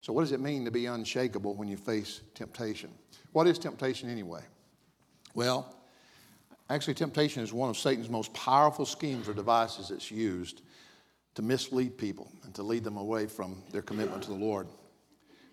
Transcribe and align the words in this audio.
So, 0.00 0.12
what 0.12 0.22
does 0.22 0.32
it 0.32 0.40
mean 0.40 0.64
to 0.64 0.70
be 0.70 0.86
unshakable 0.86 1.54
when 1.54 1.68
you 1.68 1.76
face 1.76 2.22
temptation? 2.34 2.90
What 3.32 3.46
is 3.46 3.58
temptation 3.58 4.08
anyway? 4.08 4.42
Well, 5.34 5.76
actually, 6.68 6.94
temptation 6.94 7.42
is 7.42 7.52
one 7.52 7.70
of 7.70 7.76
Satan's 7.76 8.08
most 8.08 8.32
powerful 8.32 8.86
schemes 8.86 9.28
or 9.28 9.34
devices 9.34 9.88
that's 9.88 10.10
used 10.10 10.62
to 11.34 11.42
mislead 11.42 11.96
people 11.96 12.32
and 12.44 12.54
to 12.54 12.62
lead 12.62 12.82
them 12.82 12.96
away 12.96 13.26
from 13.26 13.62
their 13.70 13.82
commitment 13.82 14.22
to 14.24 14.30
the 14.30 14.36
Lord. 14.36 14.66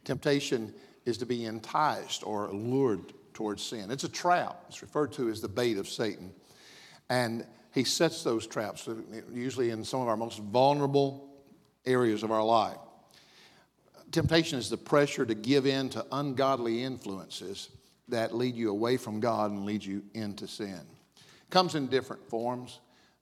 Temptation 0.06 0.74
is 1.06 1.18
to 1.18 1.26
be 1.26 1.46
enticed 1.46 2.26
or 2.26 2.50
lured 2.52 3.14
towards 3.34 3.62
sin. 3.62 3.92
It's 3.92 4.04
a 4.04 4.10
trap. 4.10 4.64
It's 4.70 4.82
referred 4.82 5.12
to 5.14 5.30
as 5.30 5.42
the 5.42 5.48
bait 5.48 5.78
of 5.78 5.88
Satan. 5.88 6.34
And 7.10 7.46
he 7.74 7.84
sets 7.84 8.24
those 8.24 8.48
traps, 8.48 8.88
uh, 8.88 8.96
usually 9.32 9.70
in 9.70 9.84
some 9.84 10.02
of 10.02 10.08
our 10.08 10.18
most 10.18 10.40
vulnerable 10.40 11.30
areas 11.86 12.24
of 12.24 12.32
our 12.32 12.44
life. 12.44 12.78
Temptation 14.12 14.58
is 14.58 14.70
the 14.70 14.78
pressure 14.78 15.26
to 15.26 15.36
give 15.36 15.66
in 15.66 15.90
to 15.90 16.06
ungodly 16.12 16.84
influences 16.84 17.70
that 18.08 18.34
lead 18.34 18.56
you 18.56 18.70
away 18.70 18.98
from 18.98 19.20
God 19.20 19.52
and 19.52 19.66
lead 19.66 19.84
you 19.84 20.02
into 20.14 20.48
sin. 20.48 20.80
It 21.16 21.50
comes 21.50 21.76
in 21.76 21.88
different 21.88 22.28
forms. 22.30 22.80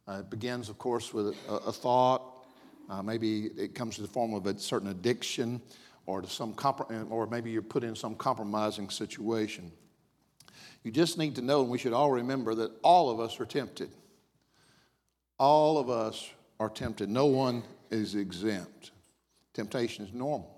Uh, 0.07 0.19
it 0.19 0.29
begins, 0.29 0.69
of 0.69 0.77
course, 0.77 1.13
with 1.13 1.35
a, 1.49 1.53
a 1.53 1.71
thought. 1.71 2.45
Uh, 2.87 3.01
maybe 3.01 3.45
it 3.57 3.73
comes 3.73 3.97
in 3.97 4.03
the 4.03 4.09
form 4.09 4.35
of 4.35 4.45
a 4.45 4.59
certain 4.59 4.89
addiction 4.89 5.59
or, 6.05 6.21
to 6.21 6.29
some 6.29 6.53
comprom- 6.53 7.09
or 7.09 7.25
maybe 7.25 7.49
you're 7.49 7.63
put 7.63 7.83
in 7.83 7.95
some 7.95 8.15
compromising 8.15 8.91
situation. 8.91 9.71
You 10.83 10.91
just 10.91 11.17
need 11.17 11.35
to 11.35 11.41
know, 11.41 11.61
and 11.61 11.69
we 11.71 11.79
should 11.79 11.93
all 11.93 12.11
remember, 12.11 12.53
that 12.53 12.71
all 12.83 13.09
of 13.09 13.19
us 13.19 13.39
are 13.39 13.45
tempted. 13.45 13.89
All 15.39 15.79
of 15.79 15.89
us 15.89 16.29
are 16.59 16.69
tempted. 16.69 17.09
No 17.09 17.25
one 17.25 17.63
is 17.89 18.13
exempt. 18.13 18.91
Temptation 19.55 20.05
is 20.05 20.13
normal. 20.13 20.54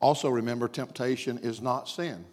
Also, 0.00 0.28
remember, 0.28 0.68
temptation 0.68 1.38
is 1.38 1.60
not 1.60 1.88
sin. 1.88 2.24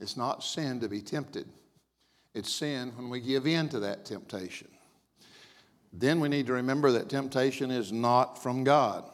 It's 0.00 0.16
not 0.16 0.44
sin 0.44 0.80
to 0.80 0.88
be 0.88 1.00
tempted, 1.00 1.48
it's 2.34 2.52
sin 2.52 2.92
when 2.96 3.10
we 3.10 3.20
give 3.20 3.46
in 3.46 3.68
to 3.70 3.80
that 3.80 4.04
temptation. 4.04 4.68
Then 5.92 6.20
we 6.20 6.28
need 6.28 6.46
to 6.46 6.52
remember 6.52 6.92
that 6.92 7.08
temptation 7.08 7.70
is 7.70 7.92
not 7.92 8.40
from 8.40 8.62
God. 8.62 9.04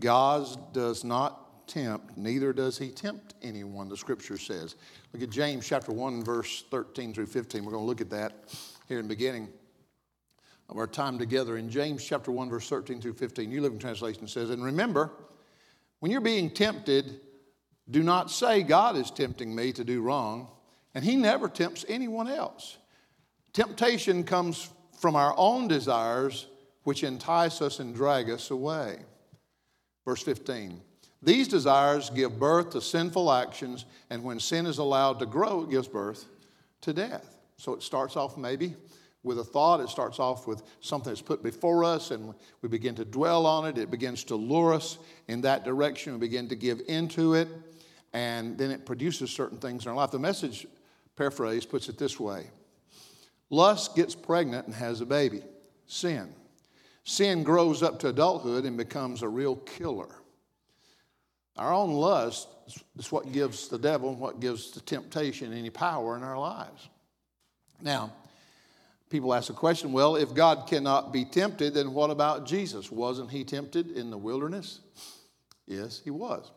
God 0.00 0.72
does 0.72 1.02
not 1.02 1.66
tempt, 1.66 2.16
neither 2.16 2.52
does 2.52 2.78
he 2.78 2.90
tempt 2.90 3.34
anyone, 3.42 3.88
the 3.88 3.96
scripture 3.96 4.38
says. 4.38 4.76
Look 5.12 5.22
at 5.22 5.30
James 5.30 5.66
chapter 5.66 5.92
1, 5.92 6.24
verse 6.24 6.64
13 6.70 7.12
through 7.12 7.26
15. 7.26 7.64
We're 7.64 7.72
going 7.72 7.82
to 7.82 7.86
look 7.86 8.00
at 8.00 8.10
that 8.10 8.44
here 8.86 8.98
in 8.98 9.06
the 9.06 9.14
beginning 9.14 9.48
of 10.68 10.76
our 10.76 10.86
time 10.86 11.18
together. 11.18 11.56
In 11.56 11.68
James 11.68 12.04
chapter 12.04 12.30
1, 12.30 12.48
verse 12.48 12.68
13 12.68 13.00
through 13.00 13.14
15, 13.14 13.48
New 13.48 13.60
Living 13.60 13.78
Translation 13.78 14.26
says, 14.28 14.50
And 14.50 14.64
remember, 14.64 15.10
when 16.00 16.12
you're 16.12 16.20
being 16.20 16.50
tempted, 16.50 17.20
do 17.90 18.02
not 18.02 18.30
say, 18.30 18.62
God 18.62 18.96
is 18.96 19.10
tempting 19.10 19.54
me 19.54 19.72
to 19.72 19.84
do 19.84 20.02
wrong, 20.02 20.48
and 20.94 21.04
He 21.04 21.16
never 21.16 21.48
tempts 21.48 21.84
anyone 21.88 22.28
else. 22.28 22.78
Temptation 23.52 24.24
comes 24.24 24.70
from 24.98 25.16
our 25.16 25.34
own 25.36 25.68
desires, 25.68 26.46
which 26.84 27.04
entice 27.04 27.62
us 27.62 27.80
and 27.80 27.94
drag 27.94 28.30
us 28.30 28.50
away. 28.50 28.98
Verse 30.04 30.22
15 30.22 30.80
These 31.22 31.48
desires 31.48 32.10
give 32.10 32.38
birth 32.38 32.70
to 32.70 32.80
sinful 32.80 33.32
actions, 33.32 33.84
and 34.10 34.22
when 34.22 34.40
sin 34.40 34.66
is 34.66 34.78
allowed 34.78 35.18
to 35.18 35.26
grow, 35.26 35.62
it 35.62 35.70
gives 35.70 35.88
birth 35.88 36.26
to 36.82 36.92
death. 36.92 37.36
So 37.56 37.74
it 37.74 37.82
starts 37.82 38.16
off 38.16 38.36
maybe 38.36 38.76
with 39.28 39.38
a 39.38 39.44
thought. 39.44 39.78
It 39.78 39.88
starts 39.88 40.18
off 40.18 40.48
with 40.48 40.62
something 40.80 41.12
that's 41.12 41.22
put 41.22 41.42
before 41.42 41.84
us, 41.84 42.10
and 42.10 42.34
we 42.62 42.68
begin 42.68 42.96
to 42.96 43.04
dwell 43.04 43.46
on 43.46 43.66
it. 43.66 43.78
It 43.78 43.90
begins 43.90 44.24
to 44.24 44.34
lure 44.34 44.74
us 44.74 44.98
in 45.28 45.42
that 45.42 45.64
direction. 45.64 46.14
We 46.14 46.18
begin 46.18 46.48
to 46.48 46.56
give 46.56 46.80
into 46.88 47.34
it, 47.34 47.46
and 48.12 48.58
then 48.58 48.72
it 48.72 48.84
produces 48.84 49.30
certain 49.30 49.58
things 49.58 49.84
in 49.84 49.90
our 49.90 49.94
life. 49.94 50.10
The 50.10 50.18
message, 50.18 50.66
paraphrase, 51.14 51.64
puts 51.64 51.88
it 51.88 51.98
this 51.98 52.18
way 52.18 52.50
Lust 53.50 53.94
gets 53.94 54.16
pregnant 54.16 54.66
and 54.66 54.74
has 54.74 55.00
a 55.00 55.06
baby, 55.06 55.42
sin. 55.86 56.34
Sin 57.04 57.42
grows 57.42 57.82
up 57.82 57.98
to 58.00 58.08
adulthood 58.08 58.64
and 58.64 58.76
becomes 58.76 59.22
a 59.22 59.28
real 59.28 59.56
killer. 59.56 60.08
Our 61.56 61.72
own 61.72 61.90
lust 61.90 62.48
is 62.98 63.10
what 63.10 63.32
gives 63.32 63.68
the 63.68 63.78
devil, 63.78 64.10
and 64.10 64.20
what 64.20 64.40
gives 64.40 64.70
the 64.70 64.80
temptation 64.80 65.52
any 65.52 65.70
power 65.70 66.16
in 66.16 66.22
our 66.22 66.38
lives. 66.38 66.88
Now, 67.80 68.12
People 69.10 69.32
ask 69.34 69.48
the 69.48 69.54
question 69.54 69.92
well, 69.92 70.16
if 70.16 70.34
God 70.34 70.66
cannot 70.66 71.12
be 71.12 71.24
tempted, 71.24 71.74
then 71.74 71.94
what 71.94 72.10
about 72.10 72.46
Jesus? 72.46 72.90
Wasn't 72.90 73.30
he 73.30 73.44
tempted 73.44 73.90
in 73.90 74.10
the 74.10 74.18
wilderness? 74.18 74.80
Yes, 75.66 76.00
he 76.02 76.10
was. 76.10 76.50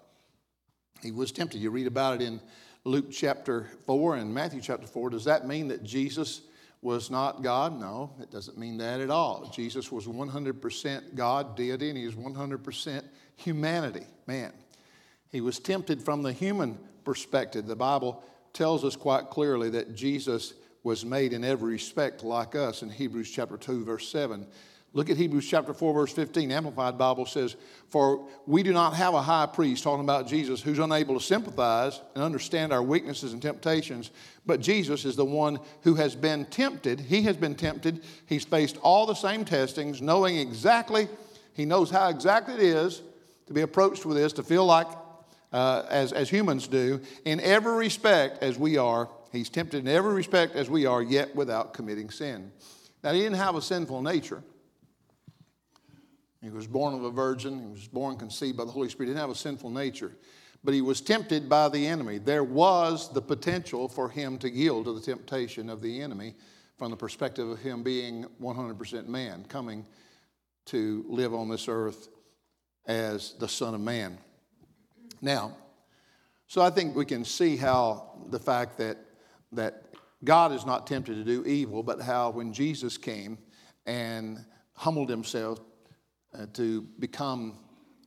He 1.01 1.11
was 1.11 1.31
tempted. 1.31 1.59
You 1.59 1.69
read 1.69 1.87
about 1.87 2.21
it 2.21 2.25
in 2.25 2.41
Luke 2.83 3.11
chapter 3.11 3.67
4 3.85 4.17
and 4.17 4.33
Matthew 4.33 4.61
chapter 4.61 4.87
4. 4.87 5.11
Does 5.11 5.25
that 5.25 5.47
mean 5.47 5.69
that 5.69 5.83
Jesus 5.83 6.41
was 6.81 7.09
not 7.09 7.41
God? 7.41 7.79
No, 7.79 8.11
it 8.19 8.31
doesn't 8.31 8.57
mean 8.57 8.77
that 8.77 8.99
at 8.99 9.09
all. 9.09 9.49
Jesus 9.53 9.91
was 9.91 10.07
100% 10.07 11.15
God, 11.15 11.55
deity, 11.55 11.89
and 11.89 11.97
he 11.97 12.05
was 12.05 12.15
100% 12.15 13.03
humanity, 13.35 14.05
man. 14.27 14.51
He 15.31 15.41
was 15.41 15.59
tempted 15.59 16.01
from 16.01 16.23
the 16.23 16.33
human 16.33 16.77
perspective. 17.05 17.65
The 17.65 17.75
Bible 17.75 18.23
tells 18.53 18.83
us 18.83 18.95
quite 18.95 19.29
clearly 19.29 19.69
that 19.71 19.95
Jesus 19.95 20.53
was 20.83 21.05
made 21.05 21.33
in 21.33 21.43
every 21.43 21.73
respect 21.73 22.23
like 22.23 22.55
us 22.55 22.81
in 22.81 22.89
Hebrews 22.89 23.29
chapter 23.29 23.57
2, 23.57 23.85
verse 23.85 24.09
7. 24.09 24.47
Look 24.93 25.09
at 25.09 25.15
Hebrews 25.15 25.47
chapter 25.47 25.73
4, 25.73 25.93
verse 25.93 26.11
15. 26.11 26.51
Amplified 26.51 26.97
Bible 26.97 27.25
says, 27.25 27.55
For 27.87 28.27
we 28.45 28.61
do 28.61 28.73
not 28.73 28.93
have 28.95 29.13
a 29.13 29.21
high 29.21 29.45
priest, 29.45 29.83
talking 29.83 30.03
about 30.03 30.27
Jesus, 30.27 30.61
who's 30.61 30.79
unable 30.79 31.17
to 31.17 31.25
sympathize 31.25 32.01
and 32.13 32.23
understand 32.23 32.73
our 32.73 32.83
weaknesses 32.83 33.31
and 33.31 33.41
temptations, 33.41 34.11
but 34.45 34.59
Jesus 34.59 35.05
is 35.05 35.15
the 35.15 35.23
one 35.23 35.59
who 35.83 35.95
has 35.95 36.13
been 36.13 36.43
tempted. 36.45 36.99
He 36.99 37.21
has 37.21 37.37
been 37.37 37.55
tempted. 37.55 38.03
He's 38.25 38.43
faced 38.43 38.77
all 38.77 39.05
the 39.05 39.13
same 39.13 39.45
testings, 39.45 40.01
knowing 40.01 40.37
exactly, 40.37 41.07
he 41.53 41.63
knows 41.63 41.89
how 41.89 42.09
exactly 42.09 42.55
it 42.55 42.61
is 42.61 43.01
to 43.47 43.53
be 43.53 43.61
approached 43.61 44.05
with 44.05 44.17
this, 44.17 44.33
to 44.33 44.43
feel 44.43 44.65
like, 44.65 44.87
uh, 45.53 45.83
as, 45.89 46.11
as 46.11 46.29
humans 46.29 46.67
do, 46.67 46.99
in 47.23 47.39
every 47.39 47.77
respect 47.77 48.43
as 48.43 48.57
we 48.57 48.77
are 48.77 49.09
He's 49.31 49.49
tempted 49.49 49.79
in 49.79 49.87
every 49.87 50.13
respect 50.13 50.55
as 50.55 50.69
we 50.69 50.85
are, 50.85 51.01
yet 51.01 51.35
without 51.35 51.73
committing 51.73 52.09
sin. 52.09 52.51
Now, 53.03 53.13
he 53.13 53.19
didn't 53.19 53.37
have 53.37 53.55
a 53.55 53.61
sinful 53.61 54.01
nature. 54.01 54.43
He 56.41 56.49
was 56.49 56.67
born 56.67 56.93
of 56.93 57.03
a 57.03 57.11
virgin. 57.11 57.59
He 57.61 57.71
was 57.71 57.87
born 57.87 58.17
conceived 58.17 58.57
by 58.57 58.65
the 58.65 58.71
Holy 58.71 58.89
Spirit. 58.89 59.07
He 59.07 59.13
didn't 59.13 59.21
have 59.21 59.29
a 59.29 59.35
sinful 59.35 59.69
nature. 59.69 60.11
But 60.63 60.73
he 60.73 60.81
was 60.81 61.01
tempted 61.01 61.47
by 61.47 61.69
the 61.69 61.87
enemy. 61.87 62.17
There 62.17 62.43
was 62.43 63.11
the 63.11 63.21
potential 63.21 63.87
for 63.87 64.09
him 64.09 64.37
to 64.39 64.49
yield 64.49 64.85
to 64.85 64.93
the 64.93 65.01
temptation 65.01 65.69
of 65.69 65.81
the 65.81 66.01
enemy 66.01 66.35
from 66.77 66.91
the 66.91 66.97
perspective 66.97 67.47
of 67.47 67.59
him 67.59 67.83
being 67.83 68.25
100% 68.41 69.07
man, 69.07 69.45
coming 69.47 69.85
to 70.65 71.05
live 71.07 71.33
on 71.33 71.49
this 71.49 71.67
earth 71.67 72.09
as 72.85 73.33
the 73.33 73.47
Son 73.47 73.73
of 73.73 73.81
Man. 73.81 74.17
Now, 75.21 75.55
so 76.47 76.61
I 76.61 76.69
think 76.69 76.95
we 76.95 77.05
can 77.05 77.23
see 77.23 77.55
how 77.55 78.11
the 78.29 78.39
fact 78.39 78.77
that 78.79 78.97
that 79.51 79.85
God 80.23 80.51
is 80.51 80.65
not 80.65 80.87
tempted 80.87 81.15
to 81.15 81.23
do 81.23 81.43
evil, 81.45 81.83
but 81.83 82.01
how 82.01 82.29
when 82.29 82.53
Jesus 82.53 82.97
came 82.97 83.37
and 83.85 84.43
humbled 84.73 85.09
himself 85.09 85.59
uh, 86.37 86.45
to 86.53 86.81
become 86.99 87.57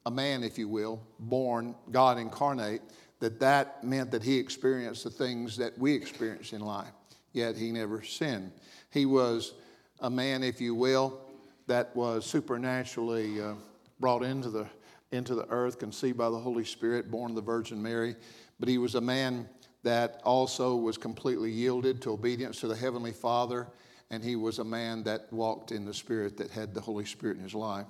a 0.06 0.10
man, 0.10 0.42
if 0.42 0.58
you 0.58 0.68
will, 0.68 1.02
born, 1.18 1.74
God 1.90 2.18
incarnate, 2.18 2.82
that 3.20 3.40
that 3.40 3.82
meant 3.82 4.10
that 4.10 4.22
he 4.22 4.38
experienced 4.38 5.04
the 5.04 5.10
things 5.10 5.56
that 5.56 5.78
we 5.78 5.94
experience 5.94 6.52
in 6.52 6.60
life, 6.60 6.92
yet 7.32 7.56
he 7.56 7.72
never 7.72 8.02
sinned. 8.02 8.52
He 8.90 9.06
was 9.06 9.54
a 10.00 10.10
man, 10.10 10.42
if 10.42 10.60
you 10.60 10.74
will, 10.74 11.20
that 11.66 11.94
was 11.96 12.26
supernaturally 12.26 13.40
uh, 13.40 13.54
brought 13.98 14.22
into 14.22 14.50
the, 14.50 14.66
into 15.12 15.34
the 15.34 15.48
earth, 15.48 15.78
conceived 15.78 16.18
by 16.18 16.28
the 16.28 16.38
Holy 16.38 16.64
Spirit, 16.64 17.10
born 17.10 17.30
of 17.30 17.36
the 17.36 17.42
Virgin 17.42 17.82
Mary, 17.82 18.14
but 18.60 18.68
he 18.68 18.78
was 18.78 18.94
a 18.94 19.00
man 19.00 19.48
that 19.84 20.20
also 20.24 20.74
was 20.76 20.98
completely 20.98 21.50
yielded 21.50 22.02
to 22.02 22.10
obedience 22.10 22.60
to 22.60 22.66
the 22.66 22.74
Heavenly 22.74 23.12
Father, 23.12 23.68
and 24.10 24.24
he 24.24 24.34
was 24.34 24.58
a 24.58 24.64
man 24.64 25.04
that 25.04 25.32
walked 25.32 25.72
in 25.72 25.84
the 25.84 25.94
Spirit 25.94 26.36
that 26.38 26.50
had 26.50 26.74
the 26.74 26.80
Holy 26.80 27.04
Spirit 27.04 27.36
in 27.36 27.42
his 27.42 27.54
life. 27.54 27.86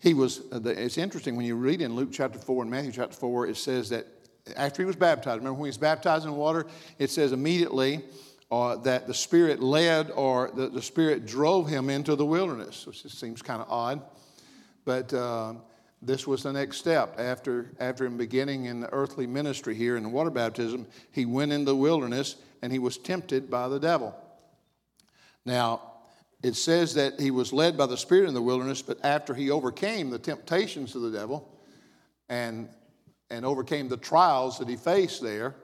He 0.00 0.14
was, 0.14 0.42
it's 0.52 0.98
interesting 0.98 1.36
when 1.36 1.46
you 1.46 1.56
read 1.56 1.80
in 1.82 1.94
Luke 1.94 2.10
chapter 2.12 2.38
4 2.38 2.62
and 2.62 2.70
Matthew 2.70 2.92
chapter 2.92 3.16
4, 3.16 3.48
it 3.48 3.56
says 3.56 3.88
that 3.90 4.06
after 4.56 4.82
he 4.82 4.86
was 4.86 4.96
baptized, 4.96 5.38
remember 5.38 5.58
when 5.58 5.66
he 5.66 5.70
was 5.70 5.78
baptized 5.78 6.24
in 6.24 6.32
water, 6.34 6.66
it 6.98 7.10
says 7.10 7.32
immediately 7.32 8.02
uh, 8.50 8.76
that 8.76 9.06
the 9.06 9.14
Spirit 9.14 9.62
led 9.62 10.10
or 10.12 10.50
the, 10.54 10.68
the 10.68 10.80
Spirit 10.80 11.26
drove 11.26 11.68
him 11.68 11.90
into 11.90 12.16
the 12.16 12.24
wilderness, 12.24 12.86
which 12.86 13.02
just 13.02 13.20
seems 13.20 13.42
kind 13.42 13.60
of 13.60 13.70
odd. 13.70 14.00
But 14.84 15.12
uh, 15.12 15.54
this 16.00 16.26
was 16.26 16.42
the 16.42 16.52
next 16.52 16.78
step. 16.78 17.16
After, 17.18 17.72
after 17.80 18.06
him 18.06 18.16
beginning 18.16 18.66
in 18.66 18.80
the 18.80 18.92
earthly 18.92 19.26
ministry 19.26 19.74
here 19.74 19.96
in 19.96 20.02
the 20.02 20.08
water 20.08 20.30
baptism, 20.30 20.86
he 21.10 21.24
went 21.26 21.52
into 21.52 21.66
the 21.66 21.76
wilderness 21.76 22.36
and 22.62 22.72
he 22.72 22.78
was 22.78 22.98
tempted 22.98 23.50
by 23.50 23.68
the 23.68 23.80
devil. 23.80 24.14
Now, 25.44 25.82
it 26.42 26.54
says 26.54 26.94
that 26.94 27.18
he 27.18 27.30
was 27.30 27.52
led 27.52 27.76
by 27.76 27.86
the 27.86 27.96
Spirit 27.96 28.28
in 28.28 28.34
the 28.34 28.42
wilderness, 28.42 28.80
but 28.80 29.04
after 29.04 29.34
he 29.34 29.50
overcame 29.50 30.10
the 30.10 30.18
temptations 30.18 30.94
of 30.94 31.02
the 31.02 31.10
devil, 31.10 31.48
and, 32.28 32.68
and 33.30 33.44
overcame 33.44 33.88
the 33.88 33.96
trials 33.96 34.58
that 34.58 34.68
he 34.68 34.76
faced 34.76 35.22
there, 35.22 35.54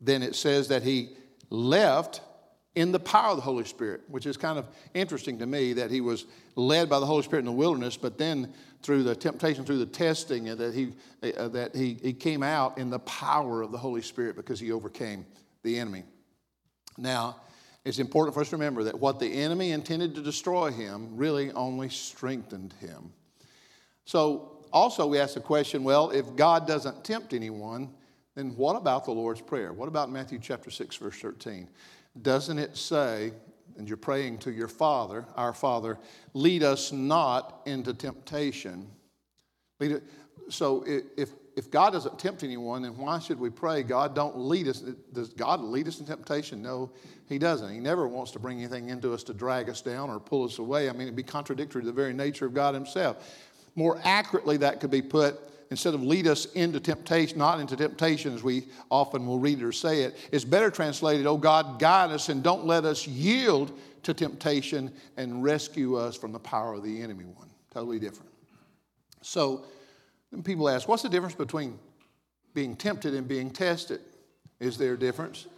then 0.00 0.22
it 0.22 0.34
says 0.34 0.68
that 0.68 0.82
he 0.82 1.10
left 1.50 2.20
in 2.74 2.90
the 2.90 2.98
power 2.98 3.30
of 3.30 3.36
the 3.36 3.42
Holy 3.42 3.64
Spirit, 3.64 4.02
which 4.08 4.26
is 4.26 4.36
kind 4.36 4.58
of 4.58 4.66
interesting 4.94 5.38
to 5.38 5.46
me 5.46 5.74
that 5.74 5.90
he 5.90 6.00
was 6.00 6.26
led 6.56 6.88
by 6.88 6.98
the 6.98 7.06
Holy 7.06 7.22
Spirit 7.22 7.40
in 7.40 7.46
the 7.46 7.52
wilderness, 7.52 7.96
but 7.96 8.18
then 8.18 8.52
through 8.84 9.02
the 9.02 9.16
temptation, 9.16 9.64
through 9.64 9.78
the 9.78 9.86
testing, 9.86 10.44
that 10.44 10.74
he 10.74 10.92
uh, 11.22 11.48
that 11.48 11.74
he, 11.74 11.94
he 12.02 12.12
came 12.12 12.42
out 12.42 12.76
in 12.76 12.90
the 12.90 12.98
power 13.00 13.62
of 13.62 13.72
the 13.72 13.78
Holy 13.78 14.02
Spirit 14.02 14.36
because 14.36 14.60
he 14.60 14.70
overcame 14.70 15.24
the 15.62 15.78
enemy. 15.78 16.04
Now, 16.98 17.40
it's 17.86 17.98
important 17.98 18.34
for 18.34 18.42
us 18.42 18.50
to 18.50 18.56
remember 18.56 18.84
that 18.84 19.00
what 19.00 19.18
the 19.18 19.26
enemy 19.26 19.72
intended 19.72 20.14
to 20.14 20.22
destroy 20.22 20.70
him 20.70 21.16
really 21.16 21.50
only 21.52 21.88
strengthened 21.88 22.74
him. 22.74 23.10
So, 24.04 24.50
also, 24.70 25.06
we 25.06 25.18
ask 25.18 25.34
the 25.34 25.40
question 25.40 25.82
well, 25.82 26.10
if 26.10 26.36
God 26.36 26.66
doesn't 26.66 27.04
tempt 27.04 27.32
anyone, 27.32 27.88
then 28.34 28.50
what 28.56 28.76
about 28.76 29.06
the 29.06 29.12
Lord's 29.12 29.40
Prayer? 29.40 29.72
What 29.72 29.88
about 29.88 30.10
Matthew 30.10 30.38
chapter 30.42 30.70
6, 30.70 30.96
verse 30.96 31.18
13? 31.18 31.68
Doesn't 32.20 32.58
it 32.58 32.76
say, 32.76 33.32
and 33.76 33.88
you're 33.88 33.96
praying 33.96 34.38
to 34.38 34.52
your 34.52 34.68
Father, 34.68 35.26
our 35.36 35.52
Father, 35.52 35.98
lead 36.32 36.62
us 36.62 36.92
not 36.92 37.62
into 37.66 37.94
temptation? 37.94 38.88
So 40.48 40.84
if, 40.86 41.30
if 41.56 41.70
God 41.70 41.92
doesn't 41.92 42.18
tempt 42.18 42.42
anyone, 42.42 42.82
then 42.82 42.96
why 42.96 43.18
should 43.18 43.38
we 43.38 43.50
pray, 43.50 43.82
God, 43.82 44.14
don't 44.14 44.36
lead 44.36 44.68
us? 44.68 44.80
Does 45.12 45.30
God 45.30 45.60
lead 45.60 45.88
us 45.88 46.00
in 46.00 46.06
temptation? 46.06 46.62
No, 46.62 46.90
He 47.28 47.38
doesn't. 47.38 47.72
He 47.72 47.80
never 47.80 48.08
wants 48.08 48.32
to 48.32 48.38
bring 48.38 48.58
anything 48.58 48.88
into 48.88 49.12
us 49.12 49.22
to 49.24 49.34
drag 49.34 49.68
us 49.68 49.80
down 49.80 50.10
or 50.10 50.18
pull 50.20 50.44
us 50.44 50.58
away. 50.58 50.88
I 50.88 50.92
mean, 50.92 51.02
it'd 51.02 51.16
be 51.16 51.22
contradictory 51.22 51.82
to 51.82 51.86
the 51.86 51.92
very 51.92 52.12
nature 52.12 52.46
of 52.46 52.54
God 52.54 52.74
Himself. 52.74 53.28
More 53.76 53.98
accurately, 54.04 54.56
that 54.58 54.80
could 54.80 54.90
be 54.90 55.02
put 55.02 55.40
instead 55.74 55.92
of 55.92 56.04
lead 56.04 56.28
us 56.28 56.44
into 56.52 56.78
temptation, 56.78 57.36
not 57.36 57.58
into 57.58 57.74
temptation 57.74 58.32
as 58.32 58.44
we 58.44 58.64
often 58.92 59.26
will 59.26 59.40
read 59.40 59.60
or 59.60 59.72
say 59.72 60.02
it, 60.02 60.16
it's 60.30 60.44
better 60.44 60.70
translated, 60.70 61.26
oh 61.26 61.36
God, 61.36 61.80
guide 61.80 62.12
us 62.12 62.28
and 62.28 62.44
don't 62.44 62.64
let 62.64 62.84
us 62.84 63.08
yield 63.08 63.76
to 64.04 64.14
temptation 64.14 64.92
and 65.16 65.42
rescue 65.42 65.96
us 65.96 66.16
from 66.16 66.30
the 66.30 66.38
power 66.38 66.74
of 66.74 66.84
the 66.84 67.02
enemy 67.02 67.24
one. 67.24 67.50
Totally 67.72 67.98
different. 67.98 68.30
So 69.20 69.64
then 70.30 70.44
people 70.44 70.68
ask, 70.68 70.86
what's 70.86 71.02
the 71.02 71.08
difference 71.08 71.34
between 71.34 71.76
being 72.54 72.76
tempted 72.76 73.12
and 73.12 73.26
being 73.26 73.50
tested? 73.50 74.00
Is 74.60 74.78
there 74.78 74.92
a 74.92 74.98
difference? 74.98 75.48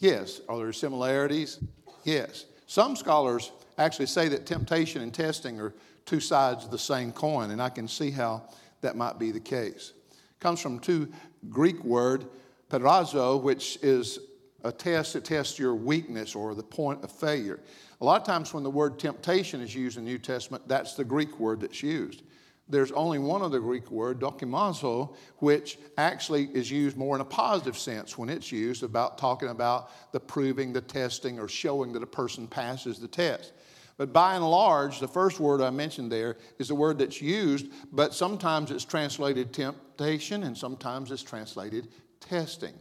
Yes. 0.00 0.40
Are 0.48 0.58
there 0.58 0.72
similarities? 0.72 1.60
Yes. 2.02 2.46
Some 2.66 2.96
scholars 2.96 3.52
actually 3.78 4.06
say 4.06 4.26
that 4.30 4.46
temptation 4.46 5.00
and 5.00 5.14
testing 5.14 5.60
are 5.60 5.72
two 6.06 6.18
sides 6.18 6.64
of 6.64 6.72
the 6.72 6.78
same 6.78 7.12
coin, 7.12 7.52
and 7.52 7.62
I 7.62 7.68
can 7.68 7.86
see 7.86 8.10
how 8.10 8.42
that 8.84 8.96
might 8.96 9.18
be 9.18 9.30
the 9.30 9.40
case. 9.40 9.92
It 10.10 10.40
comes 10.40 10.60
from 10.60 10.78
two 10.78 11.08
Greek 11.48 11.82
word, 11.84 12.26
peirazo, 12.70 13.42
which 13.42 13.78
is 13.82 14.18
a 14.62 14.72
test 14.72 15.12
that 15.12 15.24
tests 15.24 15.58
your 15.58 15.74
weakness 15.74 16.34
or 16.34 16.54
the 16.54 16.62
point 16.62 17.02
of 17.02 17.10
failure. 17.12 17.60
A 18.00 18.04
lot 18.04 18.20
of 18.20 18.26
times 18.26 18.54
when 18.54 18.62
the 18.62 18.70
word 18.70 18.98
temptation 18.98 19.60
is 19.60 19.74
used 19.74 19.98
in 19.98 20.04
the 20.04 20.10
New 20.10 20.18
Testament, 20.18 20.66
that's 20.66 20.94
the 20.94 21.04
Greek 21.04 21.38
word 21.38 21.60
that's 21.60 21.82
used. 21.82 22.22
There's 22.66 22.92
only 22.92 23.18
one 23.18 23.42
other 23.42 23.60
Greek 23.60 23.90
word, 23.90 24.20
dokimazo, 24.20 25.14
which 25.36 25.78
actually 25.98 26.44
is 26.54 26.70
used 26.70 26.96
more 26.96 27.14
in 27.14 27.20
a 27.20 27.26
positive 27.26 27.76
sense 27.76 28.16
when 28.16 28.30
it's 28.30 28.50
used 28.50 28.82
about 28.82 29.18
talking 29.18 29.50
about 29.50 29.90
the 30.12 30.20
proving, 30.20 30.72
the 30.72 30.80
testing, 30.80 31.38
or 31.38 31.46
showing 31.46 31.92
that 31.92 32.02
a 32.02 32.06
person 32.06 32.46
passes 32.46 32.98
the 32.98 33.08
test. 33.08 33.52
But 33.96 34.12
by 34.12 34.34
and 34.34 34.48
large, 34.48 34.98
the 34.98 35.08
first 35.08 35.38
word 35.38 35.60
I 35.60 35.70
mentioned 35.70 36.10
there 36.10 36.36
is 36.58 36.70
a 36.70 36.74
word 36.74 36.98
that's 36.98 37.22
used, 37.22 37.66
but 37.92 38.12
sometimes 38.12 38.70
it's 38.70 38.84
translated 38.84 39.52
temptation 39.52 40.42
and 40.42 40.56
sometimes 40.56 41.12
it's 41.12 41.22
translated 41.22 41.88
testing. 42.18 42.74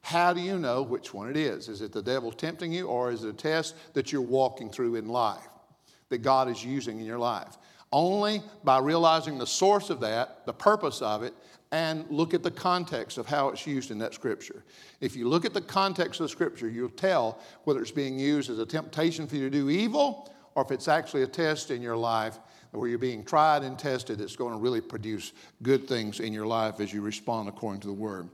How 0.00 0.32
do 0.32 0.40
you 0.40 0.58
know 0.58 0.82
which 0.82 1.12
one 1.12 1.28
it 1.28 1.36
is? 1.36 1.68
Is 1.68 1.80
it 1.80 1.92
the 1.92 2.02
devil 2.02 2.32
tempting 2.32 2.72
you 2.72 2.88
or 2.88 3.10
is 3.10 3.24
it 3.24 3.30
a 3.30 3.32
test 3.32 3.74
that 3.94 4.12
you're 4.12 4.22
walking 4.22 4.70
through 4.70 4.96
in 4.96 5.08
life 5.08 5.48
that 6.08 6.18
God 6.18 6.48
is 6.48 6.64
using 6.64 6.98
in 6.98 7.06
your 7.06 7.18
life? 7.18 7.56
Only 7.92 8.42
by 8.64 8.78
realizing 8.78 9.38
the 9.38 9.46
source 9.46 9.88
of 9.88 10.00
that, 10.00 10.46
the 10.46 10.52
purpose 10.52 11.00
of 11.00 11.22
it, 11.22 11.34
and 11.72 12.04
look 12.10 12.34
at 12.34 12.42
the 12.42 12.50
context 12.50 13.18
of 13.18 13.26
how 13.26 13.48
it's 13.48 13.66
used 13.66 13.90
in 13.90 13.98
that 13.98 14.14
scripture. 14.14 14.64
If 15.00 15.16
you 15.16 15.28
look 15.28 15.44
at 15.44 15.54
the 15.54 15.60
context 15.60 16.20
of 16.20 16.24
the 16.24 16.28
scripture, 16.28 16.68
you'll 16.68 16.88
tell 16.88 17.40
whether 17.64 17.80
it's 17.80 17.90
being 17.90 18.18
used 18.18 18.50
as 18.50 18.58
a 18.58 18.66
temptation 18.66 19.26
for 19.26 19.36
you 19.36 19.48
to 19.48 19.50
do 19.50 19.70
evil 19.70 20.30
or 20.54 20.62
if 20.62 20.70
it's 20.70 20.88
actually 20.88 21.22
a 21.22 21.26
test 21.26 21.70
in 21.70 21.82
your 21.82 21.96
life 21.96 22.38
where 22.70 22.88
you're 22.88 22.98
being 22.98 23.24
tried 23.24 23.62
and 23.62 23.78
tested 23.78 24.18
that's 24.18 24.36
going 24.36 24.52
to 24.52 24.58
really 24.58 24.80
produce 24.80 25.32
good 25.62 25.86
things 25.86 26.20
in 26.20 26.32
your 26.32 26.46
life 26.46 26.80
as 26.80 26.92
you 26.92 27.02
respond 27.02 27.48
according 27.48 27.80
to 27.80 27.86
the 27.86 27.92
word. 27.92 28.28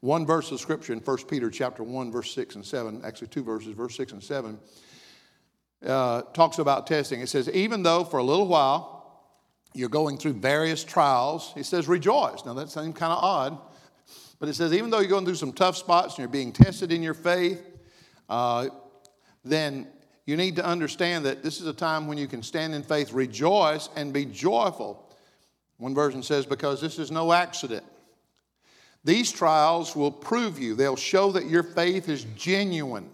One 0.00 0.26
verse 0.26 0.50
of 0.50 0.60
scripture 0.60 0.92
in 0.92 0.98
1 0.98 1.16
Peter 1.28 1.48
chapter 1.48 1.82
1, 1.82 2.12
verse 2.12 2.34
6 2.34 2.56
and 2.56 2.64
7, 2.64 3.02
actually 3.04 3.28
two 3.28 3.42
verses, 3.42 3.68
verse 3.68 3.96
6 3.96 4.12
and 4.12 4.22
7, 4.22 4.58
uh, 5.86 6.22
talks 6.34 6.58
about 6.58 6.86
testing. 6.86 7.20
It 7.20 7.28
says, 7.28 7.48
even 7.50 7.82
though 7.82 8.04
for 8.04 8.18
a 8.18 8.22
little 8.22 8.46
while 8.48 9.22
you're 9.74 9.88
going 9.88 10.18
through 10.18 10.34
various 10.34 10.84
trials, 10.84 11.52
he 11.54 11.62
says, 11.62 11.88
rejoice. 11.88 12.44
Now 12.44 12.54
that 12.54 12.70
seems 12.70 12.94
kind 12.96 13.12
of 13.12 13.22
odd, 13.22 13.58
but 14.38 14.48
it 14.48 14.54
says, 14.54 14.72
even 14.72 14.90
though 14.90 14.98
you're 14.98 15.08
going 15.08 15.24
through 15.24 15.36
some 15.36 15.52
tough 15.52 15.76
spots 15.76 16.14
and 16.14 16.18
you're 16.18 16.28
being 16.28 16.52
tested 16.52 16.92
in 16.92 17.02
your 17.02 17.14
faith, 17.14 17.64
uh, 18.28 18.68
then 19.44 19.86
you 20.26 20.36
need 20.36 20.56
to 20.56 20.64
understand 20.64 21.26
that 21.26 21.42
this 21.42 21.60
is 21.60 21.66
a 21.66 21.72
time 21.72 22.06
when 22.06 22.16
you 22.16 22.26
can 22.26 22.42
stand 22.42 22.74
in 22.74 22.82
faith, 22.82 23.12
rejoice, 23.12 23.88
and 23.94 24.12
be 24.12 24.24
joyful. 24.24 25.12
One 25.78 25.94
version 25.94 26.22
says, 26.22 26.46
because 26.46 26.80
this 26.80 26.98
is 26.98 27.10
no 27.10 27.32
accident. 27.32 27.84
These 29.04 29.32
trials 29.32 29.94
will 29.94 30.10
prove 30.10 30.58
you, 30.58 30.74
they'll 30.74 30.96
show 30.96 31.32
that 31.32 31.46
your 31.46 31.62
faith 31.62 32.08
is 32.08 32.24
genuine. 32.36 33.10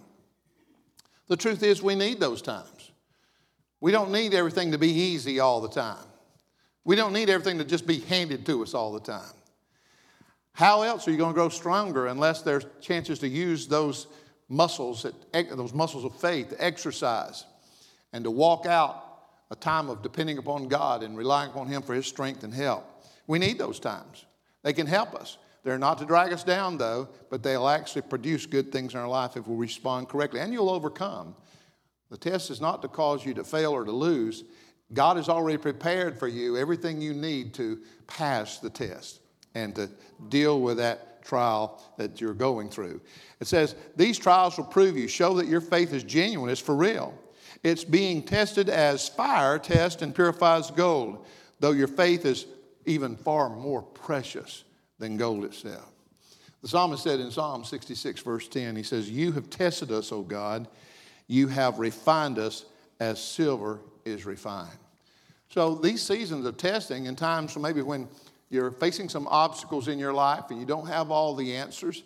The 1.27 1.35
truth 1.35 1.63
is, 1.63 1.83
we 1.83 1.95
need 1.95 2.19
those 2.19 2.41
times. 2.41 2.91
We 3.81 3.91
don't 3.91 4.11
need 4.11 4.33
everything 4.33 4.71
to 4.71 4.77
be 4.77 4.89
easy 4.89 5.39
all 5.39 5.59
the 5.59 5.69
time. 5.69 6.05
We 6.85 6.95
don't 6.95 7.13
need 7.13 7.29
everything 7.29 7.57
to 7.57 7.65
just 7.65 7.85
be 7.85 7.99
handed 7.99 8.45
to 8.45 8.63
us 8.63 8.73
all 8.73 8.93
the 8.93 8.99
time. 8.99 9.33
How 10.53 10.83
else 10.83 11.07
are 11.07 11.11
you 11.11 11.17
going 11.17 11.31
to 11.31 11.35
grow 11.35 11.49
stronger 11.49 12.07
unless 12.07 12.41
there's 12.41 12.65
chances 12.79 13.19
to 13.19 13.27
use 13.27 13.67
those 13.67 14.07
muscles, 14.51 15.03
that, 15.03 15.49
those 15.55 15.73
muscles 15.73 16.03
of 16.03 16.13
faith 16.19 16.49
to 16.49 16.63
exercise 16.63 17.45
and 18.11 18.25
to 18.25 18.31
walk 18.31 18.65
out 18.65 19.05
a 19.49 19.55
time 19.55 19.89
of 19.89 20.01
depending 20.01 20.37
upon 20.37 20.67
God 20.67 21.03
and 21.03 21.17
relying 21.17 21.49
upon 21.49 21.67
Him 21.67 21.81
for 21.81 21.93
His 21.93 22.05
strength 22.05 22.43
and 22.43 22.53
help. 22.53 22.85
We 23.27 23.39
need 23.39 23.57
those 23.57 23.79
times. 23.79 24.25
They 24.63 24.73
can 24.73 24.87
help 24.87 25.15
us. 25.15 25.37
They're 25.63 25.77
not 25.77 25.99
to 25.99 26.05
drag 26.05 26.33
us 26.33 26.43
down, 26.43 26.77
though, 26.77 27.07
but 27.29 27.43
they'll 27.43 27.67
actually 27.67 28.01
produce 28.03 28.45
good 28.45 28.71
things 28.71 28.93
in 28.93 28.99
our 28.99 29.07
life 29.07 29.37
if 29.37 29.47
we 29.47 29.55
respond 29.55 30.09
correctly, 30.09 30.39
and 30.39 30.51
you'll 30.51 30.69
overcome. 30.69 31.35
The 32.09 32.17
test 32.17 32.49
is 32.49 32.59
not 32.59 32.81
to 32.81 32.87
cause 32.87 33.25
you 33.25 33.33
to 33.35 33.43
fail 33.43 33.71
or 33.71 33.85
to 33.85 33.91
lose. 33.91 34.43
God 34.93 35.15
has 35.15 35.29
already 35.29 35.57
prepared 35.57 36.19
for 36.19 36.27
you 36.27 36.57
everything 36.57 37.01
you 37.01 37.13
need 37.13 37.53
to 37.53 37.79
pass 38.07 38.59
the 38.59 38.69
test 38.69 39.21
and 39.55 39.73
to 39.75 39.89
deal 40.27 40.59
with 40.59 40.77
that 40.77 41.10
trial 41.21 41.81
that 41.97 42.19
you're 42.19 42.33
going 42.33 42.69
through. 42.69 43.01
It 43.39 43.47
says, 43.47 43.75
These 43.95 44.19
trials 44.19 44.57
will 44.57 44.65
prove 44.65 44.97
you, 44.97 45.07
show 45.07 45.33
that 45.35 45.47
your 45.47 45.61
faith 45.61 45.93
is 45.93 46.03
genuine, 46.03 46.49
it's 46.49 46.61
for 46.61 46.75
real. 46.75 47.13
It's 47.63 47.83
being 47.83 48.23
tested 48.23 48.69
as 48.69 49.07
fire 49.07 49.59
tests 49.59 50.01
and 50.01 50.15
purifies 50.15 50.71
gold, 50.71 51.25
though 51.59 51.71
your 51.71 51.87
faith 51.87 52.25
is 52.25 52.47
even 52.85 53.15
far 53.15 53.49
more 53.49 53.81
precious 53.81 54.63
than 54.97 55.17
gold 55.17 55.45
itself. 55.45 55.91
The 56.61 56.67
psalmist 56.67 57.03
said 57.03 57.19
in 57.19 57.31
Psalm 57.31 57.63
66, 57.63 58.21
verse 58.21 58.47
10, 58.47 58.75
he 58.75 58.83
says, 58.83 59.09
You 59.09 59.31
have 59.31 59.49
tested 59.49 59.91
us, 59.91 60.11
O 60.11 60.21
God. 60.21 60.67
You 61.27 61.47
have 61.47 61.79
refined 61.79 62.37
us 62.37 62.65
as 62.99 63.21
silver 63.21 63.79
is 64.05 64.25
refined. 64.25 64.77
So 65.49 65.75
these 65.75 66.01
seasons 66.01 66.45
of 66.45 66.57
testing 66.57 67.07
and 67.07 67.17
times 67.17 67.57
maybe 67.57 67.81
when 67.81 68.07
you're 68.51 68.71
facing 68.71 69.09
some 69.09 69.27
obstacles 69.27 69.87
in 69.87 69.97
your 69.97 70.13
life 70.13 70.45
and 70.49 70.59
you 70.59 70.65
don't 70.65 70.87
have 70.87 71.09
all 71.09 71.33
the 71.33 71.55
answers, 71.55 72.03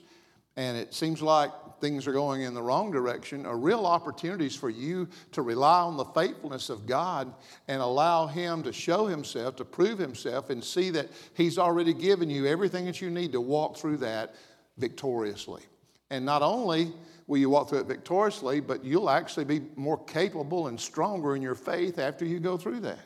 and 0.56 0.78
it 0.78 0.94
seems 0.94 1.22
like 1.22 1.52
things 1.82 2.08
are 2.08 2.14
going 2.14 2.44
in 2.44 2.54
the 2.54 2.62
wrong 2.62 2.92
direction, 2.92 3.46
are 3.46 3.58
real 3.58 3.86
opportunities 3.86 4.56
for 4.56 4.70
you 4.70 5.10
to 5.34 5.42
rely 5.42 5.80
on 5.80 5.98
the 5.98 6.06
faithfulness 6.06 6.70
of 6.70 6.86
God 6.86 7.34
and 7.68 7.82
allow 7.82 8.28
Him 8.28 8.64
to 8.64 8.72
show 8.72 9.08
Himself, 9.08 9.58
to 9.58 9.66
prove 9.66 10.00
Himself, 10.00 10.50
and 10.50 10.64
see 10.64 10.92
that 10.92 11.10
He's 11.34 11.58
already 11.58 11.94
given 11.94 12.30
you 12.30 12.46
everything 12.46 12.86
that 12.86 13.02
you 13.02 13.10
need 13.10 13.34
to 13.34 13.42
walk 13.42 13.76
through 13.76 13.98
that 13.98 14.36
victoriously. 14.78 15.64
And 16.10 16.26
not 16.26 16.42
only 16.42 16.94
will 17.28 17.40
you 17.40 17.50
walk 17.50 17.70
through 17.70 17.80
it 17.80 17.88
victoriously, 17.88 18.60
but 18.60 18.86
you'll 18.86 19.10
actually 19.10 19.46
be 19.46 19.62
more 19.76 20.02
capable 20.06 20.68
and 20.68 20.80
stronger 20.80 21.36
in 21.36 21.42
your 21.42 21.56
faith 21.56 22.00
after 22.00 22.24
you 22.24 22.40
go 22.40 22.56
through 22.56 22.82
that. 22.82 23.00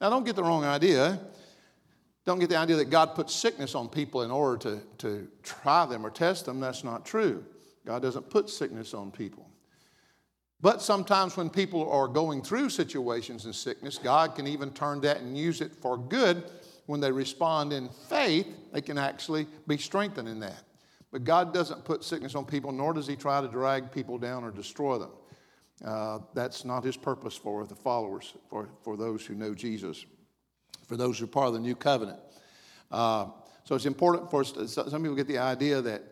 Now, 0.00 0.10
don't 0.10 0.24
get 0.24 0.34
the 0.34 0.44
wrong 0.44 0.64
idea. 0.64 1.20
Don't 2.28 2.40
get 2.40 2.50
the 2.50 2.58
idea 2.58 2.76
that 2.76 2.90
God 2.90 3.14
puts 3.14 3.34
sickness 3.34 3.74
on 3.74 3.88
people 3.88 4.20
in 4.20 4.30
order 4.30 4.58
to, 4.58 4.82
to 4.98 5.28
try 5.42 5.86
them 5.86 6.04
or 6.04 6.10
test 6.10 6.44
them. 6.44 6.60
That's 6.60 6.84
not 6.84 7.06
true. 7.06 7.42
God 7.86 8.02
doesn't 8.02 8.28
put 8.28 8.50
sickness 8.50 8.92
on 8.92 9.10
people. 9.10 9.48
But 10.60 10.82
sometimes 10.82 11.38
when 11.38 11.48
people 11.48 11.90
are 11.90 12.06
going 12.06 12.42
through 12.42 12.68
situations 12.68 13.46
in 13.46 13.54
sickness, 13.54 13.96
God 13.96 14.34
can 14.34 14.46
even 14.46 14.72
turn 14.72 15.00
that 15.00 15.22
and 15.22 15.38
use 15.38 15.62
it 15.62 15.74
for 15.80 15.96
good 15.96 16.44
when 16.84 17.00
they 17.00 17.10
respond 17.10 17.72
in 17.72 17.88
faith, 18.10 18.46
they 18.74 18.82
can 18.82 18.98
actually 18.98 19.46
be 19.66 19.78
strengthened 19.78 20.28
in 20.28 20.38
that. 20.40 20.64
But 21.10 21.24
God 21.24 21.54
doesn't 21.54 21.86
put 21.86 22.04
sickness 22.04 22.34
on 22.34 22.44
people, 22.44 22.72
nor 22.72 22.92
does 22.92 23.06
He 23.06 23.16
try 23.16 23.40
to 23.40 23.48
drag 23.48 23.90
people 23.90 24.18
down 24.18 24.44
or 24.44 24.50
destroy 24.50 24.98
them. 24.98 25.12
Uh, 25.82 26.18
that's 26.34 26.66
not 26.66 26.84
His 26.84 26.98
purpose 26.98 27.36
for 27.36 27.64
the 27.64 27.74
followers, 27.74 28.34
for, 28.50 28.68
for 28.82 28.98
those 28.98 29.24
who 29.24 29.34
know 29.34 29.54
Jesus, 29.54 30.04
for 30.88 30.96
those 30.96 31.18
who 31.18 31.26
are 31.26 31.28
part 31.28 31.48
of 31.48 31.52
the 31.52 31.60
new 31.60 31.76
covenant. 31.76 32.18
Uh, 32.90 33.26
so 33.64 33.74
it's 33.74 33.86
important 33.86 34.30
for 34.30 34.40
us, 34.40 34.52
to, 34.52 34.66
some 34.66 35.02
people 35.02 35.14
get 35.14 35.28
the 35.28 35.38
idea 35.38 35.82
that, 35.82 36.02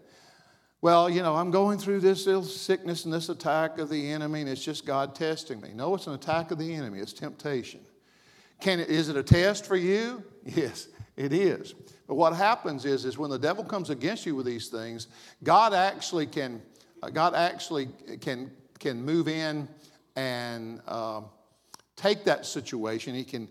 well, 0.83 1.09
you 1.09 1.23
know, 1.23 1.35
I'm 1.35 1.51
going 1.51 1.79
through 1.79 2.01
this 2.01 2.27
ill 2.27 2.45
sickness 2.45 3.07
and 3.07 3.13
this 3.13 3.31
attack 3.31 3.79
of 3.79 3.89
the 3.89 4.13
enemy, 4.13 4.43
and 4.43 4.49
it's 4.51 4.63
just 4.63 4.85
God 4.85 5.15
testing 5.15 5.61
me. 5.63 5.71
No, 5.75 5.95
it's 5.95 6.07
an 6.07 6.13
attack 6.13 6.51
of 6.51 6.59
the 6.59 6.75
enemy, 6.75 7.01
it's 7.01 7.15
temptation. 7.15 7.81
Can 8.61 8.81
it, 8.81 8.89
is 8.89 9.09
it 9.09 9.17
a 9.17 9.23
test 9.23 9.67
for 9.67 9.77
you? 9.77 10.23
Yes, 10.45 10.87
it 11.17 11.33
is. 11.33 11.75
But 12.07 12.15
what 12.15 12.37
happens 12.37 12.85
is, 12.85 13.05
is 13.05 13.19
when 13.19 13.31
the 13.31 13.39
devil 13.39 13.65
comes 13.65 13.91
against 13.91 14.27
you 14.27 14.37
with 14.37 14.47
these 14.47 14.69
things, 14.69 15.09
God 15.43 15.75
actually 15.75 16.27
can, 16.27 16.63
uh, 17.03 17.11
God 17.11 17.35
actually 17.35 17.89
can, 18.21 18.53
can 18.79 19.05
move 19.05 19.27
in 19.27 19.67
and 20.15 20.81
uh, 20.87 21.23
take 21.97 22.23
that 22.25 22.47
situation. 22.47 23.15
He 23.15 23.25
can, 23.25 23.49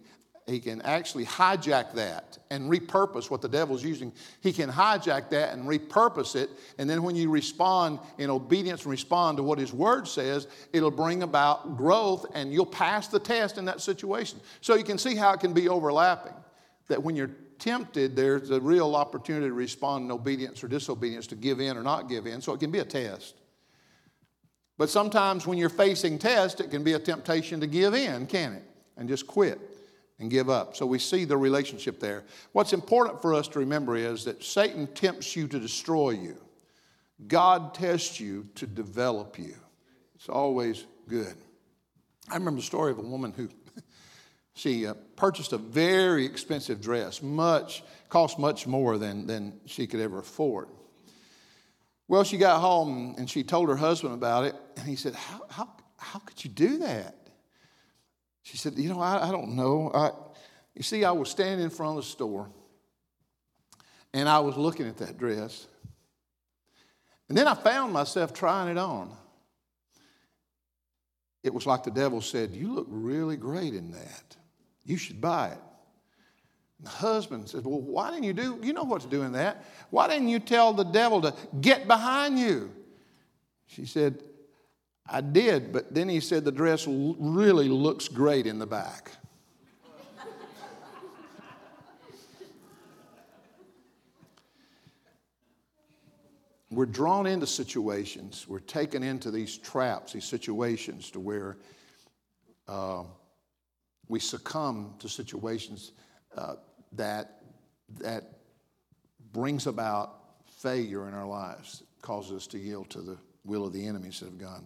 he 0.48 0.60
can 0.60 0.80
actually 0.84 1.25
hijack 1.25 1.94
that 1.94 2.38
and 2.52 2.70
repurpose 2.70 3.32
what 3.32 3.42
the 3.42 3.50
devil's 3.50 3.84
using. 3.84 4.14
He 4.42 4.54
can 4.54 4.70
hijack 4.70 5.32
that 5.32 5.54
and 5.54 5.68
repurpose 5.68 6.36
it. 6.36 6.52
And 6.78 6.88
then 6.88 7.02
when 7.02 7.16
you 7.16 7.32
respond 7.32 7.98
in 8.20 8.30
obedience 8.30 8.84
and 8.84 8.92
respond 8.92 9.38
to 9.38 9.44
what 9.44 9.58
his 9.58 9.74
word 9.74 10.08
says, 10.08 10.48
it'll 10.72 10.92
bring 10.92 11.24
about 11.24 11.78
growth 11.78 12.28
and 12.36 12.54
you'll 12.54 12.68
pass 12.68 13.08
the 13.08 13.20
test 13.20 13.58
in 13.58 13.66
that 13.66 13.82
situation. 13.82 14.40
So 14.62 14.75
you 14.75 14.84
can 14.84 15.00
see 15.00 15.16
how 15.16 15.34
it 15.34 15.40
can 15.40 15.52
be 15.52 15.68
overlapping. 15.68 16.34
That 16.90 17.02
when 17.02 17.16
you're 17.16 17.32
tempted, 17.58 18.16
there's 18.16 18.52
a 18.52 18.62
real 18.62 18.96
opportunity 18.96 19.48
to 19.48 19.54
respond 19.54 20.06
in 20.06 20.12
obedience 20.12 20.64
or 20.64 20.68
disobedience, 20.68 21.25
to 21.28 21.36
give 21.36 21.60
in 21.60 21.75
or 21.75 21.82
not 21.82 22.08
give 22.08 22.28
in. 22.28 22.40
So 22.40 22.54
it 22.54 22.60
can 22.60 22.70
be 22.70 22.80
a 22.80 22.86
test. 22.86 23.34
But 24.78 24.92
sometimes 24.92 25.48
when 25.48 25.58
you're 25.58 25.70
facing 25.70 26.20
test, 26.20 26.62
it 26.62 26.70
can 26.70 26.84
be 26.84 26.94
a 26.94 27.00
temptation 27.00 27.62
to 27.62 27.68
give 27.68 27.96
in, 27.96 28.28
can 28.28 28.54
it? 28.54 28.64
And 28.96 29.10
just 29.10 29.25
quit 29.25 29.60
and 30.20 30.30
give 30.30 30.50
up. 30.50 30.76
So 30.76 30.86
we 30.86 31.00
see 31.00 31.26
the 31.26 31.38
relationship 31.38 32.00
there. 32.00 32.24
What's 32.54 32.74
important 32.74 33.22
for 33.22 33.34
us 33.34 33.48
to 33.50 33.60
remember 33.60 33.96
is 33.96 34.26
that 34.26 34.44
Satan 34.44 34.88
tempts 34.88 35.36
you 35.36 35.48
to 35.48 35.60
destroy 35.60 36.12
you. 36.12 36.38
God 37.28 37.74
tests 37.74 38.20
you 38.20 38.48
to 38.56 38.68
develop 38.68 39.38
you. 39.38 39.56
It's 40.16 40.30
always 40.30 40.86
good. 41.08 41.36
I 42.30 42.36
remember 42.36 42.60
the 42.60 42.66
story 42.66 42.92
of 42.92 43.00
a 43.00 43.04
woman 43.04 43.34
who 43.34 43.50
she 44.54 44.88
uh, 44.88 44.96
purchased 45.16 45.54
a 45.54 45.58
very 45.58 46.26
expensive 46.26 46.82
dress, 46.82 47.22
much 47.22 47.84
cost 48.10 48.40
much 48.40 48.66
more 48.68 48.98
than, 48.98 49.28
than 49.28 49.60
she 49.66 49.88
could 49.88 50.00
ever 50.00 50.20
afford. 50.20 50.70
Well, 52.08 52.24
she 52.24 52.38
got 52.38 52.62
home 52.62 53.16
and 53.18 53.30
she 53.30 53.44
told 53.44 53.70
her 53.70 53.76
husband 53.76 54.14
about 54.14 54.46
it, 54.46 54.56
and 54.78 54.88
he 54.88 54.96
said, 54.96 55.16
How, 55.16 55.42
how, 55.50 55.70
how 55.98 56.20
could 56.20 56.44
you 56.44 56.50
do 56.50 56.78
that? 56.80 57.25
She 58.46 58.58
said, 58.58 58.78
You 58.78 58.90
know, 58.90 59.02
I, 59.02 59.28
I 59.28 59.32
don't 59.32 59.56
know. 59.56 59.92
I, 59.94 60.12
you 60.75 60.84
see, 60.84 61.04
I 61.04 61.12
was 61.12 61.30
standing 61.30 61.64
in 61.64 61.72
front 61.72 61.98
of 61.98 62.04
the 62.04 62.10
store 62.10 62.48
and 64.14 64.30
I 64.30 64.40
was 64.40 64.56
looking 64.56 64.88
at 64.88 64.98
that 64.98 65.18
dress. 65.18 65.68
And 67.28 67.36
then 67.36 67.48
I 67.48 67.56
found 67.56 67.92
myself 67.92 68.34
trying 68.34 68.70
it 68.70 68.78
on. 68.78 69.12
It 71.44 71.54
was 71.54 71.66
like 71.66 71.84
the 71.84 71.92
devil 71.92 72.22
said, 72.22 72.52
You 72.52 72.72
look 72.72 72.86
really 72.88 73.36
great 73.36 73.74
in 73.74 73.92
that. 73.92 74.38
You 74.86 74.98
should 74.98 75.20
buy 75.20 75.48
it. 75.48 75.60
And 76.78 76.86
the 76.86 76.92
husband 76.92 77.50
says, 77.50 77.64
Well, 77.64 77.82
why 77.82 78.12
didn't 78.12 78.25
you 78.25 78.34
do? 78.34 78.60
You 78.62 78.74
know 78.74 78.84
what 78.84 79.02
to 79.02 79.08
do 79.08 79.24
in 79.24 79.32
that. 79.32 79.66
Why 79.90 80.08
didn't 80.08 80.30
you 80.30 80.38
tell 80.40 80.72
the 80.72 80.84
devil 80.84 81.20
to 81.24 81.34
get 81.62 81.88
behind 81.88 82.38
you? 82.38 82.72
She 83.66 83.88
said, 83.88 84.22
I 85.08 85.22
did, 85.22 85.72
but 85.72 85.94
then 85.94 86.10
he 86.10 86.20
said 86.20 86.44
the 86.46 86.52
dress 86.52 86.88
really 86.88 87.70
looks 87.70 88.08
great 88.08 88.48
in 88.48 88.58
the 88.58 88.66
back. 88.66 89.12
we're 96.72 96.86
drawn 96.86 97.26
into 97.26 97.48
situations, 97.48 98.48
we're 98.48 98.60
taken 98.60 99.02
into 99.02 99.32
these 99.32 99.58
traps, 99.58 100.14
these 100.14 100.26
situations 100.26 101.10
to 101.12 101.20
where 101.20 101.58
uh, 102.68 103.04
we 104.10 104.20
succumb 104.20 104.96
to 105.00 105.08
situations 105.08 105.94
uh, 106.36 106.56
that, 106.92 107.42
that 108.00 108.40
brings 109.32 109.68
about 109.68 110.18
failure 110.58 111.08
in 111.08 111.14
our 111.14 111.28
lives, 111.28 111.84
causes 112.02 112.38
us 112.38 112.48
to 112.48 112.58
yield 112.58 112.90
to 112.90 113.02
the 113.02 113.18
will 113.46 113.66
of 113.66 113.72
the 113.72 113.86
enemy 113.86 114.08
instead 114.08 114.28
of 114.28 114.38
God. 114.38 114.64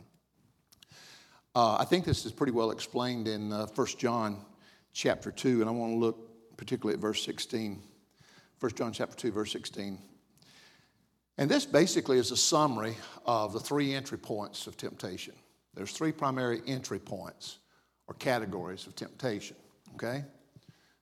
Uh, 1.59 1.75
I 1.77 1.83
think 1.83 2.05
this 2.05 2.25
is 2.25 2.31
pretty 2.31 2.53
well 2.53 2.71
explained 2.71 3.27
in 3.27 3.51
uh, 3.51 3.67
1 3.75 3.87
John 3.97 4.37
chapter 4.93 5.29
2, 5.29 5.59
and 5.59 5.69
I 5.69 5.73
want 5.73 5.91
to 5.91 5.97
look 5.97 6.55
particularly 6.55 6.93
at 6.93 7.01
verse 7.01 7.21
16. 7.25 7.81
1 8.61 8.75
John 8.75 8.93
chapter 8.93 9.17
2, 9.17 9.33
verse 9.33 9.51
16. 9.51 9.99
And 11.37 11.51
this 11.51 11.65
basically 11.65 12.17
is 12.17 12.31
a 12.31 12.37
summary 12.37 12.95
of 13.25 13.51
the 13.51 13.59
three 13.59 13.93
entry 13.93 14.17
points 14.17 14.67
of 14.67 14.77
temptation. 14.77 15.33
There's 15.73 15.91
three 15.91 16.13
primary 16.13 16.61
entry 16.65 16.97
points 16.97 17.57
or 18.07 18.13
categories 18.13 18.87
of 18.87 18.95
temptation, 18.95 19.57
okay? 19.95 20.23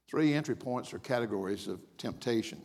Three 0.09 0.33
entry 0.33 0.55
points 0.55 0.91
or 0.91 0.97
categories 0.97 1.67
of 1.67 1.81
temptation, 1.99 2.59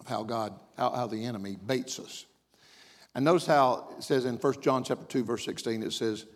of 0.00 0.08
how 0.08 0.24
God, 0.24 0.52
how, 0.76 0.90
how 0.90 1.06
the 1.06 1.26
enemy 1.26 1.58
baits 1.64 2.00
us. 2.00 2.26
And 3.14 3.24
notice 3.24 3.46
how 3.46 3.94
it 3.96 4.02
says 4.02 4.24
in 4.24 4.34
1 4.34 4.60
John 4.62 4.82
chapter 4.82 5.04
2, 5.04 5.22
verse 5.22 5.44
16, 5.44 5.84
it 5.84 5.92
says, 5.92 6.26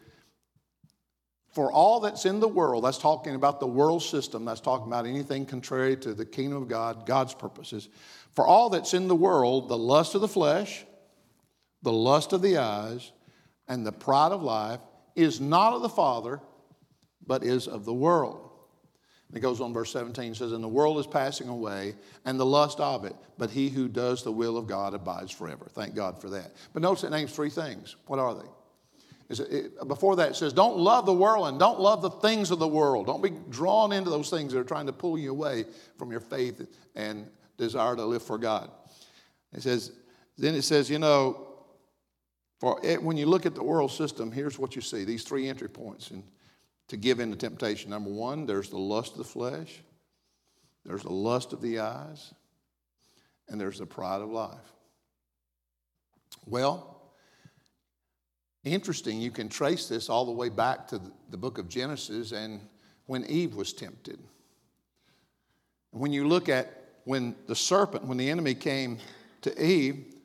for 1.56 1.72
all 1.72 2.00
that's 2.00 2.26
in 2.26 2.38
the 2.38 2.46
world, 2.46 2.84
that's 2.84 2.98
talking 2.98 3.34
about 3.34 3.60
the 3.60 3.66
world 3.66 4.02
system, 4.02 4.44
that's 4.44 4.60
talking 4.60 4.88
about 4.88 5.06
anything 5.06 5.46
contrary 5.46 5.96
to 5.96 6.12
the 6.12 6.26
kingdom 6.26 6.60
of 6.60 6.68
God, 6.68 7.06
God's 7.06 7.32
purposes. 7.32 7.88
For 8.34 8.46
all 8.46 8.68
that's 8.68 8.92
in 8.92 9.08
the 9.08 9.16
world, 9.16 9.70
the 9.70 9.78
lust 9.78 10.14
of 10.14 10.20
the 10.20 10.28
flesh, 10.28 10.84
the 11.80 11.94
lust 11.94 12.34
of 12.34 12.42
the 12.42 12.58
eyes, 12.58 13.10
and 13.68 13.86
the 13.86 13.90
pride 13.90 14.32
of 14.32 14.42
life 14.42 14.80
is 15.14 15.40
not 15.40 15.72
of 15.72 15.80
the 15.80 15.88
Father, 15.88 16.42
but 17.26 17.42
is 17.42 17.68
of 17.68 17.86
the 17.86 17.94
world. 17.94 18.50
And 19.28 19.38
it 19.38 19.40
goes 19.40 19.62
on, 19.62 19.72
verse 19.72 19.90
17 19.94 20.34
says, 20.34 20.52
And 20.52 20.62
the 20.62 20.68
world 20.68 20.98
is 20.98 21.06
passing 21.06 21.48
away, 21.48 21.94
and 22.26 22.38
the 22.38 22.44
lust 22.44 22.80
of 22.80 23.06
it, 23.06 23.16
but 23.38 23.48
he 23.48 23.70
who 23.70 23.88
does 23.88 24.22
the 24.22 24.30
will 24.30 24.58
of 24.58 24.66
God 24.66 24.92
abides 24.92 25.32
forever. 25.32 25.68
Thank 25.70 25.94
God 25.94 26.20
for 26.20 26.28
that. 26.28 26.52
But 26.74 26.82
notice 26.82 27.04
it 27.04 27.10
names 27.10 27.32
three 27.32 27.48
things. 27.48 27.96
What 28.08 28.18
are 28.18 28.34
they? 28.34 28.48
It, 29.28 29.88
before 29.88 30.16
that, 30.16 30.30
it 30.30 30.36
says, 30.36 30.52
don't 30.52 30.76
love 30.76 31.04
the 31.04 31.12
world 31.12 31.48
and 31.48 31.58
don't 31.58 31.80
love 31.80 32.00
the 32.00 32.10
things 32.10 32.50
of 32.50 32.58
the 32.58 32.68
world. 32.68 33.06
Don't 33.06 33.22
be 33.22 33.32
drawn 33.50 33.92
into 33.92 34.08
those 34.08 34.30
things 34.30 34.52
that 34.52 34.58
are 34.58 34.64
trying 34.64 34.86
to 34.86 34.92
pull 34.92 35.18
you 35.18 35.30
away 35.30 35.64
from 35.98 36.10
your 36.10 36.20
faith 36.20 36.66
and 36.94 37.28
desire 37.56 37.96
to 37.96 38.04
live 38.04 38.22
for 38.22 38.38
God. 38.38 38.70
It 39.52 39.62
says, 39.62 39.92
then 40.38 40.54
it 40.54 40.62
says, 40.62 40.88
you 40.88 40.98
know, 40.98 41.48
for 42.60 42.80
it, 42.84 43.02
when 43.02 43.16
you 43.16 43.26
look 43.26 43.46
at 43.46 43.54
the 43.54 43.64
world 43.64 43.90
system, 43.90 44.30
here's 44.30 44.58
what 44.58 44.76
you 44.76 44.82
see 44.82 45.04
these 45.04 45.24
three 45.24 45.48
entry 45.48 45.68
points 45.68 46.10
and 46.10 46.22
to 46.88 46.96
give 46.96 47.20
in 47.20 47.30
to 47.30 47.36
temptation. 47.36 47.90
Number 47.90 48.10
one, 48.10 48.46
there's 48.46 48.70
the 48.70 48.78
lust 48.78 49.12
of 49.12 49.18
the 49.18 49.24
flesh, 49.24 49.82
there's 50.84 51.02
the 51.02 51.12
lust 51.12 51.52
of 51.52 51.60
the 51.60 51.80
eyes, 51.80 52.32
and 53.48 53.60
there's 53.60 53.78
the 53.78 53.86
pride 53.86 54.22
of 54.22 54.30
life. 54.30 54.72
Well, 56.46 56.95
Interesting, 58.66 59.20
you 59.20 59.30
can 59.30 59.48
trace 59.48 59.86
this 59.86 60.10
all 60.10 60.24
the 60.24 60.32
way 60.32 60.48
back 60.48 60.88
to 60.88 61.00
the 61.30 61.36
book 61.36 61.58
of 61.58 61.68
Genesis 61.68 62.32
and 62.32 62.60
when 63.06 63.24
Eve 63.26 63.54
was 63.54 63.72
tempted. 63.72 64.18
When 65.92 66.12
you 66.12 66.26
look 66.26 66.48
at 66.48 66.82
when 67.04 67.36
the 67.46 67.54
serpent, 67.54 68.06
when 68.06 68.18
the 68.18 68.28
enemy 68.28 68.56
came 68.56 68.98
to 69.42 69.64
Eve, 69.64 70.16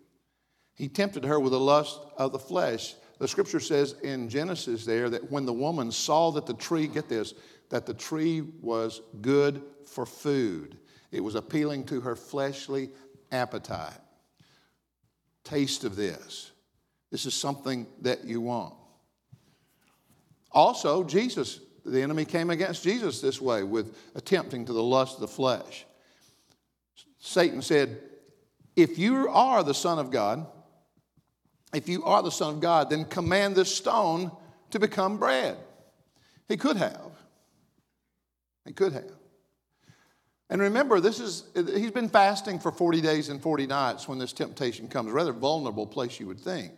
he 0.73 0.87
tempted 0.87 1.23
her 1.23 1.39
with 1.39 1.51
the 1.51 1.59
lust 1.59 1.99
of 2.17 2.31
the 2.31 2.39
flesh. 2.39 2.95
The 3.19 3.27
scripture 3.27 3.59
says 3.59 3.93
in 4.01 4.27
Genesis 4.27 4.85
there 4.85 5.11
that 5.11 5.29
when 5.31 5.45
the 5.45 5.53
woman 5.53 5.91
saw 5.91 6.31
that 6.31 6.47
the 6.47 6.55
tree, 6.55 6.87
get 6.87 7.07
this, 7.07 7.35
that 7.69 7.85
the 7.85 7.93
tree 7.93 8.41
was 8.59 9.01
good 9.21 9.61
for 9.85 10.07
food, 10.07 10.79
it 11.11 11.23
was 11.23 11.35
appealing 11.35 11.83
to 11.85 12.01
her 12.01 12.15
fleshly 12.15 12.89
appetite. 13.31 14.01
Taste 15.43 15.83
of 15.83 15.95
this. 15.95 16.50
This 17.11 17.25
is 17.25 17.33
something 17.33 17.85
that 18.01 18.23
you 18.23 18.41
want. 18.41 18.73
Also, 20.51 21.03
Jesus, 21.03 21.59
the 21.85 22.01
enemy 22.01 22.25
came 22.25 22.49
against 22.49 22.83
Jesus 22.83 23.21
this 23.21 23.41
way 23.41 23.63
with 23.63 23.95
attempting 24.15 24.65
to 24.65 24.73
the 24.73 24.83
lust 24.83 25.15
of 25.15 25.21
the 25.21 25.27
flesh. 25.27 25.85
Satan 27.19 27.61
said, 27.61 27.99
If 28.75 28.97
you 28.97 29.29
are 29.29 29.63
the 29.63 29.73
Son 29.73 29.99
of 29.99 30.09
God, 30.09 30.45
if 31.73 31.87
you 31.87 32.03
are 32.03 32.23
the 32.23 32.31
Son 32.31 32.55
of 32.55 32.59
God, 32.59 32.89
then 32.89 33.05
command 33.05 33.55
this 33.55 33.73
stone 33.73 34.31
to 34.71 34.79
become 34.79 35.17
bread. 35.17 35.57
He 36.47 36.57
could 36.57 36.77
have. 36.77 37.11
He 38.65 38.73
could 38.73 38.93
have. 38.93 39.11
And 40.49 40.61
remember, 40.61 40.99
this 40.99 41.21
is 41.21 41.45
he's 41.55 41.91
been 41.91 42.09
fasting 42.09 42.59
for 42.59 42.73
40 42.73 42.99
days 42.99 43.29
and 43.29 43.41
40 43.41 43.67
nights 43.67 44.07
when 44.07 44.19
this 44.19 44.33
temptation 44.33 44.89
comes. 44.89 45.09
A 45.09 45.13
rather 45.13 45.31
vulnerable 45.31 45.87
place, 45.87 46.19
you 46.19 46.27
would 46.27 46.41
think. 46.41 46.73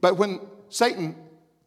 But 0.00 0.16
when 0.16 0.40
Satan 0.68 1.16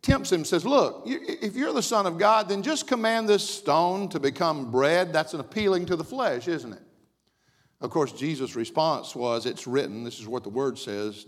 tempts 0.01 0.31
him, 0.31 0.45
says, 0.45 0.65
Look, 0.65 1.03
if 1.05 1.55
you're 1.55 1.73
the 1.73 1.81
Son 1.81 2.05
of 2.05 2.17
God, 2.17 2.49
then 2.49 2.63
just 2.63 2.87
command 2.87 3.27
this 3.27 3.47
stone 3.47 4.09
to 4.09 4.19
become 4.19 4.71
bread. 4.71 5.13
That's 5.13 5.33
an 5.33 5.39
appealing 5.39 5.85
to 5.87 5.95
the 5.95 6.03
flesh, 6.03 6.47
isn't 6.47 6.73
it? 6.73 6.81
Of 7.81 7.89
course, 7.89 8.11
Jesus' 8.11 8.55
response 8.55 9.15
was, 9.15 9.45
It's 9.45 9.67
written, 9.67 10.03
this 10.03 10.19
is 10.19 10.27
what 10.27 10.43
the 10.43 10.49
word 10.49 10.77
says, 10.77 11.25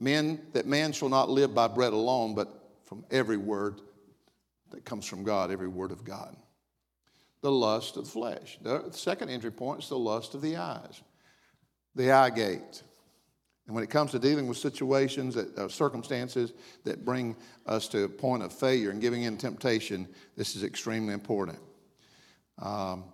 men, 0.00 0.40
that 0.52 0.66
man 0.66 0.92
shall 0.92 1.08
not 1.08 1.30
live 1.30 1.54
by 1.54 1.68
bread 1.68 1.92
alone, 1.92 2.34
but 2.34 2.48
from 2.84 3.04
every 3.10 3.36
word 3.36 3.80
that 4.70 4.84
comes 4.84 5.06
from 5.06 5.24
God, 5.24 5.50
every 5.50 5.68
word 5.68 5.92
of 5.92 6.04
God. 6.04 6.36
The 7.40 7.50
lust 7.50 7.96
of 7.96 8.04
the 8.04 8.10
flesh. 8.10 8.58
The 8.62 8.90
second 8.90 9.28
entry 9.28 9.52
point 9.52 9.82
is 9.82 9.88
the 9.88 9.98
lust 9.98 10.34
of 10.34 10.42
the 10.42 10.56
eyes, 10.56 11.00
the 11.94 12.10
eye 12.10 12.30
gate. 12.30 12.82
And 13.66 13.74
when 13.74 13.82
it 13.82 13.90
comes 13.90 14.12
to 14.12 14.18
dealing 14.18 14.46
with 14.46 14.58
situations, 14.58 15.34
that, 15.34 15.56
uh, 15.58 15.68
circumstances 15.68 16.52
that 16.84 17.04
bring 17.04 17.34
us 17.66 17.88
to 17.88 18.04
a 18.04 18.08
point 18.08 18.42
of 18.42 18.52
failure 18.52 18.90
and 18.90 19.00
giving 19.00 19.24
in 19.24 19.36
temptation, 19.36 20.08
this 20.36 20.54
is 20.54 20.62
extremely 20.62 21.12
important. 21.12 21.58
Um, 22.58 23.04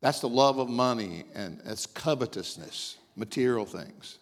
that's 0.00 0.20
the 0.20 0.28
love 0.28 0.58
of 0.58 0.68
money 0.68 1.24
and 1.34 1.60
that's 1.64 1.86
covetousness, 1.86 2.98
material 3.16 3.66
things. 3.66 4.18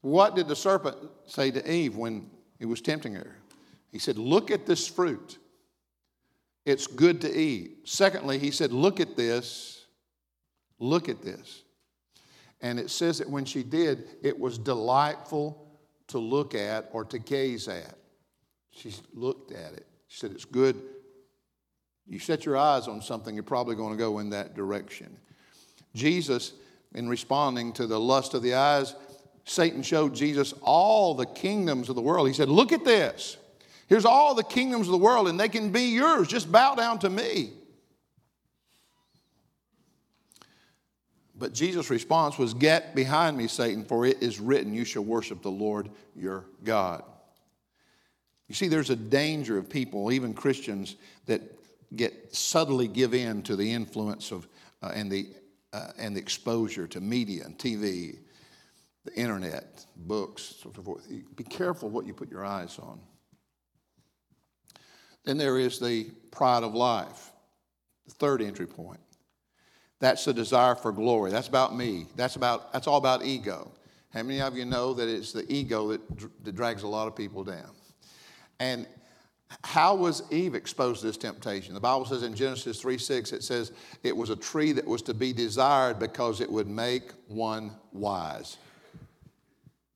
What 0.00 0.36
did 0.36 0.46
the 0.46 0.56
serpent 0.56 0.96
say 1.26 1.50
to 1.50 1.70
Eve 1.70 1.96
when 1.96 2.30
he 2.58 2.66
was 2.66 2.80
tempting 2.80 3.14
her? 3.14 3.34
He 3.90 3.98
said, 3.98 4.18
Look 4.18 4.50
at 4.50 4.66
this 4.66 4.86
fruit. 4.86 5.38
It's 6.64 6.86
good 6.86 7.22
to 7.22 7.34
eat. 7.34 7.88
Secondly, 7.88 8.38
he 8.38 8.50
said, 8.50 8.72
Look 8.72 9.00
at 9.00 9.16
this. 9.16 9.86
Look 10.78 11.08
at 11.08 11.22
this. 11.22 11.64
And 12.60 12.78
it 12.78 12.90
says 12.90 13.18
that 13.18 13.30
when 13.30 13.44
she 13.44 13.62
did, 13.62 14.08
it 14.22 14.38
was 14.38 14.58
delightful 14.58 15.66
to 16.08 16.18
look 16.18 16.54
at 16.54 16.88
or 16.92 17.04
to 17.04 17.18
gaze 17.18 17.68
at. 17.68 17.94
She 18.70 18.92
looked 19.12 19.52
at 19.52 19.72
it. 19.74 19.86
She 20.08 20.18
said, 20.18 20.32
It's 20.32 20.44
good. 20.44 20.80
You 22.06 22.18
set 22.18 22.46
your 22.46 22.56
eyes 22.56 22.88
on 22.88 23.02
something, 23.02 23.34
you're 23.34 23.42
probably 23.42 23.76
going 23.76 23.92
to 23.92 23.98
go 23.98 24.18
in 24.18 24.30
that 24.30 24.54
direction. 24.54 25.14
Jesus, 25.94 26.54
in 26.94 27.08
responding 27.08 27.72
to 27.74 27.86
the 27.86 28.00
lust 28.00 28.32
of 28.32 28.42
the 28.42 28.54
eyes, 28.54 28.94
Satan 29.44 29.82
showed 29.82 30.14
Jesus 30.14 30.54
all 30.62 31.14
the 31.14 31.26
kingdoms 31.26 31.88
of 31.88 31.96
the 31.96 32.02
world. 32.02 32.26
He 32.26 32.34
said, 32.34 32.48
Look 32.48 32.72
at 32.72 32.84
this. 32.84 33.36
Here's 33.88 34.04
all 34.04 34.34
the 34.34 34.42
kingdoms 34.42 34.86
of 34.86 34.92
the 34.92 34.98
world, 34.98 35.28
and 35.28 35.40
they 35.40 35.48
can 35.48 35.70
be 35.70 35.84
yours. 35.84 36.28
Just 36.28 36.52
bow 36.52 36.74
down 36.74 36.98
to 37.00 37.10
me. 37.10 37.52
But 41.38 41.52
Jesus' 41.54 41.88
response 41.88 42.36
was, 42.36 42.52
Get 42.52 42.94
behind 42.94 43.36
me, 43.36 43.46
Satan, 43.46 43.84
for 43.84 44.04
it 44.04 44.22
is 44.22 44.40
written, 44.40 44.74
You 44.74 44.84
shall 44.84 45.04
worship 45.04 45.42
the 45.42 45.50
Lord 45.50 45.90
your 46.16 46.44
God. 46.64 47.04
You 48.48 48.54
see, 48.54 48.68
there's 48.68 48.90
a 48.90 48.96
danger 48.96 49.58
of 49.58 49.68
people, 49.68 50.10
even 50.10 50.34
Christians, 50.34 50.96
that 51.26 51.42
get 51.94 52.34
subtly 52.34 52.88
give 52.88 53.14
in 53.14 53.42
to 53.42 53.56
the 53.56 53.72
influence 53.72 54.32
of 54.32 54.48
uh, 54.82 54.92
and 54.94 55.10
the 55.10 55.28
uh, 55.72 55.92
and 55.98 56.16
the 56.16 56.20
exposure 56.20 56.86
to 56.86 57.00
media 57.00 57.44
and 57.44 57.58
TV, 57.58 58.18
the 59.04 59.14
internet, 59.14 59.84
books, 59.96 60.54
so 60.62 60.70
forth. 60.70 61.06
Be 61.36 61.44
careful 61.44 61.90
what 61.90 62.06
you 62.06 62.14
put 62.14 62.30
your 62.30 62.44
eyes 62.44 62.78
on. 62.78 63.00
Then 65.24 65.36
there 65.36 65.58
is 65.58 65.78
the 65.78 66.04
pride 66.30 66.62
of 66.62 66.74
life, 66.74 67.32
the 68.06 68.14
third 68.14 68.40
entry 68.40 68.66
point. 68.66 69.00
That's 70.00 70.24
the 70.24 70.32
desire 70.32 70.74
for 70.74 70.92
glory. 70.92 71.30
That's 71.30 71.48
about 71.48 71.76
me. 71.76 72.06
That's, 72.14 72.36
about, 72.36 72.72
that's 72.72 72.86
all 72.86 72.98
about 72.98 73.24
ego. 73.24 73.70
How 74.12 74.22
many 74.22 74.40
of 74.40 74.56
you 74.56 74.64
know 74.64 74.94
that 74.94 75.08
it's 75.08 75.32
the 75.32 75.50
ego 75.52 75.88
that, 75.88 76.44
that 76.44 76.54
drags 76.54 76.82
a 76.82 76.88
lot 76.88 77.08
of 77.08 77.16
people 77.16 77.44
down? 77.44 77.70
And 78.60 78.86
how 79.64 79.94
was 79.94 80.22
Eve 80.30 80.54
exposed 80.54 81.00
to 81.00 81.06
this 81.06 81.16
temptation? 81.16 81.74
The 81.74 81.80
Bible 81.80 82.04
says 82.04 82.22
in 82.22 82.34
Genesis 82.34 82.80
3 82.80 82.98
6, 82.98 83.32
it 83.32 83.42
says 83.42 83.72
it 84.02 84.16
was 84.16 84.30
a 84.30 84.36
tree 84.36 84.72
that 84.72 84.86
was 84.86 85.02
to 85.02 85.14
be 85.14 85.32
desired 85.32 85.98
because 85.98 86.40
it 86.40 86.50
would 86.50 86.68
make 86.68 87.12
one 87.28 87.72
wise. 87.92 88.58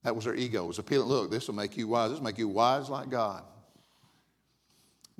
That 0.04 0.16
was 0.16 0.24
her 0.24 0.34
ego. 0.34 0.64
It 0.64 0.68
was 0.68 0.78
appealing. 0.78 1.08
Look, 1.08 1.30
this 1.30 1.46
will 1.46 1.54
make 1.54 1.76
you 1.76 1.86
wise. 1.86 2.10
This 2.10 2.18
will 2.18 2.24
make 2.24 2.38
you 2.38 2.48
wise 2.48 2.88
like 2.88 3.08
God. 3.08 3.44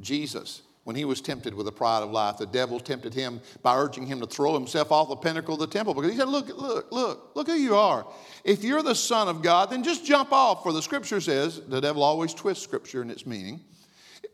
Jesus 0.01 0.63
when 0.85 0.97
he 0.97 1.05
was 1.05 1.21
tempted 1.21 1.55
with 1.55 1.67
the 1.67 1.73
pride 1.73 2.03
of 2.03 2.11
life. 2.11 2.39
The 2.39 2.47
devil 2.47 2.81
tempted 2.81 3.15
him 3.15 3.41
by 3.63 3.77
urging 3.77 4.07
him 4.07 4.21
to 4.21 4.27
throw 4.27 4.55
himself 4.55 4.91
off 4.91 5.09
the 5.09 5.17
pinnacle 5.17 5.55
of 5.55 5.61
the 5.61 5.67
temple 5.67 5.95
because 5.95 6.11
he 6.11 6.17
said, 6.17 6.29
Look, 6.29 6.49
look, 6.49 6.91
look, 6.91 7.31
look 7.35 7.47
who 7.47 7.55
you 7.55 7.77
are. 7.77 8.07
If 8.45 8.65
you're 8.65 8.83
the 8.83 8.95
Son 8.95 9.29
of 9.29 9.43
God, 9.43 9.71
then 9.71 9.83
just 9.83 10.05
jump 10.05 10.33
off. 10.33 10.63
For 10.63 10.73
the 10.73 10.83
scripture 10.83 11.21
says, 11.21 11.61
the 11.61 11.81
devil 11.81 12.03
always 12.03 12.35
twists 12.35 12.65
scripture 12.65 13.03
in 13.03 13.11
its 13.11 13.27
meaning. 13.27 13.61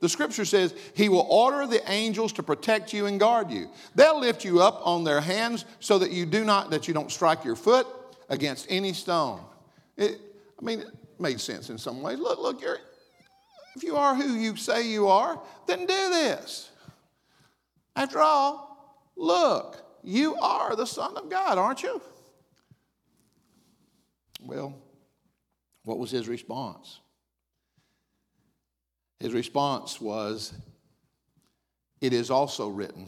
The 0.01 0.09
scripture 0.09 0.45
says, 0.45 0.75
He 0.95 1.09
will 1.09 1.27
order 1.29 1.67
the 1.67 1.89
angels 1.91 2.33
to 2.35 2.43
protect 2.43 2.93
you 2.93 3.07
and 3.07 3.19
guard 3.19 3.51
you. 3.51 3.69
They'll 3.95 4.21
lift 4.21 4.45
you 4.45 4.61
up 4.61 4.81
on 4.85 5.05
their 5.05 5.21
hands 5.21 5.65
so 5.81 5.99
that 5.99 6.13
you 6.13 6.25
do 6.25 6.45
not, 6.45 6.71
that 6.71 6.89
you 6.89 6.95
don't 6.95 7.11
strike 7.11 7.45
your 7.45 7.57
foot 7.57 7.87
against 8.29 8.67
any 8.69 8.93
stone. 8.93 9.41
It, 9.97 10.21
I 10.61 10.65
mean, 10.65 10.81
it 10.81 10.89
made 11.19 11.41
sense 11.41 11.71
in 11.71 11.79
some 11.79 12.03
ways. 12.03 12.19
Look, 12.19 12.39
look, 12.39 12.63
you're, 12.63 12.79
if 13.79 13.85
you 13.85 13.97
are 13.97 14.17
who 14.17 14.35
you 14.35 14.57
say 14.57 14.89
you 14.89 15.07
are, 15.07 15.41
then 15.69 15.87
do 15.87 15.87
this. 15.87 16.69
After 17.95 18.19
all, 18.19 19.07
look, 19.15 19.81
you 20.03 20.35
are 20.35 20.75
the 20.75 20.85
Son 20.85 21.17
of 21.17 21.31
God, 21.31 21.59
aren't 21.59 21.85
you? 21.85 22.03
Well, 24.43 24.75
what 25.85 25.99
was 25.99 26.11
his 26.11 26.27
response? 26.27 26.99
His 29.21 29.33
response 29.33 30.01
was, 30.01 30.53
It 32.01 32.13
is 32.13 32.33
also 32.33 32.69
written, 32.69 33.07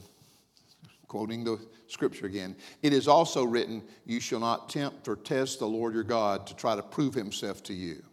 quoting 1.09 1.43
the 1.43 1.59
scripture 1.89 2.27
again, 2.27 2.55
it 2.83 2.93
is 2.93 3.09
also 3.09 3.43
written, 3.43 3.83
You 4.07 4.21
shall 4.21 4.41
not 4.41 4.69
tempt 4.69 5.09
or 5.09 5.17
test 5.17 5.59
the 5.59 5.67
Lord 5.67 5.95
your 5.95 6.05
God 6.05 6.47
to 6.47 6.55
try 6.55 6.77
to 6.77 6.83
prove 6.83 7.15
himself 7.15 7.61
to 7.65 7.75
you. 7.75 8.05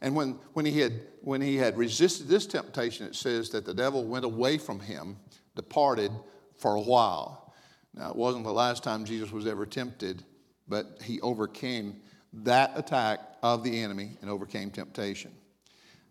And 0.00 0.14
when, 0.14 0.38
when, 0.52 0.64
he 0.64 0.78
had, 0.80 1.00
when 1.22 1.40
he 1.40 1.56
had 1.56 1.76
resisted 1.76 2.28
this 2.28 2.46
temptation, 2.46 3.06
it 3.06 3.16
says 3.16 3.50
that 3.50 3.64
the 3.64 3.74
devil 3.74 4.04
went 4.04 4.24
away 4.24 4.58
from 4.58 4.80
him, 4.80 5.16
departed 5.56 6.12
for 6.56 6.76
a 6.76 6.80
while. 6.80 7.52
Now, 7.94 8.10
it 8.10 8.16
wasn't 8.16 8.44
the 8.44 8.52
last 8.52 8.84
time 8.84 9.04
Jesus 9.04 9.32
was 9.32 9.46
ever 9.46 9.66
tempted, 9.66 10.22
but 10.68 11.00
he 11.02 11.20
overcame 11.20 12.00
that 12.32 12.72
attack 12.76 13.20
of 13.42 13.64
the 13.64 13.80
enemy 13.80 14.16
and 14.20 14.30
overcame 14.30 14.70
temptation. 14.70 15.32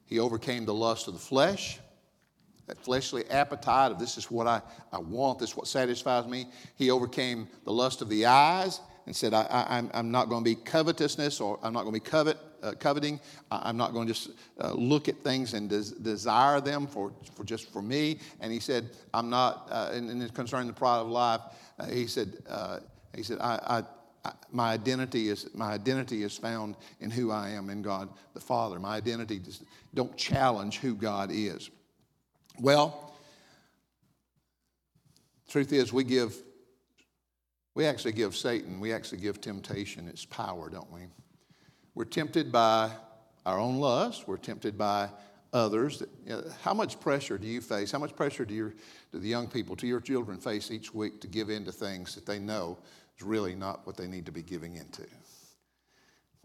He 0.05 0.19
overcame 0.19 0.65
the 0.65 0.73
lust 0.73 1.07
of 1.07 1.13
the 1.13 1.19
flesh, 1.19 1.79
that 2.65 2.77
fleshly 2.83 3.29
appetite 3.29 3.91
of 3.91 3.99
this 3.99 4.17
is 4.17 4.29
what 4.29 4.47
I, 4.47 4.61
I 4.91 4.99
want, 4.99 5.39
this 5.39 5.51
is 5.51 5.55
what 5.55 5.67
satisfies 5.67 6.27
me. 6.27 6.47
He 6.75 6.91
overcame 6.91 7.47
the 7.63 7.71
lust 7.71 8.01
of 8.01 8.09
the 8.09 8.25
eyes 8.25 8.81
and 9.07 9.15
said, 9.15 9.33
I, 9.33 9.87
am 9.93 10.11
not 10.11 10.27
going 10.27 10.43
to 10.43 10.49
be 10.49 10.55
covetousness 10.55 11.39
or 11.39 11.57
I'm 11.63 11.71
not 11.71 11.83
going 11.83 11.95
to 11.95 12.01
be 12.01 12.09
covet, 12.09 12.37
uh, 12.61 12.73
coveting. 12.77 13.21
I'm 13.49 13.77
not 13.77 13.93
going 13.93 14.05
to 14.05 14.13
just 14.13 14.31
uh, 14.59 14.73
look 14.73 15.07
at 15.07 15.15
things 15.23 15.53
and 15.53 15.69
des- 15.69 15.97
desire 16.01 16.59
them 16.59 16.87
for, 16.87 17.13
for 17.33 17.45
just 17.45 17.71
for 17.71 17.81
me. 17.81 18.19
And 18.41 18.51
he 18.51 18.59
said, 18.59 18.89
I'm 19.13 19.29
not, 19.29 19.69
uh, 19.71 19.91
and, 19.93 20.09
and 20.09 20.33
concerning 20.33 20.67
the 20.67 20.73
pride 20.73 20.99
of 20.99 21.07
life, 21.07 21.39
uh, 21.79 21.85
he 21.85 22.05
said, 22.05 22.33
uh, 22.49 22.79
he 23.15 23.23
said, 23.23 23.37
I, 23.39 23.83
I, 24.25 24.27
I, 24.27 24.33
my 24.51 24.73
identity 24.73 25.29
is 25.29 25.47
my 25.55 25.71
identity 25.71 26.23
is 26.23 26.37
found 26.37 26.75
in 26.99 27.09
who 27.09 27.31
I 27.31 27.51
am 27.51 27.69
in 27.69 27.81
God 27.81 28.09
the 28.33 28.41
Father. 28.41 28.77
My 28.77 28.97
identity 28.97 29.39
does, 29.39 29.63
don't 29.93 30.17
challenge 30.17 30.79
who 30.79 30.95
God 30.95 31.29
is. 31.31 31.69
Well, 32.59 33.15
truth 35.47 35.71
is, 35.71 35.93
we 35.93 36.03
give, 36.03 36.35
we 37.77 37.85
actually 37.85 38.13
give 38.13 38.35
Satan, 38.35 38.79
we 38.79 38.91
actually 38.91 39.19
give 39.19 39.39
temptation 39.39 40.07
its 40.07 40.25
power, 40.25 40.67
don't 40.67 40.91
we? 40.91 41.01
We're 41.93 42.05
tempted 42.05 42.51
by 42.51 42.89
our 43.45 43.59
own 43.59 43.77
lust. 43.77 44.27
We're 44.27 44.37
tempted 44.37 44.79
by 44.79 45.09
others. 45.53 46.01
How 46.63 46.73
much 46.73 46.99
pressure 46.99 47.37
do 47.37 47.45
you 47.45 47.61
face? 47.61 47.91
How 47.91 47.99
much 47.99 48.15
pressure 48.15 48.45
do, 48.45 48.55
your, 48.55 48.73
do 49.11 49.19
the 49.19 49.27
young 49.27 49.47
people, 49.47 49.75
to 49.75 49.85
your 49.85 50.01
children 50.01 50.39
face 50.39 50.71
each 50.71 50.91
week 50.91 51.21
to 51.21 51.27
give 51.27 51.51
in 51.51 51.65
to 51.65 51.71
things 51.71 52.15
that 52.15 52.25
they 52.25 52.39
know 52.39 52.79
is 53.15 53.21
really 53.23 53.53
not 53.53 53.85
what 53.85 53.95
they 53.95 54.07
need 54.07 54.25
to 54.25 54.31
be 54.31 54.41
giving 54.41 54.77
into? 54.77 55.03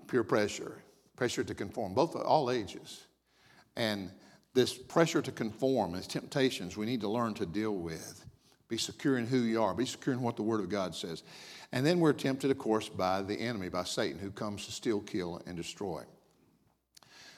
Pure 0.08 0.24
pressure, 0.24 0.82
pressure 1.16 1.44
to 1.44 1.54
conform, 1.54 1.94
both 1.94 2.14
all 2.14 2.50
ages. 2.50 3.06
And 3.76 4.10
this 4.52 4.74
pressure 4.74 5.22
to 5.22 5.32
conform, 5.32 5.94
these 5.94 6.06
temptations, 6.06 6.76
we 6.76 6.84
need 6.84 7.00
to 7.00 7.08
learn 7.08 7.32
to 7.34 7.46
deal 7.46 7.74
with. 7.74 8.22
Be 8.72 8.78
secure 8.78 9.18
in 9.18 9.26
who 9.26 9.40
you 9.40 9.62
are. 9.62 9.74
Be 9.74 9.84
secure 9.84 10.14
in 10.14 10.22
what 10.22 10.36
the 10.36 10.42
Word 10.42 10.60
of 10.60 10.70
God 10.70 10.94
says. 10.94 11.24
And 11.72 11.84
then 11.84 12.00
we're 12.00 12.14
tempted, 12.14 12.50
of 12.50 12.56
course, 12.56 12.88
by 12.88 13.20
the 13.20 13.34
enemy, 13.34 13.68
by 13.68 13.84
Satan, 13.84 14.18
who 14.18 14.30
comes 14.30 14.64
to 14.64 14.72
steal, 14.72 15.00
kill, 15.00 15.42
and 15.46 15.58
destroy. 15.58 16.04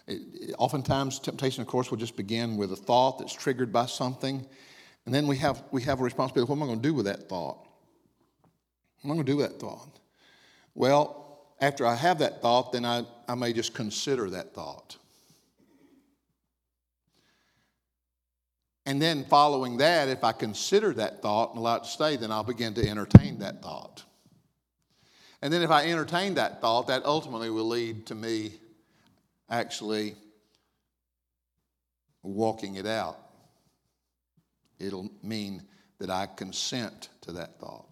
It, 0.06 0.22
it, 0.32 0.54
oftentimes, 0.58 1.18
temptation, 1.18 1.60
of 1.60 1.66
course, 1.66 1.90
will 1.90 1.98
just 1.98 2.16
begin 2.16 2.56
with 2.56 2.70
a 2.70 2.76
thought 2.76 3.18
that's 3.18 3.32
triggered 3.32 3.72
by 3.72 3.86
something. 3.86 4.46
And 5.06 5.12
then 5.12 5.26
we 5.26 5.36
have, 5.38 5.64
we 5.72 5.82
have 5.82 5.98
a 5.98 6.04
responsibility. 6.04 6.48
What 6.48 6.56
am 6.56 6.62
I 6.62 6.66
going 6.66 6.80
to 6.80 6.88
do 6.88 6.94
with 6.94 7.06
that 7.06 7.28
thought? 7.28 7.66
What 9.02 9.06
am 9.06 9.10
I 9.10 9.14
going 9.14 9.26
to 9.26 9.32
do 9.32 9.36
with 9.38 9.50
that 9.50 9.58
thought? 9.58 9.98
Well, 10.76 11.48
after 11.60 11.84
I 11.84 11.96
have 11.96 12.20
that 12.20 12.42
thought, 12.42 12.70
then 12.70 12.84
I, 12.84 13.04
I 13.26 13.34
may 13.34 13.52
just 13.52 13.74
consider 13.74 14.30
that 14.30 14.54
thought. 14.54 14.98
And 18.86 19.00
then 19.00 19.24
following 19.24 19.78
that, 19.78 20.08
if 20.08 20.24
I 20.24 20.32
consider 20.32 20.92
that 20.94 21.22
thought 21.22 21.50
and 21.50 21.58
allow 21.58 21.76
it 21.76 21.84
to 21.84 21.88
stay, 21.88 22.16
then 22.16 22.30
I'll 22.30 22.44
begin 22.44 22.74
to 22.74 22.86
entertain 22.86 23.38
that 23.38 23.62
thought. 23.62 24.04
And 25.40 25.52
then 25.52 25.62
if 25.62 25.70
I 25.70 25.86
entertain 25.86 26.34
that 26.34 26.60
thought, 26.60 26.88
that 26.88 27.04
ultimately 27.04 27.50
will 27.50 27.68
lead 27.68 28.06
to 28.06 28.14
me 28.14 28.54
actually 29.48 30.16
walking 32.22 32.76
it 32.76 32.86
out. 32.86 33.18
It'll 34.78 35.10
mean 35.22 35.62
that 35.98 36.10
I 36.10 36.26
consent 36.26 37.08
to 37.22 37.32
that 37.32 37.58
thought. 37.58 37.86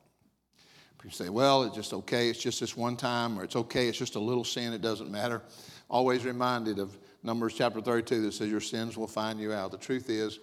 You 1.05 1.11
say, 1.11 1.31
well, 1.31 1.64
it's 1.64 1.74
just 1.74 1.92
okay, 1.92 2.28
it's 2.28 2.40
just 2.40 2.61
this 2.61 2.76
one 2.76 2.96
time, 2.96 3.37
or 3.38 3.42
it's 3.42 3.57
okay, 3.57 3.88
it's 3.88 3.98
just 3.98 4.14
a 4.14 4.20
little 4.20 4.44
sin, 4.44 4.72
it 4.72 4.83
doesn't 4.83 5.11
matter. 5.11 5.42
Always 5.90 6.24
reminded 6.24 6.78
of 6.78 6.96
Numbers 7.24 7.55
chapter 7.55 7.81
32 7.81 8.22
that 8.22 8.33
says, 8.33 8.48
Your 8.48 8.61
sins 8.61 8.96
will 8.96 9.09
find 9.09 9.40
you 9.40 9.52
out. 9.52 9.72
The 9.72 9.78
truth 9.78 10.09
is, 10.09 10.38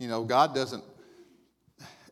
you 0.00 0.08
know, 0.08 0.24
God 0.24 0.54
doesn't, 0.54 0.82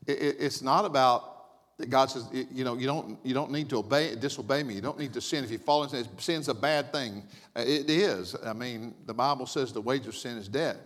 it, 0.06 0.36
it's 0.38 0.62
not 0.62 0.84
about 0.84 1.38
that 1.78 1.90
God 1.90 2.10
says, 2.10 2.28
you 2.32 2.64
know, 2.64 2.76
you 2.76 2.86
don't, 2.86 3.18
you 3.24 3.32
don't 3.32 3.52
need 3.52 3.68
to 3.70 3.78
obey, 3.78 4.14
disobey 4.16 4.64
me. 4.64 4.74
You 4.74 4.80
don't 4.80 4.98
need 4.98 5.12
to 5.12 5.20
sin. 5.20 5.44
If 5.44 5.50
you 5.50 5.58
fall 5.58 5.84
into 5.84 5.96
sin, 5.96 6.08
sin's 6.18 6.48
a 6.48 6.54
bad 6.54 6.92
thing. 6.92 7.22
Uh, 7.56 7.60
it 7.60 7.88
is. 7.88 8.34
I 8.44 8.52
mean, 8.52 8.94
the 9.06 9.14
Bible 9.14 9.46
says 9.46 9.72
the 9.72 9.80
wage 9.80 10.06
of 10.08 10.16
sin 10.16 10.36
is 10.38 10.48
death. 10.48 10.76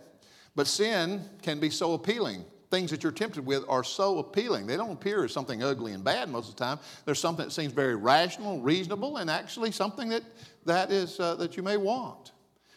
But 0.55 0.67
sin 0.67 1.27
can 1.41 1.59
be 1.59 1.71
so 1.71 1.93
appealing. 1.93 2.45
Things 2.69 2.91
that 2.91 3.01
you're 3.01 3.11
tempted 3.11 3.43
with 3.43 3.65
are 3.67 3.83
so 3.83 4.19
appealing. 4.19 4.67
They 4.67 4.77
don't 4.77 4.91
appear 4.91 5.25
as 5.25 5.33
something 5.33 5.63
ugly 5.63 5.93
and 5.93 6.03
bad 6.03 6.29
most 6.29 6.49
of 6.49 6.55
the 6.55 6.63
time. 6.63 6.77
There's 7.05 7.19
something 7.19 7.45
that 7.45 7.51
seems 7.51 7.73
very 7.73 7.95
rational, 7.95 8.61
reasonable, 8.61 9.17
and 9.17 9.31
actually 9.31 9.71
something 9.71 10.09
that, 10.09 10.23
that, 10.65 10.91
is, 10.91 11.19
uh, 11.19 11.33
that 11.35 11.57
you 11.57 11.63
may 11.63 11.77
want. 11.77 12.33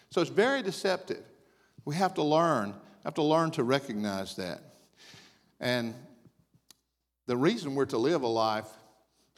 So 0.09 0.23
it's 0.23 0.31
very 0.31 0.62
deceptive. 0.62 1.23
We 1.85 1.95
have 1.97 2.15
to 2.15 2.23
learn 2.23 2.75
have 3.07 3.14
to 3.14 3.23
learn 3.23 3.53
to 3.53 3.62
recognize 3.62 4.35
that. 4.35 4.61
And 5.61 5.95
the 7.27 7.37
reason 7.37 7.77
we're 7.77 7.87
to 7.87 7.99
live 7.99 8.23
a 8.23 8.27
life 8.27 8.66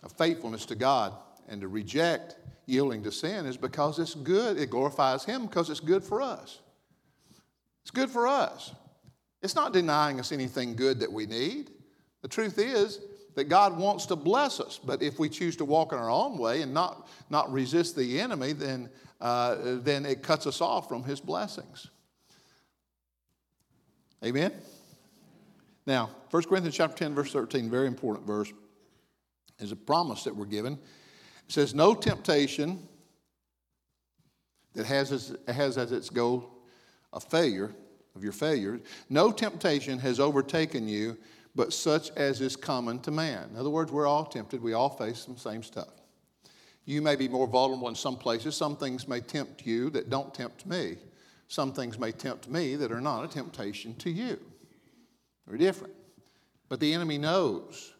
of 0.02 0.10
faithfulness 0.12 0.64
to 0.66 0.74
God 0.74 1.12
and 1.48 1.60
to 1.60 1.68
reject 1.68 2.36
yielding 2.64 3.02
to 3.02 3.12
sin 3.12 3.44
is 3.44 3.58
because 3.58 3.98
it's 3.98 4.14
good. 4.14 4.58
It 4.58 4.70
glorifies 4.70 5.24
Him 5.24 5.46
because 5.46 5.68
it's 5.68 5.80
good 5.80 6.02
for 6.02 6.22
us. 6.22 6.60
It's 7.82 7.90
good 7.90 8.08
for 8.08 8.26
us. 8.26 8.72
It's 9.42 9.54
not 9.54 9.74
denying 9.74 10.18
us 10.18 10.32
anything 10.32 10.74
good 10.74 11.00
that 11.00 11.12
we 11.12 11.26
need. 11.26 11.70
The 12.22 12.28
truth 12.28 12.58
is 12.58 13.00
that 13.34 13.50
God 13.50 13.76
wants 13.78 14.06
to 14.06 14.16
bless 14.16 14.60
us, 14.60 14.80
but 14.82 15.02
if 15.02 15.18
we 15.18 15.28
choose 15.28 15.56
to 15.56 15.66
walk 15.66 15.92
in 15.92 15.98
our 15.98 16.10
own 16.10 16.38
way 16.38 16.62
and 16.62 16.72
not, 16.72 17.06
not 17.28 17.52
resist 17.52 17.96
the 17.96 18.18
enemy, 18.18 18.54
then, 18.54 18.88
uh, 19.20 19.56
then 19.82 20.06
it 20.06 20.22
cuts 20.22 20.46
us 20.46 20.62
off 20.62 20.88
from 20.88 21.04
His 21.04 21.20
blessings. 21.20 21.88
Amen? 24.24 24.52
Now, 25.86 26.10
1 26.30 26.42
Corinthians 26.44 26.76
chapter 26.76 26.96
10, 26.96 27.14
verse 27.14 27.32
13, 27.32 27.70
very 27.70 27.86
important 27.86 28.26
verse, 28.26 28.52
is 29.58 29.72
a 29.72 29.76
promise 29.76 30.24
that 30.24 30.34
we're 30.34 30.46
given. 30.46 30.74
It 30.74 31.52
says, 31.52 31.74
No 31.74 31.94
temptation 31.94 32.86
that 34.74 34.86
has 34.86 35.12
as, 35.12 35.36
has 35.48 35.78
as 35.78 35.92
its 35.92 36.10
goal 36.10 36.50
a 37.12 37.20
failure 37.20 37.74
of 38.14 38.22
your 38.22 38.32
failure, 38.32 38.80
no 39.08 39.32
temptation 39.32 39.98
has 39.98 40.20
overtaken 40.20 40.88
you 40.88 41.16
but 41.58 41.72
such 41.72 42.10
as 42.10 42.40
is 42.40 42.54
common 42.54 43.00
to 43.00 43.10
man. 43.10 43.48
In 43.50 43.56
other 43.56 43.68
words, 43.68 43.90
we're 43.90 44.06
all 44.06 44.24
tempted, 44.24 44.62
we 44.62 44.74
all 44.74 44.90
face 44.90 45.24
the 45.24 45.36
same 45.38 45.64
stuff. 45.64 45.88
You 46.84 47.02
may 47.02 47.16
be 47.16 47.28
more 47.28 47.48
vulnerable 47.48 47.88
in 47.88 47.96
some 47.96 48.16
places. 48.16 48.56
Some 48.56 48.76
things 48.76 49.08
may 49.08 49.20
tempt 49.20 49.66
you 49.66 49.90
that 49.90 50.08
don't 50.08 50.32
tempt 50.32 50.64
me. 50.66 50.96
Some 51.48 51.72
things 51.72 51.98
may 51.98 52.12
tempt 52.12 52.48
me 52.48 52.76
that 52.76 52.92
are 52.92 53.00
not 53.00 53.24
a 53.24 53.28
temptation 53.28 53.94
to 53.96 54.10
you. 54.10 54.38
They're 55.46 55.56
different. 55.56 55.94
But 56.68 56.78
the 56.78 56.92
enemy 56.92 57.16
knows 57.16 57.94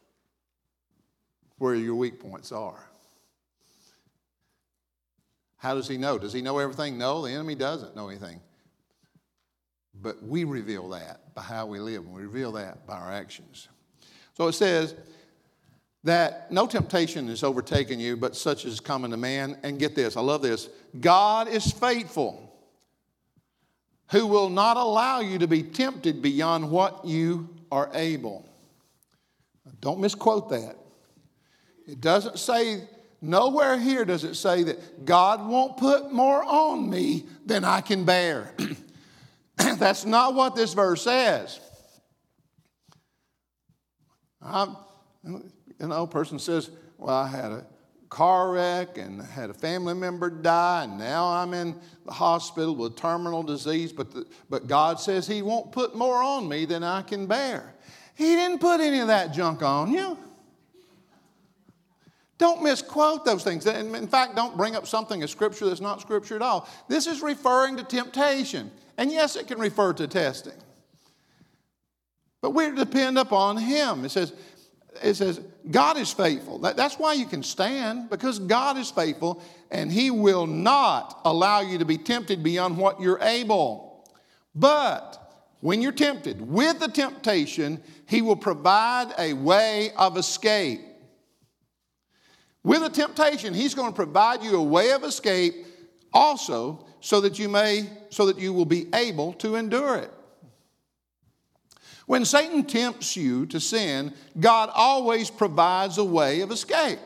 where 1.57 1.75
your 1.75 1.95
weak 1.95 2.21
points 2.21 2.53
are. 2.53 2.79
How 5.57 5.75
does 5.75 5.89
he 5.89 5.97
know? 5.97 6.19
Does 6.19 6.35
he 6.35 6.43
know 6.43 6.59
everything? 6.59 6.99
No, 6.99 7.23
the 7.23 7.33
enemy 7.33 7.55
doesn't 7.55 7.97
know 7.97 8.09
anything. 8.09 8.41
But 10.01 10.23
we 10.23 10.45
reveal 10.45 10.91
that 10.91 11.35
by 11.35 11.43
how 11.43 11.67
we 11.67 11.81
live, 11.81 12.05
and 12.05 12.15
we 12.15 12.23
reveal 12.23 12.53
that 12.53 12.87
by 12.87 12.97
our 12.99 13.13
actions. 13.13 13.69
So 14.37 14.47
it 14.47 14.53
says 14.53 14.95
that 16.05 16.53
no 16.53 16.67
temptation 16.67 17.29
is 17.29 17.43
overtaken 17.43 17.99
you, 17.99 18.17
but 18.17 18.37
such 18.37 18.67
as 18.67 18.75
is 18.75 18.81
common 18.81 19.11
to 19.11 19.17
man. 19.17 19.59
And 19.65 19.79
get 19.79 19.97
this, 19.97 20.17
I 20.17 20.21
love 20.21 20.43
this 20.43 20.69
God 21.01 21.49
is 21.49 21.73
faithful 21.73 22.48
who 24.11 24.27
will 24.27 24.49
not 24.49 24.77
allow 24.77 25.21
you 25.21 25.39
to 25.39 25.47
be 25.47 25.63
tempted 25.63 26.23
beyond 26.23 26.71
what 26.71 27.05
you 27.05 27.49
are 27.71 27.91
able. 27.95 28.49
Don't 29.81 30.01
misquote 30.01 30.51
that. 30.51 30.77
It 31.87 32.01
doesn't 32.01 32.39
say, 32.39 32.83
nowhere 33.21 33.79
here 33.79 34.05
does 34.05 34.25
it 34.25 34.35
say 34.35 34.63
that 34.65 35.05
God 35.05 35.47
won't 35.47 35.77
put 35.77 36.13
more 36.13 36.43
on 36.43 36.89
me 36.89 37.27
than 37.47 37.65
I 37.65 37.81
can 37.81 38.05
bear. 38.05 38.55
That's 39.57 40.05
not 40.05 40.35
what 40.35 40.55
this 40.55 40.75
verse 40.75 41.03
says. 41.03 41.61
I'm, 44.41 44.77
you 45.25 45.43
know, 45.81 46.03
a 46.03 46.07
person 46.07 46.39
says, 46.39 46.71
Well, 46.97 47.15
I 47.15 47.29
had 47.29 47.53
a 47.53 47.67
car 48.09 48.53
wreck 48.53 48.99
and 48.99 49.21
had 49.21 49.51
a 49.51 49.55
family 49.55 49.95
member 49.95 50.31
die, 50.31 50.85
and 50.85 50.99
now 50.99 51.27
I'm 51.27 51.55
in 51.55 51.75
the 52.05 52.13
hospital 52.13 52.75
with 52.75 52.97
terminal 52.97 53.43
disease, 53.43 53.93
but, 53.93 54.11
the, 54.11 54.27
but 54.49 54.67
God 54.67 54.99
says 55.01 55.27
He 55.27 55.43
won't 55.43 55.73
put 55.73 55.95
more 55.95 56.23
on 56.23 56.49
me 56.49 56.65
than 56.65 56.83
I 56.83 57.03
can 57.03 57.27
bear. 57.27 57.75
He 58.15 58.35
didn't 58.35 58.59
put 58.59 58.81
any 58.81 58.99
of 58.99 59.09
that 59.09 59.33
junk 59.33 59.63
on 59.63 59.93
you. 59.93 60.19
Don't 62.39 62.63
misquote 62.63 63.25
those 63.25 63.43
things. 63.43 63.67
In 63.67 64.07
fact, 64.07 64.37
don't 64.37 64.57
bring 64.57 64.77
up 64.77 64.87
something 64.87 65.23
as 65.23 65.31
scripture 65.31 65.67
that's 65.67 65.81
not 65.81 66.01
scripture 66.01 66.37
at 66.37 66.43
all. 66.43 66.69
This 66.89 67.09
is 67.09 67.21
referring 67.21 67.77
to 67.77 67.83
temptation. 67.83 68.71
And 68.97 69.11
yes, 69.11 69.35
it 69.37 69.49
can 69.49 69.59
refer 69.59 69.93
to 69.95 70.07
testing. 70.07 70.55
But 72.41 72.51
we're 72.51 72.71
to 72.71 72.77
depend 72.77 73.19
upon 73.19 73.57
Him. 73.57 74.05
It 74.05 74.11
says, 74.11 74.33
it 75.03 75.15
says, 75.15 75.41
God 75.71 75.99
is 75.99 76.13
faithful. 76.13 76.61
That, 76.61 76.77
that's 76.77 76.99
why 76.99 77.13
you 77.13 77.27
can 77.27 77.43
stand, 77.43 78.09
because 78.09 78.39
God 78.39 78.79
is 78.79 78.91
faithful, 78.91 79.43
and 79.71 79.93
He 79.93 80.11
will 80.11 80.47
not 80.47 81.21
allow 81.25 81.61
you 81.61 81.79
to 81.79 81.85
be 81.85 81.99
tempted 81.99 82.43
beyond 82.43 82.79
what 82.79 83.01
you're 83.01 83.21
able. 83.21 84.09
But 84.55 85.23
when 85.61 85.83
you're 85.83 85.93
tempted, 85.93 86.41
with 86.41 86.81
the 86.81 86.89
temptation, 86.89 87.83
He 88.07 88.23
will 88.23 88.37
provide 88.37 89.13
a 89.19 89.35
way 89.35 89.91
of 89.97 90.17
escape. 90.17 90.81
With 92.63 92.81
the 92.81 92.91
temptation, 92.91 93.53
He's 93.53 93.75
going 93.75 93.91
to 93.91 93.97
provide 93.97 94.43
you 94.43 94.57
a 94.57 94.63
way 94.63 94.93
of 94.93 95.05
escape 95.05 95.55
also 96.13 96.87
so 97.01 97.21
that 97.21 97.39
you 97.39 97.49
may, 97.49 97.91
so 98.09 98.27
that 98.27 98.39
you 98.39 98.53
will 98.53 98.65
be 98.65 98.87
able 98.95 99.35
to 99.35 99.57
endure 99.57 99.97
it. 99.97 100.13
When 102.09 102.25
Satan 102.25 102.65
tempts 102.65 103.19
you 103.19 103.45
to 103.47 103.61
sin, 103.61 104.15
God 104.41 104.71
always 104.75 105.29
provides 105.29 105.99
a 105.99 106.05
way 106.05 106.41
of 106.41 106.51
escape. 106.51 106.99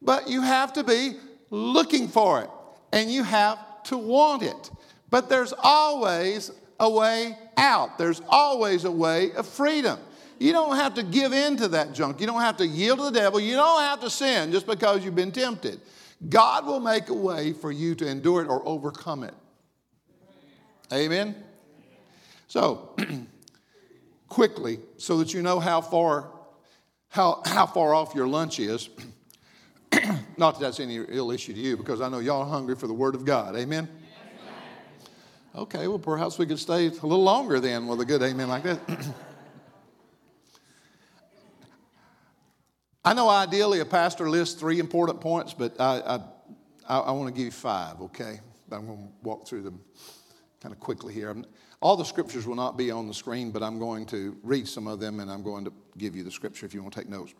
But 0.00 0.28
you 0.28 0.42
have 0.42 0.72
to 0.74 0.84
be 0.84 1.14
looking 1.50 2.06
for 2.06 2.42
it 2.42 2.50
and 2.92 3.10
you 3.10 3.24
have 3.24 3.58
to 3.86 3.98
want 3.98 4.44
it. 4.44 4.70
But 5.10 5.28
there's 5.28 5.52
always 5.58 6.52
a 6.78 6.88
way 6.88 7.36
out, 7.56 7.98
there's 7.98 8.22
always 8.28 8.84
a 8.84 8.92
way 8.92 9.32
of 9.32 9.44
freedom. 9.44 9.98
You 10.38 10.52
don't 10.52 10.76
have 10.76 10.94
to 10.94 11.02
give 11.02 11.32
in 11.32 11.56
to 11.56 11.66
that 11.68 11.92
junk. 11.92 12.20
You 12.20 12.28
don't 12.28 12.40
have 12.40 12.58
to 12.58 12.66
yield 12.66 13.00
to 13.00 13.06
the 13.06 13.10
devil. 13.10 13.40
You 13.40 13.56
don't 13.56 13.80
have 13.80 13.98
to 14.02 14.08
sin 14.08 14.52
just 14.52 14.68
because 14.68 15.04
you've 15.04 15.16
been 15.16 15.32
tempted. 15.32 15.80
God 16.28 16.64
will 16.64 16.78
make 16.78 17.08
a 17.08 17.14
way 17.14 17.54
for 17.54 17.72
you 17.72 17.96
to 17.96 18.06
endure 18.06 18.42
it 18.42 18.46
or 18.46 18.62
overcome 18.64 19.24
it. 19.24 19.34
Amen? 20.92 21.34
So, 22.46 22.94
quickly 24.28 24.80
so 24.96 25.18
that 25.18 25.34
you 25.34 25.42
know 25.42 25.60
how 25.60 25.80
far, 25.80 26.30
how, 27.08 27.42
how 27.44 27.66
far 27.66 27.94
off 27.94 28.14
your 28.14 28.28
lunch 28.28 28.60
is. 28.60 28.88
Not 30.36 30.54
that 30.54 30.60
that's 30.60 30.80
any 30.80 30.96
ill 30.96 31.30
issue 31.30 31.52
to 31.52 31.60
you, 31.60 31.76
because 31.76 32.00
I 32.00 32.08
know 32.08 32.18
y'all 32.18 32.42
are 32.42 32.48
hungry 32.48 32.76
for 32.76 32.86
the 32.86 32.94
Word 32.94 33.14
of 33.14 33.24
God. 33.24 33.56
Amen? 33.56 33.88
Okay, 35.54 35.88
well, 35.88 35.98
perhaps 35.98 36.38
we 36.38 36.46
could 36.46 36.58
stay 36.58 36.86
a 36.86 36.90
little 36.90 37.22
longer 37.22 37.58
then 37.58 37.86
with 37.88 38.00
a 38.00 38.04
good 38.04 38.22
amen 38.22 38.48
like 38.48 38.62
that. 38.62 38.78
I 43.04 43.14
know 43.14 43.28
ideally 43.28 43.80
a 43.80 43.84
pastor 43.84 44.28
lists 44.28 44.60
three 44.60 44.78
important 44.78 45.20
points, 45.20 45.54
but 45.54 45.80
I, 45.80 46.20
I, 46.86 46.98
I, 46.98 47.10
want 47.12 47.28
to 47.28 47.32
give 47.32 47.46
you 47.46 47.50
five, 47.50 48.00
okay? 48.02 48.40
I'm 48.70 48.86
going 48.86 48.98
to 48.98 49.12
walk 49.22 49.48
through 49.48 49.62
them 49.62 49.80
kind 50.60 50.74
of 50.74 50.80
quickly 50.80 51.14
here. 51.14 51.34
All 51.80 51.96
the 51.96 52.04
scriptures 52.04 52.46
will 52.46 52.56
not 52.56 52.76
be 52.76 52.90
on 52.90 53.06
the 53.06 53.14
screen, 53.14 53.50
but 53.50 53.62
I'm 53.62 53.78
going 53.78 54.04
to 54.06 54.36
read 54.42 54.66
some 54.66 54.86
of 54.86 54.98
them 54.98 55.20
and 55.20 55.30
I'm 55.30 55.42
going 55.42 55.64
to 55.64 55.72
give 55.96 56.16
you 56.16 56.24
the 56.24 56.30
scripture 56.30 56.66
if 56.66 56.74
you 56.74 56.82
want 56.82 56.94
to 56.94 57.00
take 57.00 57.08
notes. 57.08 57.34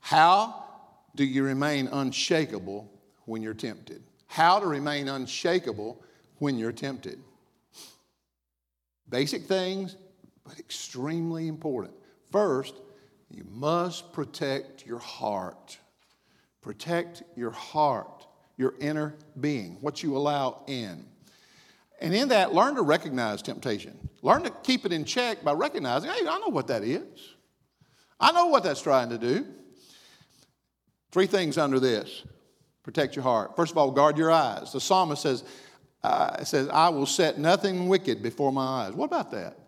How 0.00 0.64
do 1.14 1.24
you 1.24 1.42
remain 1.42 1.88
unshakable 1.88 2.90
when 3.24 3.42
you're 3.42 3.54
tempted? 3.54 4.02
How 4.26 4.60
to 4.60 4.66
remain 4.66 5.08
unshakable 5.08 6.02
when 6.38 6.58
you're 6.58 6.72
tempted. 6.72 7.18
Basic 9.08 9.44
things, 9.44 9.96
but 10.44 10.58
extremely 10.58 11.48
important. 11.48 11.94
First, 12.30 12.74
you 13.30 13.44
must 13.50 14.12
protect 14.12 14.86
your 14.86 14.98
heart. 14.98 15.78
Protect 16.60 17.22
your 17.36 17.50
heart, 17.50 18.26
your 18.58 18.74
inner 18.80 19.14
being, 19.40 19.78
what 19.80 20.02
you 20.02 20.16
allow 20.16 20.62
in. 20.66 21.06
And 22.00 22.14
in 22.14 22.28
that, 22.28 22.54
learn 22.54 22.76
to 22.76 22.82
recognize 22.82 23.42
temptation. 23.42 24.08
Learn 24.22 24.42
to 24.44 24.50
keep 24.62 24.84
it 24.84 24.92
in 24.92 25.04
check 25.04 25.42
by 25.42 25.52
recognizing, 25.52 26.10
hey, 26.10 26.20
I 26.28 26.38
know 26.38 26.48
what 26.48 26.68
that 26.68 26.82
is. 26.82 27.34
I 28.20 28.32
know 28.32 28.46
what 28.46 28.62
that's 28.62 28.82
trying 28.82 29.10
to 29.10 29.18
do. 29.18 29.46
Three 31.10 31.26
things 31.26 31.58
under 31.58 31.80
this 31.80 32.24
protect 32.82 33.16
your 33.16 33.22
heart. 33.22 33.54
First 33.54 33.72
of 33.72 33.78
all, 33.78 33.90
guard 33.90 34.16
your 34.16 34.30
eyes. 34.30 34.72
The 34.72 34.80
psalmist 34.80 35.22
says, 35.22 35.44
uh, 36.02 36.42
says, 36.44 36.68
I 36.70 36.88
will 36.88 37.04
set 37.04 37.38
nothing 37.38 37.86
wicked 37.88 38.22
before 38.22 38.50
my 38.50 38.64
eyes. 38.64 38.94
What 38.94 39.06
about 39.06 39.30
that? 39.32 39.58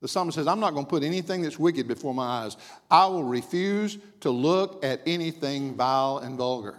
The 0.00 0.08
psalmist 0.08 0.34
says, 0.34 0.48
I'm 0.48 0.58
not 0.60 0.74
going 0.74 0.84
to 0.84 0.90
put 0.90 1.02
anything 1.04 1.42
that's 1.42 1.58
wicked 1.58 1.86
before 1.86 2.12
my 2.12 2.24
eyes. 2.24 2.56
I 2.90 3.06
will 3.06 3.24
refuse 3.24 3.96
to 4.20 4.30
look 4.30 4.84
at 4.84 5.00
anything 5.06 5.76
vile 5.76 6.18
and 6.18 6.36
vulgar. 6.36 6.78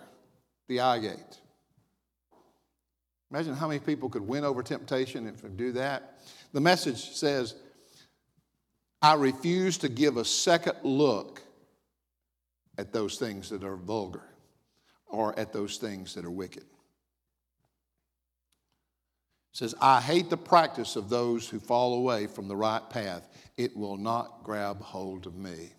The 0.68 0.82
eye 0.82 1.00
gate. 1.00 1.40
Imagine 3.36 3.54
how 3.54 3.68
many 3.68 3.82
people 3.82 4.08
could 4.08 4.26
win 4.26 4.46
over 4.46 4.64
temptation 4.64 5.28
if 5.28 5.42
they 5.42 5.50
do 5.50 5.74
that. 5.74 6.22
The 6.54 6.62
message 6.62 7.10
says, 7.16 7.54
I 9.02 9.16
refuse 9.16 9.78
to 9.80 9.90
give 9.90 10.16
a 10.16 10.24
second 10.24 10.78
look 10.84 11.42
at 12.78 12.94
those 12.94 13.18
things 13.18 13.50
that 13.50 13.66
are 13.66 13.76
vulgar 13.76 14.24
or 15.06 15.38
at 15.38 15.52
those 15.52 15.76
things 15.76 16.16
that 16.16 16.24
are 16.24 16.32
wicked. 16.32 16.64
It 16.64 16.68
says, 19.52 19.76
I 19.82 20.00
hate 20.00 20.30
the 20.30 20.38
practice 20.38 20.96
of 20.96 21.10
those 21.10 21.50
who 21.50 21.60
fall 21.60 21.96
away 21.96 22.28
from 22.28 22.48
the 22.48 22.56
right 22.56 22.90
path. 22.90 23.28
It 23.58 23.76
will 23.76 23.98
not 23.98 24.46
grab 24.46 24.80
hold 24.80 25.28
of 25.28 25.36
me. 25.36 25.74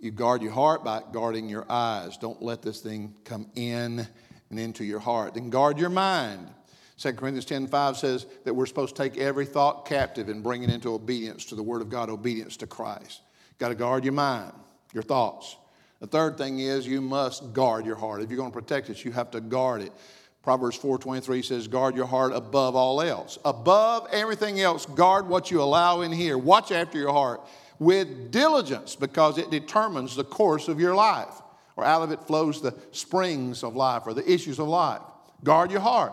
You 0.00 0.10
guard 0.10 0.42
your 0.42 0.50
heart 0.50 0.82
by 0.82 1.02
guarding 1.12 1.48
your 1.48 1.64
eyes. 1.70 2.16
Don't 2.16 2.42
let 2.42 2.60
this 2.60 2.80
thing 2.80 3.14
come 3.22 3.46
in 3.54 4.08
and 4.50 4.58
into 4.58 4.84
your 4.84 5.00
heart. 5.00 5.34
Then 5.34 5.50
guard 5.50 5.78
your 5.78 5.90
mind. 5.90 6.48
2 6.98 7.12
Corinthians 7.14 7.44
10 7.44 7.66
5 7.66 7.96
says 7.96 8.26
that 8.44 8.54
we're 8.54 8.66
supposed 8.66 8.94
to 8.96 9.02
take 9.02 9.18
every 9.18 9.46
thought 9.46 9.86
captive 9.86 10.28
and 10.28 10.42
bring 10.42 10.62
it 10.62 10.70
into 10.70 10.92
obedience 10.94 11.44
to 11.46 11.54
the 11.54 11.62
Word 11.62 11.82
of 11.82 11.88
God, 11.88 12.08
obedience 12.08 12.56
to 12.58 12.66
Christ. 12.66 13.22
Got 13.58 13.68
to 13.68 13.74
guard 13.74 14.04
your 14.04 14.12
mind, 14.12 14.52
your 14.92 15.02
thoughts. 15.02 15.56
The 16.00 16.06
third 16.06 16.36
thing 16.36 16.60
is 16.60 16.86
you 16.86 17.00
must 17.00 17.52
guard 17.52 17.86
your 17.86 17.96
heart. 17.96 18.22
If 18.22 18.30
you're 18.30 18.36
going 18.36 18.50
to 18.50 18.58
protect 18.58 18.90
it, 18.90 19.04
you 19.04 19.12
have 19.12 19.30
to 19.32 19.40
guard 19.40 19.82
it. 19.82 19.92
Proverbs 20.42 20.78
4:23 20.78 21.42
says, 21.42 21.66
"Guard 21.66 21.96
your 21.96 22.06
heart 22.06 22.34
above 22.34 22.76
all 22.76 23.00
else. 23.00 23.38
Above 23.44 24.06
everything 24.12 24.60
else, 24.60 24.84
guard 24.84 25.26
what 25.26 25.50
you 25.50 25.62
allow 25.62 26.02
in 26.02 26.12
here. 26.12 26.36
Watch 26.36 26.70
after 26.70 26.98
your 26.98 27.12
heart 27.12 27.40
with 27.78 28.30
diligence 28.30 28.94
because 28.94 29.38
it 29.38 29.50
determines 29.50 30.14
the 30.14 30.24
course 30.24 30.68
of 30.68 30.78
your 30.78 30.94
life. 30.94 31.40
Or 31.76 31.84
out 31.84 32.02
of 32.02 32.12
it 32.12 32.20
flows 32.20 32.60
the 32.60 32.74
springs 32.92 33.62
of 33.62 33.74
life 33.74 34.02
or 34.06 34.14
the 34.14 34.30
issues 34.30 34.58
of 34.58 34.68
life. 34.68 35.02
Guard 35.42 35.70
your 35.70 35.80
heart. 35.80 36.12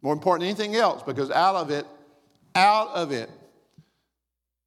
More 0.00 0.12
important 0.12 0.40
than 0.42 0.48
anything 0.48 0.80
else 0.80 1.02
because 1.02 1.30
out 1.30 1.56
of 1.56 1.70
it, 1.70 1.86
out 2.54 2.88
of 2.88 3.12
it, 3.12 3.30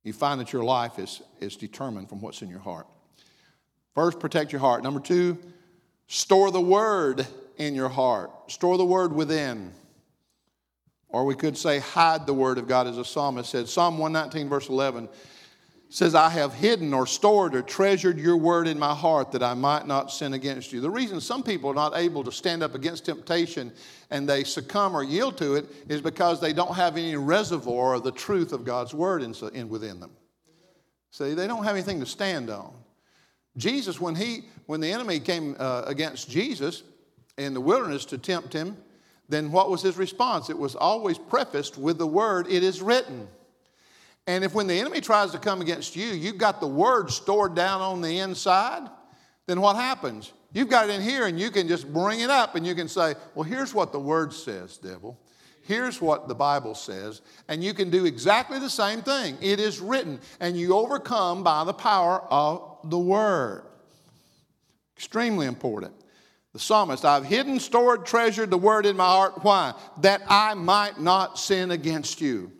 you 0.04 0.14
find 0.14 0.40
that 0.40 0.52
your 0.52 0.64
life 0.64 1.00
is, 1.00 1.22
is 1.40 1.56
determined 1.56 2.10
from 2.10 2.22
what's 2.22 2.42
in 2.42 2.50
your 2.50 2.60
heart. 2.60 2.88
First, 3.94 4.20
protect 4.20 4.52
your 4.52 4.62
heart. 4.62 4.84
Number 4.84 5.00
two, 5.00 5.38
store 6.08 6.52
the 6.52 6.62
word 6.62 7.28
in 7.58 7.76
your 7.76 7.90
heart. 7.90 8.32
Store 8.52 8.78
the 8.78 8.86
word 8.86 9.14
within. 9.14 9.72
Or 11.10 11.26
we 11.26 11.36
could 11.36 11.58
say, 11.58 11.80
hide 11.80 12.26
the 12.26 12.34
word 12.34 12.58
of 12.58 12.68
God, 12.68 12.88
as 12.88 12.98
a 12.98 13.06
psalmist 13.06 13.50
said. 13.50 13.68
Psalm 13.68 13.98
119, 13.98 14.50
verse 14.50 14.70
11 14.70 15.10
says, 15.92 16.16
I 16.16 16.30
have 16.30 16.54
hidden 16.54 16.94
or 16.94 17.06
stored 17.06 17.54
or 17.54 17.62
treasured 17.62 18.18
your 18.18 18.38
word 18.38 18.66
in 18.66 18.80
my 18.80 18.96
heart 18.96 19.34
that 19.34 19.44
I 19.44 19.54
might 19.54 19.86
not 19.86 20.10
sin 20.10 20.34
against 20.34 20.72
you. 20.72 20.80
The 20.80 20.90
reason 20.90 21.20
some 21.20 21.44
people 21.44 21.70
are 21.70 21.76
not 21.76 21.98
able 21.98 22.24
to 22.24 22.32
stand 22.32 22.64
up 22.64 22.76
against 22.76 23.04
temptation 23.04 23.74
and 24.10 24.28
they 24.28 24.46
succumb 24.46 24.96
or 24.96 25.04
yield 25.04 25.38
to 25.40 25.56
it 25.56 25.66
is 25.90 26.00
because 26.00 26.40
they 26.40 26.54
don't 26.54 26.76
have 26.76 26.96
any 26.96 27.18
reservoir 27.18 27.96
of 27.96 28.04
the 28.04 28.12
truth 28.14 28.54
of 28.54 28.64
God's 28.64 28.94
word 28.94 29.22
in, 29.22 29.36
in 29.54 29.68
within 29.68 30.00
them. 30.00 30.12
See, 31.12 31.34
they 31.34 31.46
don't 31.46 31.66
have 31.66 31.76
anything 31.76 32.00
to 32.00 32.06
stand 32.06 32.50
on. 32.50 32.74
Jesus, 33.58 34.00
when, 34.00 34.16
he, 34.16 34.46
when 34.68 34.80
the 34.80 34.90
enemy 34.90 35.20
came 35.20 35.58
uh, 35.60 35.84
against 35.86 36.30
Jesus 36.30 36.84
in 37.38 37.54
the 37.54 37.60
wilderness 37.60 38.06
to 38.06 38.18
tempt 38.18 38.54
him, 38.54 38.78
then 39.28 39.52
what 39.52 39.70
was 39.70 39.82
his 39.82 39.98
response? 39.98 40.50
It 40.50 40.58
was 40.58 40.74
always 40.74 41.18
prefaced 41.18 41.78
with 41.78 41.98
the 41.98 42.08
word, 42.08 42.48
It 42.50 42.64
is 42.64 42.82
written. 42.82 43.28
And 44.28 44.44
if 44.44 44.54
when 44.54 44.68
the 44.68 44.80
enemy 44.80 45.02
tries 45.02 45.32
to 45.32 45.40
come 45.40 45.62
against 45.62 45.96
you, 45.96 46.08
you've 46.08 46.38
got 46.38 46.60
the 46.60 46.68
word 46.68 47.10
stored 47.10 47.56
down 47.56 47.82
on 47.82 48.02
the 48.02 48.20
inside, 48.20 48.88
then 49.48 49.62
what 49.62 49.76
happens? 49.76 50.32
You've 50.54 50.70
got 50.70 50.90
it 50.90 50.94
in 50.94 51.02
here 51.02 51.26
and 51.28 51.40
you 51.40 51.50
can 51.50 51.68
just 51.68 51.92
bring 51.92 52.20
it 52.20 52.30
up 52.30 52.56
and 52.56 52.66
you 52.66 52.76
can 52.76 52.88
say, 52.88 53.16
Well, 53.36 53.44
here's 53.44 53.74
what 53.74 53.92
the 53.92 54.00
word 54.00 54.34
says, 54.34 54.78
devil. 54.78 55.20
Here's 55.64 56.02
what 56.02 56.28
the 56.28 56.36
Bible 56.36 56.74
says, 56.74 57.22
and 57.48 57.64
you 57.64 57.74
can 57.74 57.90
do 57.90 58.06
exactly 58.06 58.60
the 58.60 58.70
same 58.70 59.02
thing. 59.02 59.38
It 59.42 59.60
is 59.60 59.80
written, 59.80 60.20
and 60.40 60.58
you 60.58 60.76
overcome 60.76 61.44
by 61.44 61.64
the 61.64 61.74
power 61.74 62.22
of 62.30 62.80
the 62.84 62.98
Word. 62.98 63.64
Extremely 64.98 65.46
important. 65.46 65.94
The 66.54 66.60
psalmist, 66.60 67.06
I've 67.06 67.26
hidden, 67.26 67.60
stored, 67.60 68.06
treasured 68.06 68.50
the 68.50 68.58
Word 68.58 68.86
in 68.86 68.98
my 68.98 69.06
heart. 69.06 69.44
Why? 69.44 69.74
That 70.02 70.24
I 70.28 70.56
might 70.56 71.00
not 71.00 71.38
sin 71.38 71.72
against 71.72 72.20
you. 72.22 72.52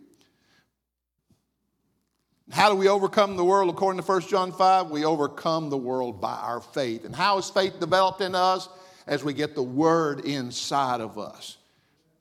How 2.52 2.68
do 2.68 2.76
we 2.76 2.86
overcome 2.86 3.36
the 3.38 3.44
world 3.44 3.70
according 3.70 4.02
to 4.02 4.06
1 4.06 4.20
John 4.28 4.52
5? 4.52 4.90
We 4.90 5.06
overcome 5.06 5.70
the 5.70 5.78
world 5.78 6.20
by 6.20 6.34
our 6.34 6.60
faith. 6.60 7.06
And 7.06 7.16
how 7.16 7.38
is 7.38 7.48
faith 7.48 7.80
developed 7.80 8.20
in 8.20 8.34
us? 8.34 8.68
As 9.06 9.24
we 9.24 9.32
get 9.32 9.54
the 9.54 9.62
Word 9.62 10.26
inside 10.26 11.00
of 11.00 11.18
us 11.18 11.56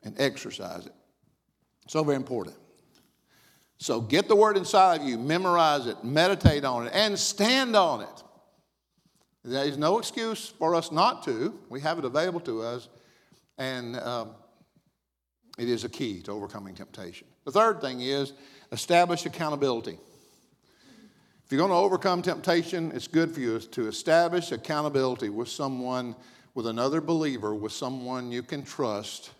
and 0.03 0.19
exercise 0.19 0.85
it. 0.85 0.93
So 1.87 2.01
very 2.05 2.15
important. 2.15 2.55
So 3.77 3.99
get 3.99 4.29
the 4.29 4.35
word 4.35 4.57
inside 4.57 5.01
of 5.01 5.07
you, 5.07 5.17
memorize 5.17 5.87
it, 5.87 6.03
meditate 6.03 6.63
on 6.63 6.87
it, 6.87 6.93
and 6.93 7.17
stand 7.19 7.75
on 7.75 8.01
it. 8.01 8.23
There 9.43 9.65
is 9.65 9.77
no 9.77 9.97
excuse 9.97 10.47
for 10.47 10.75
us 10.75 10.91
not 10.91 11.23
to. 11.23 11.59
We 11.67 11.81
have 11.81 11.97
it 11.99 12.05
available 12.05 12.39
to 12.41 12.61
us, 12.61 12.89
and 13.57 13.99
um, 13.99 14.35
it 15.57 15.67
is 15.67 15.83
a 15.83 15.89
key 15.89 16.21
to 16.21 16.31
overcoming 16.31 16.75
temptation. 16.75 17.27
The 17.43 17.51
third 17.51 17.81
thing 17.81 18.01
is 18.01 18.33
establish 18.71 19.25
accountability. 19.25 19.97
If 21.51 21.55
you're 21.55 21.67
going 21.67 21.77
to 21.77 21.85
overcome 21.85 22.21
temptation, 22.21 22.93
it's 22.95 23.09
good 23.09 23.29
for 23.29 23.41
you 23.41 23.59
to 23.59 23.89
establish 23.89 24.53
accountability 24.53 25.27
with 25.27 25.49
someone, 25.49 26.15
with 26.53 26.65
another 26.65 27.01
believer, 27.01 27.53
with 27.53 27.73
someone 27.73 28.31
you 28.31 28.41
can 28.41 28.63
trust 28.63 29.31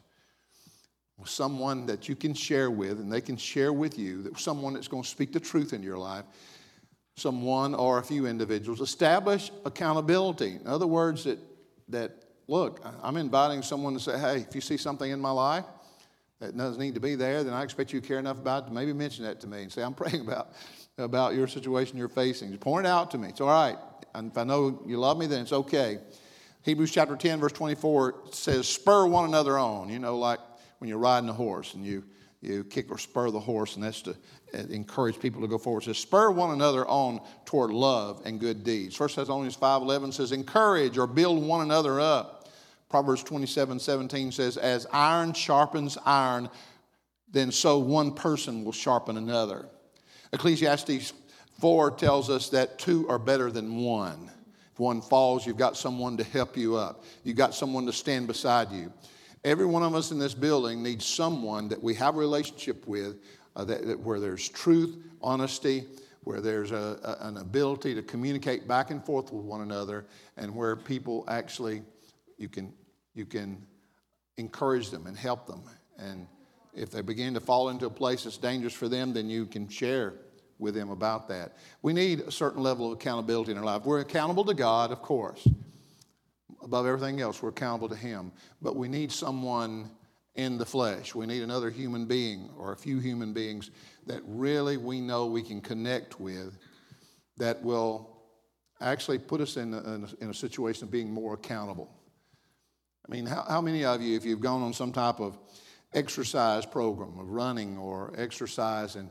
with 1.17 1.29
someone 1.29 1.85
that 1.85 2.09
you 2.09 2.15
can 2.17 2.33
share 2.33 2.69
with 2.69 2.99
and 2.99 3.09
they 3.09 3.21
can 3.21 3.37
share 3.37 3.71
with 3.71 3.97
you, 3.97 4.23
that 4.23 4.37
someone 4.37 4.73
that's 4.73 4.89
going 4.89 5.03
to 5.03 5.07
speak 5.07 5.31
the 5.31 5.39
truth 5.39 5.71
in 5.71 5.81
your 5.81 5.97
life, 5.97 6.25
someone 7.15 7.73
or 7.73 7.99
a 7.99 8.03
few 8.03 8.25
individuals. 8.25 8.81
Establish 8.81 9.49
accountability. 9.63 10.57
In 10.59 10.67
other 10.67 10.87
words, 10.87 11.23
that, 11.23 11.39
that 11.87 12.11
look, 12.49 12.85
I'm 13.01 13.15
inviting 13.15 13.61
someone 13.61 13.93
to 13.93 14.01
say, 14.01 14.19
hey, 14.19 14.45
if 14.49 14.53
you 14.53 14.59
see 14.59 14.75
something 14.75 15.09
in 15.09 15.21
my 15.21 15.31
life 15.31 15.63
that 16.39 16.57
doesn't 16.57 16.81
need 16.81 16.95
to 16.95 16.99
be 16.99 17.15
there, 17.15 17.45
then 17.45 17.53
I 17.53 17.63
expect 17.63 17.93
you 17.93 18.01
to 18.01 18.05
care 18.05 18.19
enough 18.19 18.37
about 18.37 18.63
it 18.63 18.67
to 18.67 18.73
maybe 18.73 18.91
mention 18.91 19.23
that 19.23 19.39
to 19.41 19.47
me 19.47 19.61
and 19.61 19.71
say, 19.71 19.81
I'm 19.81 19.93
praying 19.93 20.21
about, 20.21 20.51
about 21.01 21.35
your 21.35 21.47
situation 21.47 21.97
you're 21.97 22.07
facing. 22.07 22.49
Just 22.49 22.61
point 22.61 22.85
it 22.85 22.89
out 22.89 23.11
to 23.11 23.17
me. 23.17 23.29
It's 23.29 23.41
all 23.41 23.47
right. 23.47 23.77
And 24.13 24.31
if 24.31 24.37
I 24.37 24.43
know 24.43 24.81
you 24.85 24.97
love 24.97 25.17
me, 25.17 25.27
then 25.27 25.41
it's 25.41 25.53
okay. 25.53 25.99
Hebrews 26.63 26.91
chapter 26.91 27.15
10, 27.15 27.39
verse 27.39 27.53
24 27.53 28.15
says, 28.31 28.67
spur 28.67 29.07
one 29.07 29.25
another 29.25 29.57
on. 29.57 29.89
You 29.89 29.99
know, 29.99 30.17
like 30.17 30.39
when 30.79 30.89
you're 30.89 30.99
riding 30.99 31.29
a 31.29 31.33
horse 31.33 31.73
and 31.73 31.85
you, 31.85 32.03
you 32.41 32.63
kick 32.63 32.91
or 32.91 32.97
spur 32.97 33.31
the 33.31 33.39
horse, 33.39 33.75
and 33.75 33.83
that's 33.83 34.01
to 34.03 34.11
uh, 34.53 34.57
encourage 34.69 35.19
people 35.19 35.41
to 35.41 35.47
go 35.47 35.57
forward. 35.57 35.83
It 35.83 35.85
says, 35.85 35.97
spur 35.97 36.29
one 36.31 36.51
another 36.51 36.87
on 36.87 37.21
toward 37.45 37.71
love 37.71 38.21
and 38.25 38.39
good 38.39 38.63
deeds. 38.63 38.99
1 38.99 39.09
Thessalonians 39.15 39.57
5.11 39.57 40.13
says, 40.13 40.31
encourage 40.31 40.97
or 40.97 41.07
build 41.07 41.43
one 41.43 41.61
another 41.61 41.99
up. 41.99 42.49
Proverbs 42.89 43.23
27, 43.23 43.79
17 43.79 44.31
says, 44.31 44.57
as 44.57 44.85
iron 44.91 45.33
sharpens 45.33 45.97
iron, 46.05 46.49
then 47.31 47.51
so 47.51 47.79
one 47.79 48.13
person 48.13 48.65
will 48.65 48.73
sharpen 48.73 49.17
another. 49.17 49.69
Ecclesiastes 50.33 51.13
4 51.59 51.91
tells 51.91 52.29
us 52.29 52.49
that 52.49 52.79
two 52.79 53.07
are 53.09 53.19
better 53.19 53.51
than 53.51 53.77
one. 53.77 54.31
If 54.73 54.79
one 54.79 55.01
falls, 55.01 55.45
you've 55.45 55.57
got 55.57 55.77
someone 55.77 56.17
to 56.17 56.23
help 56.23 56.55
you 56.55 56.75
up. 56.75 57.03
You've 57.23 57.35
got 57.37 57.53
someone 57.53 57.85
to 57.85 57.93
stand 57.93 58.27
beside 58.27 58.71
you. 58.71 58.91
Every 59.43 59.65
one 59.65 59.83
of 59.83 59.95
us 59.95 60.11
in 60.11 60.19
this 60.19 60.33
building 60.33 60.81
needs 60.81 61.05
someone 61.05 61.67
that 61.69 61.81
we 61.81 61.95
have 61.95 62.15
a 62.15 62.19
relationship 62.19 62.87
with 62.87 63.17
uh, 63.55 63.65
that, 63.65 63.85
that, 63.85 63.99
where 63.99 64.19
there's 64.19 64.47
truth, 64.47 64.97
honesty, 65.21 65.85
where 66.23 66.39
there's 66.39 66.71
a, 66.71 66.99
a, 67.03 67.27
an 67.27 67.37
ability 67.37 67.95
to 67.95 68.01
communicate 68.01 68.67
back 68.67 68.91
and 68.91 69.03
forth 69.03 69.33
with 69.33 69.43
one 69.43 69.61
another, 69.61 70.05
and 70.37 70.55
where 70.55 70.75
people 70.75 71.25
actually, 71.27 71.81
you 72.37 72.47
can, 72.47 72.71
you 73.13 73.25
can 73.25 73.61
encourage 74.37 74.89
them 74.89 75.07
and 75.07 75.17
help 75.17 75.47
them. 75.47 75.63
And 75.97 76.27
if 76.73 76.91
they 76.91 77.01
begin 77.01 77.33
to 77.33 77.39
fall 77.39 77.69
into 77.69 77.85
a 77.85 77.89
place 77.89 78.23
that's 78.23 78.37
dangerous 78.37 78.73
for 78.73 78.87
them, 78.87 79.13
then 79.13 79.29
you 79.29 79.45
can 79.45 79.67
share 79.67 80.13
with 80.57 80.75
them 80.75 80.89
about 80.89 81.27
that. 81.27 81.57
We 81.81 81.91
need 81.91 82.21
a 82.21 82.31
certain 82.31 82.61
level 82.61 82.87
of 82.87 82.93
accountability 82.93 83.51
in 83.51 83.57
our 83.57 83.63
life. 83.63 83.83
We're 83.83 83.99
accountable 83.99 84.45
to 84.45 84.53
God, 84.53 84.91
of 84.91 85.01
course. 85.01 85.47
Above 86.63 86.85
everything 86.85 87.19
else, 87.19 87.41
we're 87.41 87.49
accountable 87.49 87.89
to 87.89 87.95
Him. 87.95 88.31
But 88.61 88.75
we 88.75 88.87
need 88.87 89.11
someone 89.11 89.89
in 90.35 90.57
the 90.57 90.65
flesh. 90.65 91.13
We 91.13 91.25
need 91.25 91.41
another 91.41 91.69
human 91.69 92.05
being 92.05 92.49
or 92.57 92.71
a 92.71 92.77
few 92.77 92.99
human 92.99 93.33
beings 93.33 93.71
that 94.07 94.21
really 94.25 94.77
we 94.77 95.01
know 95.01 95.25
we 95.25 95.41
can 95.41 95.61
connect 95.61 96.19
with 96.19 96.57
that 97.37 97.61
will 97.63 98.21
actually 98.79 99.19
put 99.19 99.41
us 99.41 99.57
in 99.57 99.73
a, 99.73 100.23
in 100.23 100.29
a, 100.29 100.33
situation 100.33 100.85
of 100.85 100.91
being 100.91 101.11
more 101.11 101.33
accountable. 101.33 101.91
I 103.07 103.11
mean, 103.11 103.25
how, 103.25 103.43
how 103.47 103.61
many 103.61 103.83
of 103.83 104.01
you, 104.01 104.15
if 104.15 104.25
you've 104.25 104.41
gone 104.41 104.61
on 104.61 104.73
some 104.73 104.91
type 104.91 105.19
of 105.19 105.37
exercise 105.93 106.65
program 106.65 107.17
of 107.19 107.29
running 107.29 107.77
or 107.77 108.13
exercise 108.17 108.95
and 108.95 109.09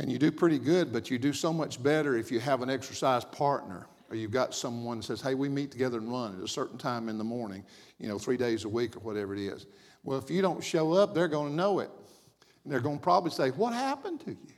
and 0.00 0.10
you 0.10 0.18
do 0.18 0.32
pretty 0.32 0.58
good, 0.58 0.94
but 0.94 1.10
you 1.10 1.18
do 1.18 1.34
so 1.34 1.52
much 1.52 1.82
better 1.82 2.16
if 2.16 2.32
you 2.32 2.40
have 2.40 2.62
an 2.62 2.70
exercise 2.70 3.22
partner 3.22 3.86
or 4.08 4.16
you've 4.16 4.30
got 4.30 4.54
someone 4.54 4.96
that 4.96 5.02
says, 5.04 5.20
hey, 5.20 5.34
we 5.34 5.50
meet 5.50 5.70
together 5.70 5.98
and 5.98 6.10
run 6.10 6.36
at 6.38 6.42
a 6.42 6.48
certain 6.48 6.78
time 6.78 7.10
in 7.10 7.18
the 7.18 7.24
morning, 7.24 7.62
you 7.98 8.08
know, 8.08 8.18
three 8.18 8.38
days 8.38 8.64
a 8.64 8.68
week 8.68 8.96
or 8.96 9.00
whatever 9.00 9.34
it 9.34 9.40
is. 9.40 9.66
Well, 10.02 10.18
if 10.18 10.30
you 10.30 10.40
don't 10.40 10.64
show 10.64 10.94
up, 10.94 11.14
they're 11.14 11.28
going 11.28 11.50
to 11.50 11.54
know 11.54 11.80
it. 11.80 11.90
And 12.64 12.72
they're 12.72 12.80
going 12.80 12.96
to 12.96 13.02
probably 13.02 13.30
say, 13.30 13.50
What 13.50 13.74
happened 13.74 14.20
to 14.20 14.30
you? 14.30 14.54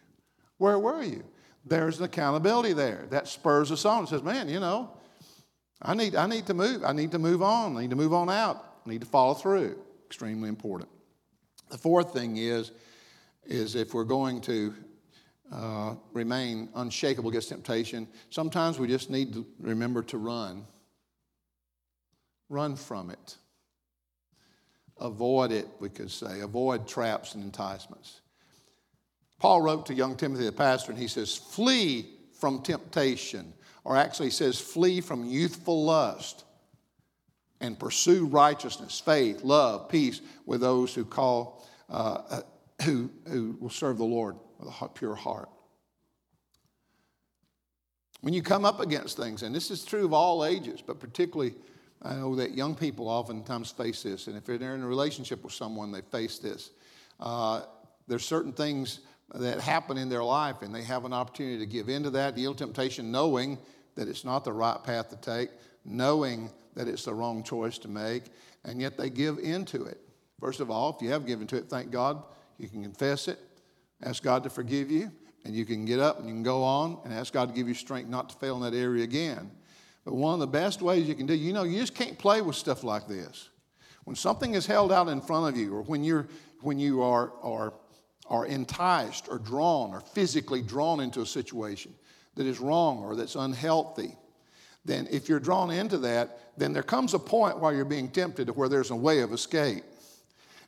Where 0.58 0.78
were 0.78 1.02
you? 1.02 1.24
There's 1.64 1.98
an 1.98 2.04
accountability 2.04 2.72
there. 2.72 3.06
That 3.11 3.26
spurs 3.26 3.72
us 3.72 3.85
on 3.85 4.00
and 4.00 4.08
says, 4.08 4.22
Man, 4.22 4.48
you 4.48 4.61
know, 4.61 4.90
I 5.82 5.94
need, 5.94 6.14
I 6.14 6.26
need 6.26 6.46
to 6.46 6.54
move. 6.54 6.85
I 6.85 6.92
need 6.92 7.11
to 7.11 7.18
move 7.18 7.42
on. 7.42 7.76
I 7.76 7.82
need 7.82 7.90
to 7.90 7.96
move 7.96 8.14
on 8.14 8.30
out. 8.30 8.64
I 8.87 8.90
need 8.90 9.00
to 9.00 9.08
follow 9.08 9.35
through. 9.35 9.76
Extremely 10.06 10.48
important. 10.48 10.88
The 11.72 11.78
fourth 11.78 12.12
thing 12.12 12.37
is, 12.37 12.70
is 13.46 13.76
if 13.76 13.94
we're 13.94 14.04
going 14.04 14.42
to 14.42 14.74
uh, 15.50 15.94
remain 16.12 16.68
unshakable 16.74 17.30
against 17.30 17.48
temptation, 17.48 18.06
sometimes 18.28 18.78
we 18.78 18.87
just 18.87 19.08
need 19.08 19.32
to 19.32 19.46
remember 19.58 20.02
to 20.02 20.18
run. 20.18 20.66
Run 22.50 22.76
from 22.76 23.08
it. 23.08 23.37
Avoid 25.00 25.50
it, 25.50 25.66
we 25.80 25.88
could 25.88 26.11
say. 26.11 26.40
Avoid 26.40 26.87
traps 26.87 27.35
and 27.35 27.42
enticements. 27.42 28.20
Paul 29.38 29.62
wrote 29.62 29.87
to 29.87 29.94
young 29.94 30.14
Timothy, 30.14 30.44
the 30.44 30.52
pastor, 30.52 30.92
and 30.92 31.00
he 31.00 31.08
says, 31.08 31.35
Flee 31.35 32.06
from 32.38 32.61
temptation, 32.61 33.54
or 33.85 33.96
actually 33.96 34.26
he 34.26 34.32
says, 34.32 34.61
Flee 34.61 35.00
from 35.00 35.24
youthful 35.24 35.87
lust, 35.87 36.44
and 37.62 37.79
pursue 37.79 38.27
righteousness, 38.27 39.01
faith, 39.01 39.42
love, 39.42 39.88
peace 39.88 40.20
with 40.44 40.61
those 40.61 40.94
who 40.94 41.05
call, 41.05 41.66
uh, 41.88 42.20
uh 42.29 42.40
who, 42.83 43.09
who 43.29 43.57
will 43.61 43.70
serve 43.70 43.96
the 43.96 44.05
Lord 44.05 44.37
with 44.59 44.68
a 44.68 44.88
pure 44.88 45.14
heart. 45.14 45.48
When 48.20 48.35
you 48.35 48.42
come 48.42 48.64
up 48.64 48.81
against 48.81 49.16
things, 49.16 49.42
and 49.42 49.55
this 49.55 49.70
is 49.70 49.85
true 49.85 50.05
of 50.05 50.12
all 50.12 50.44
ages, 50.44 50.83
but 50.85 51.01
particularly 51.01 51.55
I 52.03 52.14
know 52.14 52.35
that 52.37 52.55
young 52.55 52.75
people 52.75 53.09
oftentimes 53.09 53.70
face 53.70 54.03
this, 54.03 54.27
and 54.27 54.37
if 54.37 54.44
they're 54.44 54.75
in 54.75 54.83
a 54.83 54.87
relationship 54.87 55.44
with 55.44 55.53
someone, 55.53 55.92
they 55.92 56.01
face 56.01 56.38
this. 56.38 56.70
Uh, 57.20 57.62
there's 58.09 58.25
certain 58.25 58.53
things 58.53 59.01
that 59.35 59.61
happen 59.61 59.96
in 59.96 60.09
their 60.09 60.25
life, 60.25 60.62
and 60.62 60.75
they 60.75 60.83
have 60.83 61.05
an 61.05 61.12
opportunity 61.12 61.59
to 61.59 61.66
give 61.66 61.88
into 61.88 62.11
that, 62.11 62.37
yield 62.37 62.59
temptation, 62.59 63.12
knowing 63.12 63.57
that 63.94 64.09
it's 64.09 64.25
not 64.25 64.44
the 64.44 64.53
right 64.53 64.83
path 64.83 65.11
to 65.11 65.16
take, 65.16 65.51
knowing 65.85 66.51
that 66.74 66.88
it's 66.88 67.04
the 67.04 67.14
wrong 67.14 67.42
choice 67.42 67.78
to 67.78 67.88
make, 67.88 68.24
and 68.64 68.80
yet 68.80 68.96
they 68.96 69.11
give 69.11 69.38
into 69.38 69.85
it. 69.85 70.00
First 70.40 70.61
of 70.61 70.70
all, 70.70 70.94
if 70.96 71.02
you 71.02 71.11
have 71.11 71.26
given 71.26 71.46
to 71.48 71.56
it, 71.56 71.68
thank 71.68 71.90
God, 71.90 72.22
you 72.58 72.68
can 72.68 72.82
confess 72.82 73.28
it, 73.28 73.38
ask 74.02 74.22
God 74.22 74.42
to 74.44 74.50
forgive 74.50 74.90
you, 74.90 75.11
and 75.44 75.54
you 75.54 75.64
can 75.64 75.85
get 75.85 75.98
up 75.98 76.18
and 76.18 76.28
you 76.28 76.35
can 76.35 76.42
go 76.42 76.62
on 76.62 76.98
and 77.04 77.12
ask 77.12 77.32
God 77.32 77.48
to 77.48 77.54
give 77.54 77.68
you 77.68 77.74
strength 77.74 78.08
not 78.08 78.30
to 78.30 78.37
fail 78.37 78.56
in 78.56 78.62
that 78.62 78.76
area 78.76 79.04
again. 79.04 79.50
But 80.04 80.14
one 80.14 80.35
of 80.35 80.40
the 80.40 80.46
best 80.46 80.82
ways 80.82 81.08
you 81.08 81.14
can 81.14 81.26
do, 81.26 81.35
you 81.35 81.52
know, 81.52 81.62
you 81.62 81.78
just 81.78 81.94
can't 81.94 82.18
play 82.18 82.40
with 82.40 82.56
stuff 82.56 82.82
like 82.82 83.06
this. 83.06 83.50
When 84.04 84.16
something 84.16 84.54
is 84.54 84.66
held 84.66 84.90
out 84.90 85.08
in 85.08 85.20
front 85.20 85.54
of 85.54 85.61
you, 85.61 85.74
or 85.74 85.82
when 85.82 86.02
you're 86.02 86.26
when 86.61 86.78
you 86.78 87.02
are 87.02 87.32
are 87.42 87.74
are 88.28 88.46
enticed 88.46 89.28
or 89.28 89.38
drawn 89.38 89.92
or 89.92 90.00
physically 90.00 90.62
drawn 90.62 91.00
into 91.00 91.20
a 91.20 91.26
situation 91.26 91.94
that 92.35 92.46
is 92.46 92.61
wrong 92.61 92.98
or 92.98 93.14
that's 93.14 93.37
unhealthy, 93.37 94.16
then 94.84 95.08
if 95.10 95.28
you're 95.28 95.40
drawn 95.40 95.70
into 95.70 95.98
that, 95.98 96.38
then 96.56 96.72
there 96.72 96.82
comes 96.82 97.14
a 97.14 97.18
point 97.18 97.58
while 97.58 97.72
you're 97.72 97.84
being 97.84 98.08
tempted 98.08 98.46
to 98.46 98.52
where 98.52 98.68
there's 98.68 98.90
a 98.90 98.96
way 98.96 99.20
of 99.20 99.32
escape. 99.32 99.84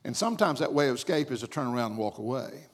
And 0.05 0.16
sometimes 0.16 0.61
that 0.61 0.72
way 0.72 0.88
of 0.88 0.96
escape 0.96 1.31
is 1.31 1.40
to 1.40 1.46
turn 1.46 1.66
around 1.66 1.92
and 1.92 1.98
walk 1.98 2.18
away. 2.18 2.66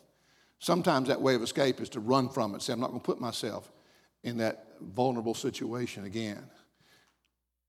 Sometimes 0.59 1.09
that 1.09 1.21
way 1.21 1.35
of 1.35 1.43
escape 1.43 1.81
is 1.81 1.89
to 1.91 2.01
run 2.01 2.29
from 2.29 2.55
it, 2.55 2.63
say, 2.63 2.73
I'm 2.73 2.81
not 2.81 2.89
going 2.89 3.01
to 3.01 3.07
put 3.07 3.21
myself 3.21 3.71
in 4.23 4.37
that 4.39 4.67
vulnerable 4.81 5.35
situation 5.35 6.05
again. 6.05 6.43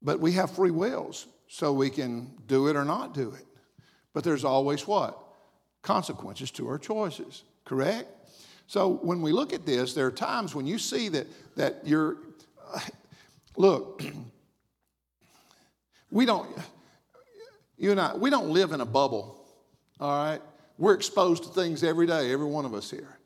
But 0.02 0.20
we 0.20 0.34
have 0.34 0.52
free 0.52 0.72
wills, 0.72 1.28
so 1.48 1.72
we 1.72 1.90
can 1.90 2.32
do 2.48 2.68
it 2.68 2.76
or 2.76 2.84
not 2.84 3.14
do 3.14 3.32
it. 3.32 3.46
But 4.14 4.24
there's 4.24 4.44
always 4.44 4.88
what? 4.88 5.18
Consequences 5.84 6.52
to 6.52 6.68
our 6.68 6.78
choices, 6.78 7.44
correct? 7.66 8.10
So 8.68 8.90
when 8.90 9.22
we 9.22 9.32
look 9.32 9.54
at 9.54 9.66
this, 9.66 9.94
there 9.94 10.08
are 10.08 10.12
times 10.12 10.54
when 10.56 10.66
you 10.66 10.78
see 10.78 11.08
that, 11.10 11.28
that 11.56 11.82
you're, 11.86 12.18
look, 13.58 14.04
we 16.12 16.26
don't, 16.26 16.50
you 17.78 17.92
and 17.92 18.00
I, 18.00 18.16
we 18.16 18.30
don't 18.30 18.50
live 18.50 18.72
in 18.72 18.82
a 18.82 18.86
bubble, 18.86 19.46
all 20.00 20.26
right? 20.26 20.42
We're 20.78 20.94
exposed 20.94 21.44
to 21.44 21.50
things 21.50 21.84
every 21.84 22.08
day, 22.08 22.32
every 22.32 22.48
one 22.48 22.66
of 22.66 22.74
us 22.74 22.90
here. 22.90 23.18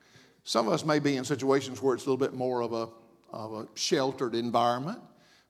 Some 0.43 0.67
of 0.67 0.73
us 0.73 0.85
may 0.85 0.99
be 0.99 1.17
in 1.17 1.23
situations 1.23 1.81
where 1.81 1.95
it's 1.95 2.05
a 2.05 2.09
little 2.09 2.17
bit 2.17 2.33
more 2.33 2.61
of 2.61 2.73
a 2.73 2.89
of 3.35 3.53
a 3.53 3.67
sheltered 3.75 4.33
environment. 4.33 4.99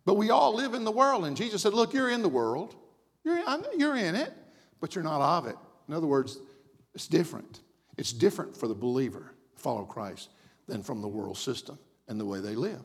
But 0.05 0.15
we 0.15 0.31
all 0.31 0.55
live 0.55 0.73
in 0.73 0.83
the 0.83 0.91
world. 0.91 1.25
And 1.25 1.37
Jesus 1.37 1.61
said, 1.61 1.73
Look, 1.73 1.93
you're 1.93 2.09
in 2.09 2.21
the 2.21 2.29
world. 2.29 2.75
You're, 3.23 3.41
you're 3.77 3.95
in 3.95 4.15
it, 4.15 4.33
but 4.79 4.93
you're 4.93 5.03
not 5.03 5.21
of 5.21 5.47
it. 5.47 5.55
In 5.87 5.93
other 5.93 6.07
words, 6.07 6.37
it's 6.93 7.07
different. 7.07 7.61
It's 7.97 8.13
different 8.13 8.55
for 8.55 8.67
the 8.67 8.75
believer, 8.75 9.33
to 9.55 9.61
follow 9.61 9.83
Christ, 9.83 10.29
than 10.67 10.83
from 10.83 11.01
the 11.01 11.07
world 11.07 11.37
system 11.37 11.79
and 12.07 12.19
the 12.19 12.25
way 12.25 12.39
they 12.39 12.55
live. 12.55 12.81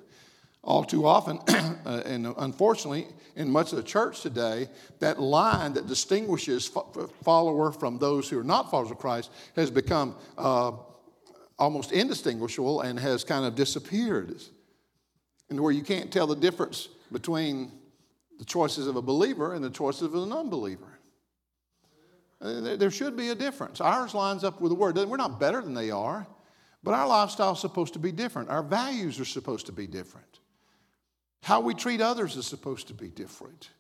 All 0.63 0.85
too 0.85 1.07
often, 1.07 1.39
uh, 1.87 2.03
and 2.05 2.27
unfortunately, 2.39 3.07
in 3.35 3.51
much 3.51 3.73
of 3.73 3.77
the 3.77 3.83
church 3.83 4.21
today, 4.21 4.69
that 4.99 5.21
line 5.21 5.73
that 5.75 5.87
distinguishes 5.87 6.71
follower 7.23 7.73
from 7.73 7.99
those 7.99 8.29
who 8.29 8.39
are 8.39 8.45
not 8.45 8.71
followers 8.71 8.91
of 8.91 8.99
Christ 8.99 9.31
has 9.57 9.71
become 9.71 10.15
uh, 10.37 10.73
almost 11.59 11.93
indistinguishable 11.93 12.83
and 12.83 12.99
has 12.99 13.25
kind 13.25 13.45
of 13.45 13.55
disappeared 13.55 14.43
and 15.51 15.61
where 15.61 15.73
you 15.73 15.83
can't 15.83 16.13
tell 16.13 16.27
the 16.27 16.37
difference 16.37 16.89
between 17.13 17.73
the 18.39 18.45
choices 18.45 18.87
of 18.87 18.97
a 18.97 19.03
believer 19.03 19.55
and 19.55 19.63
the 19.63 19.71
choices 19.71 20.03
of 20.03 20.15
an 20.15 20.33
unbeliever. 20.33 20.99
Uh, 22.41 22.77
there 22.77 22.91
should 22.91 23.17
be 23.17 23.29
a 23.29 23.35
difference. 23.35 23.81
Ours 23.81 24.15
lines 24.15 24.45
up 24.45 24.61
with 24.61 24.71
the 24.71 24.77
Word. 24.77 24.97
We're 24.97 25.17
not 25.19 25.39
better 25.39 25.61
than 25.61 25.75
they 25.75 25.91
are, 25.91 26.27
but 26.83 26.95
our 26.95 27.07
lifestyle 27.07 27.53
is 27.53 27.59
supposed 27.59 27.93
to 27.93 27.99
be 27.99 28.13
different. 28.13 28.49
Our 28.49 28.63
values 28.63 29.21
are 29.21 29.27
supposed 29.27 29.67
to 29.67 29.73
be 29.73 29.87
different. 29.87 30.41
How 31.43 31.61
we 31.61 31.75
treat 31.75 32.01
others 32.01 32.37
is 32.37 32.47
supposed 32.47 32.89
to 32.89 32.95
be 32.95 33.09
different. 33.09 33.71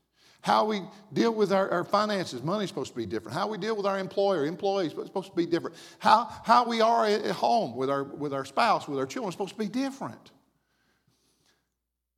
How 0.43 0.65
we 0.65 0.81
deal 1.13 1.35
with 1.35 1.53
our, 1.53 1.71
our 1.71 1.85
finances, 1.85 2.43
money 2.43 2.65
is 2.65 2.71
supposed 2.71 2.93
to 2.93 2.97
be 2.97 3.05
different. 3.05 3.37
How 3.37 3.47
we 3.47 3.59
deal 3.59 3.77
with 3.77 3.85
our 3.85 3.99
employer, 3.99 4.47
employees 4.47 4.93
supposed 4.93 5.31
to 5.31 5.37
be 5.37 5.45
different. 5.45 5.77
How, 5.99 6.29
how 6.45 6.67
we 6.67 6.81
are 6.81 7.05
at 7.05 7.31
home 7.33 7.77
with 7.77 7.91
our, 7.91 8.05
with 8.05 8.33
our 8.33 8.47
spouse, 8.47 8.89
with 8.89 8.99
our 8.99 9.07
children 9.07 9.29
is 9.29 9.35
supposed 9.35 9.53
to 9.53 9.59
be 9.59 9.69
different. 9.69 10.31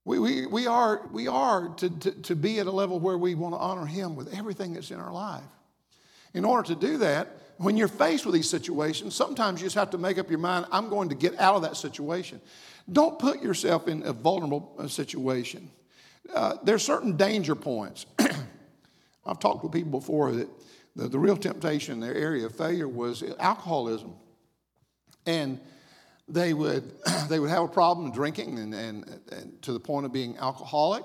We, 0.04 0.18
we, 0.20 0.46
we 0.46 0.66
are, 0.66 1.08
we 1.12 1.26
are 1.26 1.68
to, 1.76 1.90
to, 1.90 2.10
to 2.10 2.36
be 2.36 2.60
at 2.60 2.66
a 2.66 2.70
level 2.70 3.00
where 3.00 3.18
we 3.18 3.34
want 3.34 3.54
to 3.54 3.58
honor 3.58 3.86
Him 3.86 4.14
with 4.14 4.36
everything 4.36 4.74
that's 4.74 4.90
in 4.90 5.00
our 5.00 5.12
life. 5.12 5.42
In 6.34 6.44
order 6.44 6.68
to 6.68 6.74
do 6.74 6.98
that, 6.98 7.41
when 7.58 7.76
you're 7.76 7.88
faced 7.88 8.24
with 8.26 8.34
these 8.34 8.48
situations, 8.48 9.14
sometimes 9.14 9.60
you 9.60 9.66
just 9.66 9.76
have 9.76 9.90
to 9.90 9.98
make 9.98 10.18
up 10.18 10.30
your 10.30 10.38
mind, 10.38 10.66
I'm 10.72 10.88
going 10.88 11.08
to 11.10 11.14
get 11.14 11.38
out 11.38 11.54
of 11.54 11.62
that 11.62 11.76
situation. 11.76 12.40
Don't 12.90 13.18
put 13.18 13.42
yourself 13.42 13.88
in 13.88 14.02
a 14.02 14.12
vulnerable 14.12 14.74
uh, 14.78 14.88
situation. 14.88 15.70
Uh, 16.34 16.56
there 16.62 16.74
are 16.74 16.80
certain 16.80 17.16
danger 17.16 17.54
points. 17.54 18.06
I've 19.26 19.38
talked 19.38 19.62
with 19.62 19.72
people 19.72 19.90
before 19.90 20.32
that 20.32 20.48
the, 20.96 21.08
the 21.08 21.18
real 21.18 21.36
temptation 21.36 21.94
in 21.94 22.00
their 22.00 22.14
area 22.14 22.46
of 22.46 22.54
failure 22.54 22.88
was 22.88 23.22
alcoholism. 23.38 24.14
And 25.26 25.60
they 26.28 26.54
would, 26.54 26.92
they 27.28 27.38
would 27.38 27.50
have 27.50 27.64
a 27.64 27.68
problem 27.68 28.12
drinking 28.12 28.58
and, 28.58 28.74
and, 28.74 29.20
and 29.30 29.62
to 29.62 29.72
the 29.72 29.80
point 29.80 30.06
of 30.06 30.12
being 30.12 30.36
alcoholic, 30.38 31.04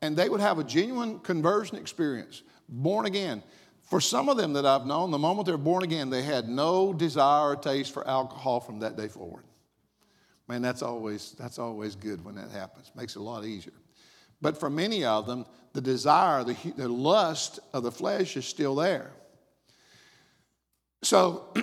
and 0.00 0.16
they 0.16 0.28
would 0.28 0.40
have 0.40 0.58
a 0.58 0.64
genuine 0.64 1.18
conversion 1.20 1.76
experience, 1.76 2.42
born 2.68 3.06
again, 3.06 3.42
For 3.88 4.00
some 4.02 4.28
of 4.28 4.36
them 4.36 4.52
that 4.52 4.66
I've 4.66 4.84
known, 4.84 5.10
the 5.10 5.18
moment 5.18 5.46
they're 5.46 5.56
born 5.56 5.82
again, 5.82 6.10
they 6.10 6.22
had 6.22 6.46
no 6.48 6.92
desire 6.92 7.52
or 7.52 7.56
taste 7.56 7.92
for 7.92 8.06
alcohol 8.06 8.60
from 8.60 8.80
that 8.80 8.96
day 8.96 9.08
forward. 9.08 9.44
Man, 10.46 10.60
that's 10.60 10.82
always, 10.82 11.32
that's 11.32 11.58
always 11.58 11.94
good 11.94 12.22
when 12.24 12.34
that 12.34 12.50
happens. 12.50 12.90
Makes 12.94 13.16
it 13.16 13.20
a 13.20 13.22
lot 13.22 13.44
easier. 13.44 13.72
But 14.42 14.58
for 14.58 14.68
many 14.68 15.04
of 15.04 15.26
them, 15.26 15.46
the 15.72 15.80
desire, 15.80 16.44
the, 16.44 16.56
the 16.76 16.88
lust 16.88 17.60
of 17.72 17.82
the 17.82 17.90
flesh 17.90 18.36
is 18.36 18.46
still 18.46 18.74
there. 18.74 19.10
So, 21.02 21.54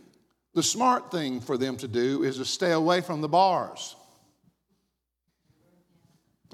the 0.54 0.62
smart 0.62 1.10
thing 1.10 1.40
for 1.40 1.58
them 1.58 1.76
to 1.78 1.88
do 1.88 2.22
is 2.22 2.38
to 2.38 2.44
stay 2.44 2.72
away 2.72 3.02
from 3.02 3.20
the 3.20 3.28
bars. 3.28 3.94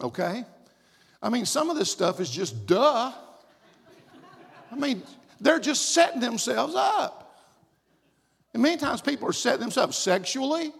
Okay? 0.00 0.44
I 1.22 1.28
mean, 1.28 1.46
some 1.46 1.70
of 1.70 1.76
this 1.76 1.90
stuff 1.90 2.18
is 2.18 2.30
just 2.30 2.66
duh. 2.66 3.12
I 4.72 4.76
mean, 4.76 5.02
they're 5.40 5.60
just 5.60 5.92
setting 5.92 6.20
themselves 6.20 6.74
up. 6.76 7.38
And 8.52 8.62
many 8.62 8.76
times 8.76 9.00
people 9.00 9.28
are 9.28 9.32
setting 9.32 9.60
themselves 9.60 9.96
sexually, 9.96 10.72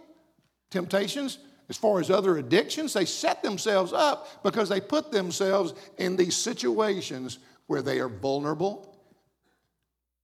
temptations, 0.70 1.38
as 1.70 1.76
far 1.76 2.00
as 2.00 2.10
other 2.10 2.36
addictions, 2.36 2.92
they 2.92 3.04
set 3.04 3.44
themselves 3.44 3.92
up 3.92 4.42
because 4.42 4.68
they 4.68 4.80
put 4.80 5.12
themselves 5.12 5.72
in 5.98 6.16
these 6.16 6.36
situations 6.36 7.38
where 7.68 7.80
they 7.80 8.00
are 8.00 8.08
vulnerable 8.08 8.98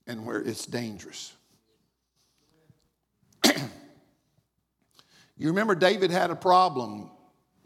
and 0.09 0.26
where 0.26 0.41
it's 0.43 0.66
dangerous. 0.66 1.32
you 3.45 3.55
remember 5.39 5.76
David 5.76 6.11
had 6.11 6.32
a 6.32 6.37
problem 6.37 7.11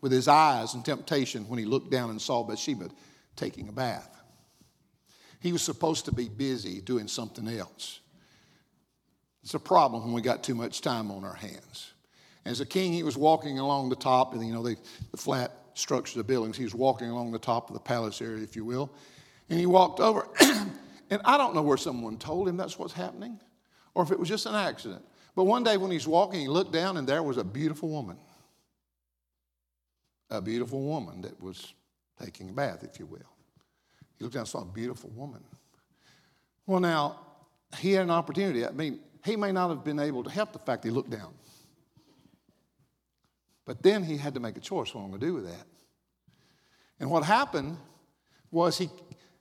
with 0.02 0.12
his 0.12 0.28
eyes 0.28 0.74
and 0.74 0.84
temptation 0.84 1.48
when 1.48 1.58
he 1.58 1.64
looked 1.64 1.90
down 1.90 2.10
and 2.10 2.20
saw 2.20 2.42
Bathsheba 2.42 2.90
taking 3.34 3.66
a 3.70 3.72
bath. 3.72 4.19
He 5.40 5.52
was 5.52 5.62
supposed 5.62 6.04
to 6.04 6.12
be 6.12 6.28
busy 6.28 6.80
doing 6.80 7.08
something 7.08 7.48
else. 7.48 8.00
It's 9.42 9.54
a 9.54 9.58
problem 9.58 10.04
when 10.04 10.12
we 10.12 10.20
got 10.20 10.44
too 10.44 10.54
much 10.54 10.82
time 10.82 11.10
on 11.10 11.24
our 11.24 11.34
hands. 11.34 11.92
As 12.44 12.60
a 12.60 12.66
king, 12.66 12.92
he 12.92 13.02
was 13.02 13.16
walking 13.16 13.58
along 13.58 13.88
the 13.88 13.96
top, 13.96 14.34
and 14.34 14.46
you 14.46 14.52
know, 14.52 14.62
the, 14.62 14.76
the 15.10 15.16
flat 15.16 15.52
structure 15.74 16.20
of 16.20 16.26
buildings. 16.26 16.56
He 16.56 16.64
was 16.64 16.74
walking 16.74 17.08
along 17.08 17.32
the 17.32 17.38
top 17.38 17.68
of 17.68 17.74
the 17.74 17.80
palace 17.80 18.20
area, 18.20 18.42
if 18.42 18.54
you 18.54 18.64
will. 18.64 18.90
And 19.48 19.58
he 19.58 19.66
walked 19.66 19.98
over, 19.98 20.28
and 20.40 21.20
I 21.24 21.36
don't 21.36 21.54
know 21.54 21.62
where 21.62 21.78
someone 21.78 22.18
told 22.18 22.48
him 22.48 22.56
that's 22.56 22.78
what's 22.78 22.92
happening, 22.92 23.40
or 23.94 24.02
if 24.02 24.10
it 24.10 24.18
was 24.18 24.28
just 24.28 24.46
an 24.46 24.54
accident. 24.54 25.04
But 25.34 25.44
one 25.44 25.64
day 25.64 25.76
when 25.76 25.90
he's 25.90 26.06
walking, 26.06 26.40
he 26.40 26.48
looked 26.48 26.72
down, 26.72 26.98
and 26.98 27.06
there 27.06 27.22
was 27.22 27.38
a 27.38 27.44
beautiful 27.44 27.88
woman. 27.88 28.18
A 30.28 30.40
beautiful 30.40 30.82
woman 30.82 31.22
that 31.22 31.42
was 31.42 31.74
taking 32.22 32.50
a 32.50 32.52
bath, 32.52 32.84
if 32.84 33.00
you 33.00 33.06
will. 33.06 33.39
He 34.20 34.24
looked 34.24 34.34
down 34.34 34.42
and 34.42 34.48
saw 34.48 34.60
a 34.60 34.66
beautiful 34.66 35.08
woman. 35.16 35.42
Well, 36.66 36.78
now, 36.78 37.18
he 37.78 37.92
had 37.92 38.02
an 38.02 38.10
opportunity. 38.10 38.66
I 38.66 38.70
mean, 38.70 39.00
he 39.24 39.34
may 39.34 39.50
not 39.50 39.70
have 39.70 39.82
been 39.82 39.98
able 39.98 40.22
to 40.24 40.30
help 40.30 40.52
the 40.52 40.58
fact 40.58 40.84
he 40.84 40.90
looked 40.90 41.08
down. 41.08 41.32
But 43.64 43.82
then 43.82 44.04
he 44.04 44.18
had 44.18 44.34
to 44.34 44.40
make 44.40 44.58
a 44.58 44.60
choice 44.60 44.94
what 44.94 45.02
I'm 45.02 45.08
going 45.08 45.20
to 45.20 45.26
do 45.26 45.34
with 45.34 45.46
that. 45.46 45.66
And 46.98 47.10
what 47.10 47.24
happened 47.24 47.78
was 48.50 48.76
he, 48.76 48.90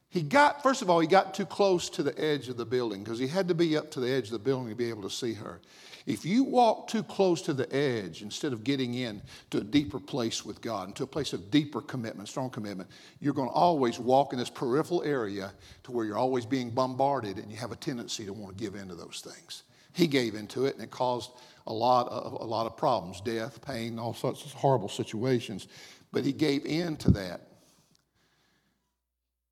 he 0.07 0.21
got, 0.21 0.63
first 0.63 0.81
of 0.81 0.89
all, 0.89 1.01
he 1.01 1.07
got 1.07 1.33
too 1.33 1.45
close 1.45 1.89
to 1.89 2.03
the 2.03 2.17
edge 2.17 2.47
of 2.47 2.55
the 2.55 2.65
building 2.65 3.03
because 3.03 3.19
he 3.19 3.27
had 3.27 3.49
to 3.49 3.55
be 3.55 3.75
up 3.75 3.91
to 3.91 3.99
the 3.99 4.09
edge 4.09 4.25
of 4.25 4.31
the 4.31 4.39
building 4.39 4.69
to 4.69 4.75
be 4.75 4.89
able 4.89 5.01
to 5.01 5.09
see 5.09 5.33
her. 5.33 5.59
If 6.05 6.25
you 6.25 6.43
walk 6.43 6.87
too 6.87 7.03
close 7.03 7.41
to 7.43 7.53
the 7.53 7.73
edge 7.75 8.21
instead 8.21 8.53
of 8.53 8.63
getting 8.63 8.93
in 8.93 9.21
to 9.51 9.59
a 9.59 9.63
deeper 9.63 9.99
place 9.99 10.45
with 10.45 10.61
God, 10.61 10.87
into 10.87 11.03
a 11.03 11.07
place 11.07 11.33
of 11.33 11.51
deeper 11.51 11.81
commitment, 11.81 12.29
strong 12.29 12.49
commitment, 12.49 12.89
you're 13.19 13.33
going 13.33 13.49
to 13.49 13.53
always 13.53 13.99
walk 13.99 14.33
in 14.33 14.39
this 14.39 14.49
peripheral 14.49 15.03
area 15.03 15.51
to 15.83 15.91
where 15.91 16.05
you're 16.05 16.17
always 16.17 16.45
being 16.45 16.69
bombarded 16.69 17.37
and 17.37 17.51
you 17.51 17.57
have 17.57 17.71
a 17.71 17.75
tendency 17.75 18.25
to 18.25 18.33
want 18.33 18.57
to 18.57 18.63
give 18.63 18.75
in 18.75 18.87
to 18.87 18.95
those 18.95 19.21
things. 19.25 19.63
He 19.93 20.07
gave 20.07 20.35
into 20.35 20.65
it 20.65 20.75
and 20.75 20.83
it 20.83 20.91
caused 20.91 21.31
a 21.67 21.73
lot 21.73 22.07
of, 22.07 22.33
a 22.33 22.45
lot 22.45 22.65
of 22.65 22.77
problems 22.77 23.21
death, 23.21 23.61
pain, 23.65 23.99
all 23.99 24.13
sorts 24.13 24.45
of 24.45 24.53
horrible 24.53 24.89
situations. 24.89 25.67
But 26.11 26.25
he 26.25 26.31
gave 26.31 26.65
in 26.65 26.97
to 26.97 27.11
that. 27.11 27.48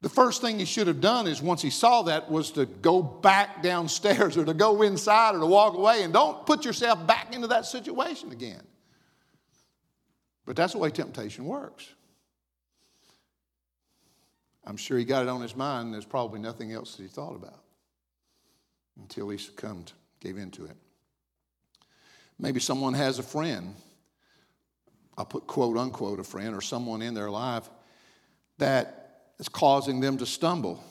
The 0.02 0.10
first 0.10 0.42
thing 0.42 0.60
he 0.60 0.66
should 0.66 0.88
have 0.88 1.02
done 1.02 1.28
is 1.28 1.42
once 1.42 1.62
he 1.62 1.72
saw 1.72 2.04
that 2.04 2.30
was 2.30 2.52
to 2.52 2.66
go 2.66 3.02
back 3.02 3.64
downstairs 3.64 4.38
or 4.38 4.46
to 4.46 4.54
go 4.54 4.84
inside 4.84 5.36
or 5.36 5.40
to 5.40 5.46
walk 5.46 5.76
away 5.76 6.04
and 6.04 6.14
don't 6.14 6.46
put 6.46 6.66
yourself 6.66 7.06
back 7.08 7.34
into 7.34 7.48
that 7.48 7.66
situation 7.66 8.32
again. 8.32 8.62
But 10.46 10.56
that's 10.56 10.74
the 10.74 10.80
way 10.80 10.92
temptation 10.92 11.46
works. 11.46 11.88
I'm 14.66 14.78
sure 14.78 14.98
he 14.98 15.06
got 15.06 15.24
it 15.24 15.30
on 15.30 15.42
his 15.42 15.56
mind. 15.56 15.94
There's 15.94 16.06
probably 16.06 16.40
nothing 16.40 16.74
else 16.74 16.96
that 16.96 17.04
he 17.04 17.10
thought 17.10 17.36
about 17.36 17.64
until 19.00 19.30
he 19.30 19.38
succumbed, 19.38 19.94
gave 20.20 20.38
in 20.38 20.52
to 20.52 20.66
it. 20.66 20.76
Maybe 22.38 22.60
someone 22.60 22.94
has 22.94 23.18
a 23.18 23.24
friend, 23.24 23.76
I'll 25.18 25.26
put 25.26 25.48
quote 25.48 25.78
unquote 25.78 26.20
a 26.20 26.24
friend, 26.24 26.56
or 26.56 26.62
someone 26.62 27.02
in 27.02 27.14
their 27.14 27.32
life 27.32 27.68
that 28.60 29.07
that's 29.38 29.50
causing 29.50 30.00
them 30.00 30.18
to 30.18 30.26
stumble, 30.26 30.84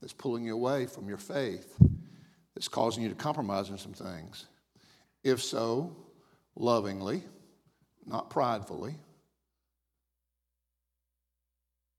that's 0.00 0.12
pulling 0.12 0.44
you 0.44 0.54
away 0.54 0.86
from 0.86 1.08
your 1.08 1.18
faith, 1.18 1.76
that's 2.54 2.68
causing 2.68 3.02
you 3.02 3.08
to 3.08 3.14
compromise 3.14 3.70
on 3.70 3.78
some 3.78 3.92
things? 3.92 4.46
If 5.22 5.42
so, 5.42 5.96
lovingly, 6.56 7.22
not 8.04 8.30
pridefully, 8.30 8.96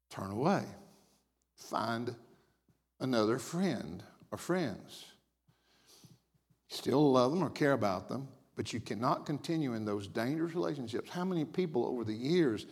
turn 0.10 0.32
away. 0.32 0.64
Find 1.56 2.14
another 3.00 3.40
friend 3.40 4.04
or 4.32 4.38
friends. 4.38 5.06
Still 6.68 7.12
love 7.12 7.32
them 7.32 7.44
or 7.44 7.50
care 7.50 7.74
about 7.74 8.10
them, 8.10 8.28
but 8.56 8.74
you 8.74 8.80
cannot 8.80 9.26
continue 9.26 9.74
in 9.74 9.86
those 9.86 10.08
dangerous 10.08 10.56
relationships. 10.56 11.10
How 11.10 11.24
many 11.24 11.46
people 11.46 11.86
over 11.86 12.04
the 12.04 12.14
years 12.14 12.66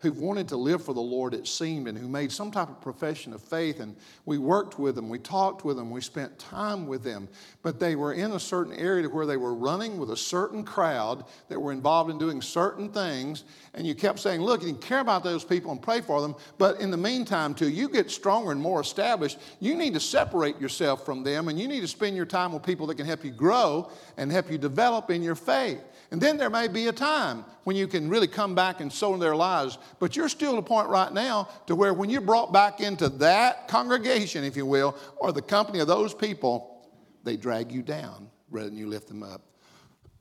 who 0.00 0.12
wanted 0.12 0.46
to 0.48 0.56
live 0.56 0.84
for 0.84 0.92
the 0.92 1.00
Lord, 1.00 1.32
it 1.32 1.46
seemed, 1.46 1.88
and 1.88 1.96
who 1.96 2.06
made 2.06 2.30
some 2.30 2.50
type 2.50 2.68
of 2.68 2.80
profession 2.82 3.32
of 3.32 3.42
faith. 3.42 3.80
And 3.80 3.96
we 4.26 4.36
worked 4.36 4.78
with 4.78 4.94
them, 4.94 5.08
we 5.08 5.18
talked 5.18 5.64
with 5.64 5.76
them, 5.76 5.90
we 5.90 6.02
spent 6.02 6.38
time 6.38 6.86
with 6.86 7.02
them. 7.02 7.28
But 7.62 7.80
they 7.80 7.96
were 7.96 8.12
in 8.12 8.32
a 8.32 8.40
certain 8.40 8.74
area 8.74 9.08
where 9.08 9.24
they 9.24 9.38
were 9.38 9.54
running 9.54 9.96
with 9.98 10.10
a 10.10 10.16
certain 10.16 10.64
crowd 10.64 11.24
that 11.48 11.60
were 11.60 11.72
involved 11.72 12.10
in 12.10 12.18
doing 12.18 12.42
certain 12.42 12.90
things. 12.90 13.44
And 13.72 13.86
you 13.86 13.94
kept 13.94 14.18
saying, 14.18 14.42
Look, 14.42 14.62
you 14.62 14.74
care 14.74 15.00
about 15.00 15.24
those 15.24 15.44
people 15.44 15.72
and 15.72 15.80
pray 15.80 16.02
for 16.02 16.20
them. 16.20 16.34
But 16.58 16.80
in 16.80 16.90
the 16.90 16.96
meantime, 16.96 17.54
too, 17.54 17.70
you 17.70 17.88
get 17.88 18.10
stronger 18.10 18.52
and 18.52 18.60
more 18.60 18.80
established. 18.80 19.38
You 19.60 19.76
need 19.76 19.94
to 19.94 20.00
separate 20.00 20.60
yourself 20.60 21.06
from 21.06 21.22
them 21.22 21.48
and 21.48 21.58
you 21.58 21.68
need 21.68 21.80
to 21.80 21.88
spend 21.88 22.16
your 22.16 22.26
time 22.26 22.52
with 22.52 22.62
people 22.62 22.86
that 22.88 22.96
can 22.96 23.06
help 23.06 23.24
you 23.24 23.30
grow 23.30 23.90
and 24.18 24.30
help 24.30 24.50
you 24.50 24.58
develop 24.58 25.10
in 25.10 25.22
your 25.22 25.34
faith. 25.34 25.80
And 26.10 26.20
then 26.20 26.36
there 26.36 26.50
may 26.50 26.68
be 26.68 26.86
a 26.86 26.92
time 26.92 27.44
when 27.64 27.74
you 27.74 27.88
can 27.88 28.08
really 28.08 28.28
come 28.28 28.54
back 28.54 28.80
and 28.80 28.92
sow 28.92 29.14
in 29.14 29.20
their 29.20 29.34
lives. 29.34 29.78
But 29.98 30.16
you're 30.16 30.28
still 30.28 30.52
at 30.52 30.58
a 30.58 30.62
point 30.62 30.88
right 30.88 31.12
now 31.12 31.48
to 31.66 31.74
where 31.74 31.94
when 31.94 32.10
you're 32.10 32.20
brought 32.20 32.52
back 32.52 32.80
into 32.80 33.08
that 33.08 33.68
congregation, 33.68 34.44
if 34.44 34.56
you 34.56 34.66
will, 34.66 34.96
or 35.16 35.32
the 35.32 35.42
company 35.42 35.78
of 35.80 35.86
those 35.86 36.14
people, 36.14 36.88
they 37.24 37.36
drag 37.36 37.72
you 37.72 37.82
down 37.82 38.30
rather 38.50 38.68
than 38.68 38.78
you 38.78 38.86
lift 38.86 39.08
them 39.08 39.22
up. 39.22 39.42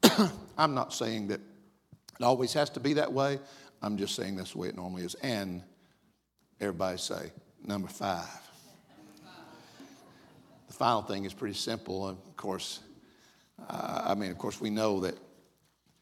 I'm 0.57 0.73
not 0.73 0.93
saying 0.93 1.27
that 1.27 1.39
it 2.19 2.23
always 2.23 2.53
has 2.53 2.69
to 2.71 2.79
be 2.79 2.93
that 2.93 3.11
way. 3.11 3.39
I'm 3.81 3.97
just 3.97 4.15
saying 4.15 4.35
that's 4.35 4.53
the 4.53 4.59
way 4.59 4.69
it 4.69 4.75
normally 4.75 5.03
is. 5.03 5.15
And 5.15 5.61
everybody 6.59 6.97
say, 6.97 7.31
number 7.63 7.87
five. 7.87 8.41
The 10.67 10.73
final 10.73 11.01
thing 11.01 11.25
is 11.25 11.33
pretty 11.33 11.55
simple. 11.55 12.07
Of 12.07 12.35
course, 12.35 12.79
uh, 13.69 14.01
I 14.05 14.15
mean, 14.15 14.31
of 14.31 14.37
course, 14.37 14.59
we 14.59 14.69
know 14.69 14.99
that 15.01 15.15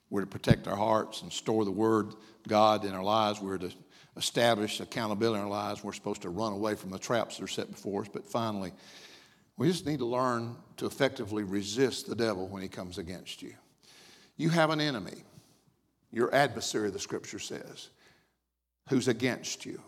we're 0.09 0.21
to 0.21 0.27
protect 0.27 0.67
our 0.67 0.75
hearts 0.75 1.21
and 1.21 1.31
store 1.31 1.65
the 1.65 1.71
Word 1.71 2.13
God 2.47 2.85
in 2.85 2.93
our 2.93 3.03
lives. 3.03 3.41
We're 3.41 3.57
to 3.57 3.71
establish 4.17 4.79
accountability 4.79 5.39
in 5.39 5.45
our 5.45 5.49
lives. 5.49 5.83
We're 5.83 5.93
supposed 5.93 6.21
to 6.23 6.29
run 6.29 6.53
away 6.53 6.75
from 6.75 6.91
the 6.91 6.99
traps 6.99 7.37
that 7.37 7.43
are 7.43 7.47
set 7.47 7.71
before 7.71 8.01
us. 8.01 8.09
But 8.11 8.25
finally, 8.25 8.71
we 9.57 9.67
just 9.67 9.85
need 9.85 9.99
to 9.99 10.05
learn 10.05 10.55
to 10.77 10.85
effectively 10.85 11.43
resist 11.43 12.07
the 12.07 12.15
devil 12.15 12.47
when 12.47 12.61
he 12.61 12.67
comes 12.67 12.97
against 12.97 13.41
you. 13.41 13.53
You 14.37 14.49
have 14.49 14.71
an 14.71 14.81
enemy, 14.81 15.23
your 16.11 16.33
adversary, 16.33 16.89
the 16.89 16.99
scripture 16.99 17.39
says, 17.39 17.89
who's 18.89 19.07
against 19.07 19.65
you. 19.65 19.81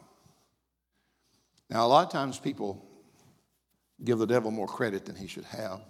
Now, 1.69 1.85
a 1.85 1.89
lot 1.89 2.05
of 2.05 2.11
times 2.11 2.37
people 2.37 2.85
give 4.03 4.19
the 4.19 4.27
devil 4.27 4.51
more 4.51 4.67
credit 4.67 5.05
than 5.05 5.15
he 5.15 5.27
should 5.27 5.45
have. 5.45 5.81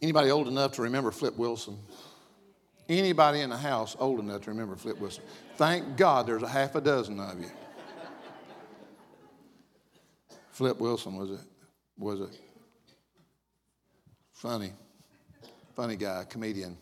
Anybody 0.00 0.30
old 0.30 0.46
enough 0.46 0.72
to 0.72 0.82
remember 0.82 1.10
Flip 1.10 1.36
Wilson? 1.36 1.78
Anybody 2.88 3.40
in 3.40 3.50
the 3.50 3.56
house 3.56 3.96
old 3.98 4.20
enough 4.20 4.42
to 4.42 4.50
remember 4.50 4.76
Flip 4.76 4.98
Wilson? 5.00 5.24
Thank 5.56 5.96
God 5.96 6.26
there's 6.26 6.42
a 6.42 6.48
half 6.48 6.76
a 6.76 6.80
dozen 6.80 7.18
of 7.18 7.40
you. 7.40 7.50
Flip 10.50 10.78
Wilson 10.78 11.16
was 11.16 11.30
a, 11.32 11.38
was 11.98 12.20
a 12.20 12.28
funny, 14.32 14.72
funny 15.74 15.96
guy, 15.96 16.24
comedian. 16.28 16.76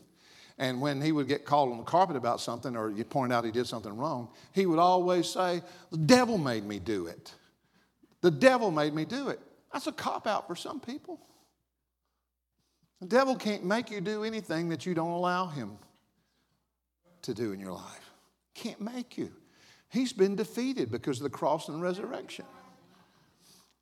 And 0.59 0.81
when 0.81 1.01
he 1.01 1.11
would 1.11 1.27
get 1.27 1.45
called 1.45 1.73
on 1.73 1.79
the 1.79 1.85
carpet 1.85 2.17
about 2.17 2.41
something 2.41 2.77
or 2.77 2.91
you 2.91 3.05
point 3.05 3.33
out 3.33 3.45
he 3.45 3.51
did 3.51 3.67
something 3.67 3.97
wrong, 3.97 4.29
he 4.53 4.67
would 4.67 4.79
always 4.79 5.29
say, 5.29 5.63
The 5.91 5.97
devil 5.97 6.39
made 6.39 6.65
me 6.65 6.79
do 6.79 7.07
it. 7.07 7.35
The 8.21 8.31
devil 8.31 8.71
made 8.71 8.95
me 8.95 9.05
do 9.05 9.29
it. 9.29 9.41
That's 9.73 9.87
a 9.87 9.93
cop 9.93 10.27
out 10.27 10.47
for 10.47 10.55
some 10.55 10.79
people. 10.79 11.19
The 13.01 13.07
devil 13.07 13.35
can't 13.35 13.65
make 13.65 13.91
you 13.91 14.01
do 14.01 14.23
anything 14.23 14.69
that 14.69 14.87
you 14.87 14.95
don't 14.95 15.11
allow 15.11 15.47
him 15.47 15.79
to 17.25 17.35
do 17.35 17.53
in 17.53 17.61
your 17.61 17.73
life. 17.73 18.13
Can't 18.55 18.81
make 18.81 19.19
you. 19.19 19.31
He's 19.89 20.13
been 20.13 20.37
defeated 20.37 20.91
because 20.91 21.19
of 21.19 21.25
the 21.25 21.31
cross 21.31 21.69
and 21.69 21.81
resurrection. 21.81 22.45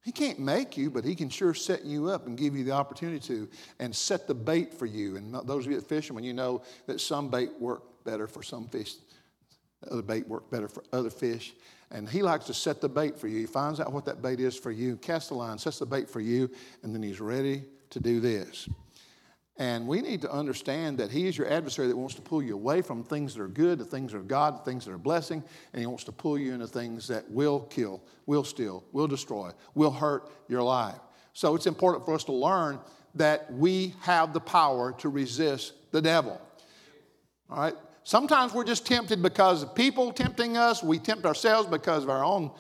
He 0.04 0.10
can't 0.10 0.40
make 0.40 0.76
you, 0.76 0.90
but 0.90 1.04
he 1.04 1.14
can 1.14 1.28
sure 1.28 1.54
set 1.54 1.84
you 1.84 2.08
up 2.08 2.26
and 2.26 2.36
give 2.36 2.56
you 2.56 2.64
the 2.64 2.72
opportunity 2.72 3.20
to 3.28 3.48
and 3.78 3.94
set 3.94 4.26
the 4.26 4.34
bait 4.34 4.74
for 4.74 4.86
you. 4.86 5.16
And 5.16 5.32
those 5.46 5.64
of 5.64 5.70
you 5.70 5.78
that 5.78 5.88
fishermen, 5.88 6.24
you 6.24 6.32
know 6.32 6.62
that 6.86 7.00
some 7.00 7.28
bait 7.28 7.50
work 7.60 7.82
better 8.04 8.26
for 8.26 8.42
some 8.42 8.66
fish, 8.66 8.94
other 9.88 10.02
bait 10.02 10.26
work 10.26 10.50
better 10.50 10.66
for 10.66 10.82
other 10.92 11.10
fish. 11.10 11.54
And 11.92 12.08
he 12.08 12.22
likes 12.22 12.46
to 12.46 12.54
set 12.54 12.80
the 12.80 12.88
bait 12.88 13.16
for 13.16 13.28
you. 13.28 13.38
He 13.38 13.46
finds 13.46 13.78
out 13.78 13.92
what 13.92 14.04
that 14.06 14.22
bait 14.22 14.40
is 14.40 14.56
for 14.56 14.72
you, 14.72 14.96
casts 14.96 15.28
the 15.28 15.34
line, 15.34 15.58
sets 15.58 15.78
the 15.78 15.86
bait 15.86 16.10
for 16.10 16.20
you, 16.20 16.50
and 16.82 16.92
then 16.92 17.02
he's 17.02 17.20
ready 17.20 17.64
to 17.90 18.00
do 18.00 18.18
this. 18.18 18.68
And 19.58 19.86
we 19.86 20.00
need 20.00 20.22
to 20.22 20.32
understand 20.32 20.98
that 20.98 21.10
He 21.10 21.26
is 21.28 21.36
your 21.36 21.48
adversary 21.48 21.88
that 21.88 21.96
wants 21.96 22.14
to 22.14 22.22
pull 22.22 22.42
you 22.42 22.54
away 22.54 22.80
from 22.80 23.04
things 23.04 23.34
that 23.34 23.42
are 23.42 23.48
good, 23.48 23.78
the 23.78 23.84
things 23.84 24.12
that 24.12 24.18
are 24.18 24.22
God, 24.22 24.58
the 24.58 24.64
things 24.64 24.86
that 24.86 24.92
are 24.92 24.98
blessing, 24.98 25.42
and 25.72 25.80
He 25.80 25.86
wants 25.86 26.04
to 26.04 26.12
pull 26.12 26.38
you 26.38 26.54
into 26.54 26.66
things 26.66 27.06
that 27.08 27.30
will 27.30 27.60
kill, 27.60 28.02
will 28.26 28.44
steal, 28.44 28.82
will 28.92 29.06
destroy, 29.06 29.50
will 29.74 29.90
hurt 29.90 30.30
your 30.48 30.62
life. 30.62 30.98
So 31.34 31.54
it's 31.54 31.66
important 31.66 32.04
for 32.04 32.14
us 32.14 32.24
to 32.24 32.32
learn 32.32 32.78
that 33.14 33.52
we 33.52 33.94
have 34.00 34.32
the 34.32 34.40
power 34.40 34.92
to 34.98 35.08
resist 35.08 35.74
the 35.92 36.00
devil. 36.00 36.40
All 37.50 37.58
right? 37.58 37.74
Sometimes 38.04 38.52
we're 38.52 38.64
just 38.64 38.86
tempted 38.86 39.22
because 39.22 39.62
of 39.62 39.74
people 39.74 40.12
tempting 40.12 40.56
us. 40.56 40.82
We 40.82 40.98
tempt 40.98 41.24
ourselves 41.24 41.68
because 41.68 42.02
of 42.02 42.10
our 42.10 42.24
own 42.24 42.50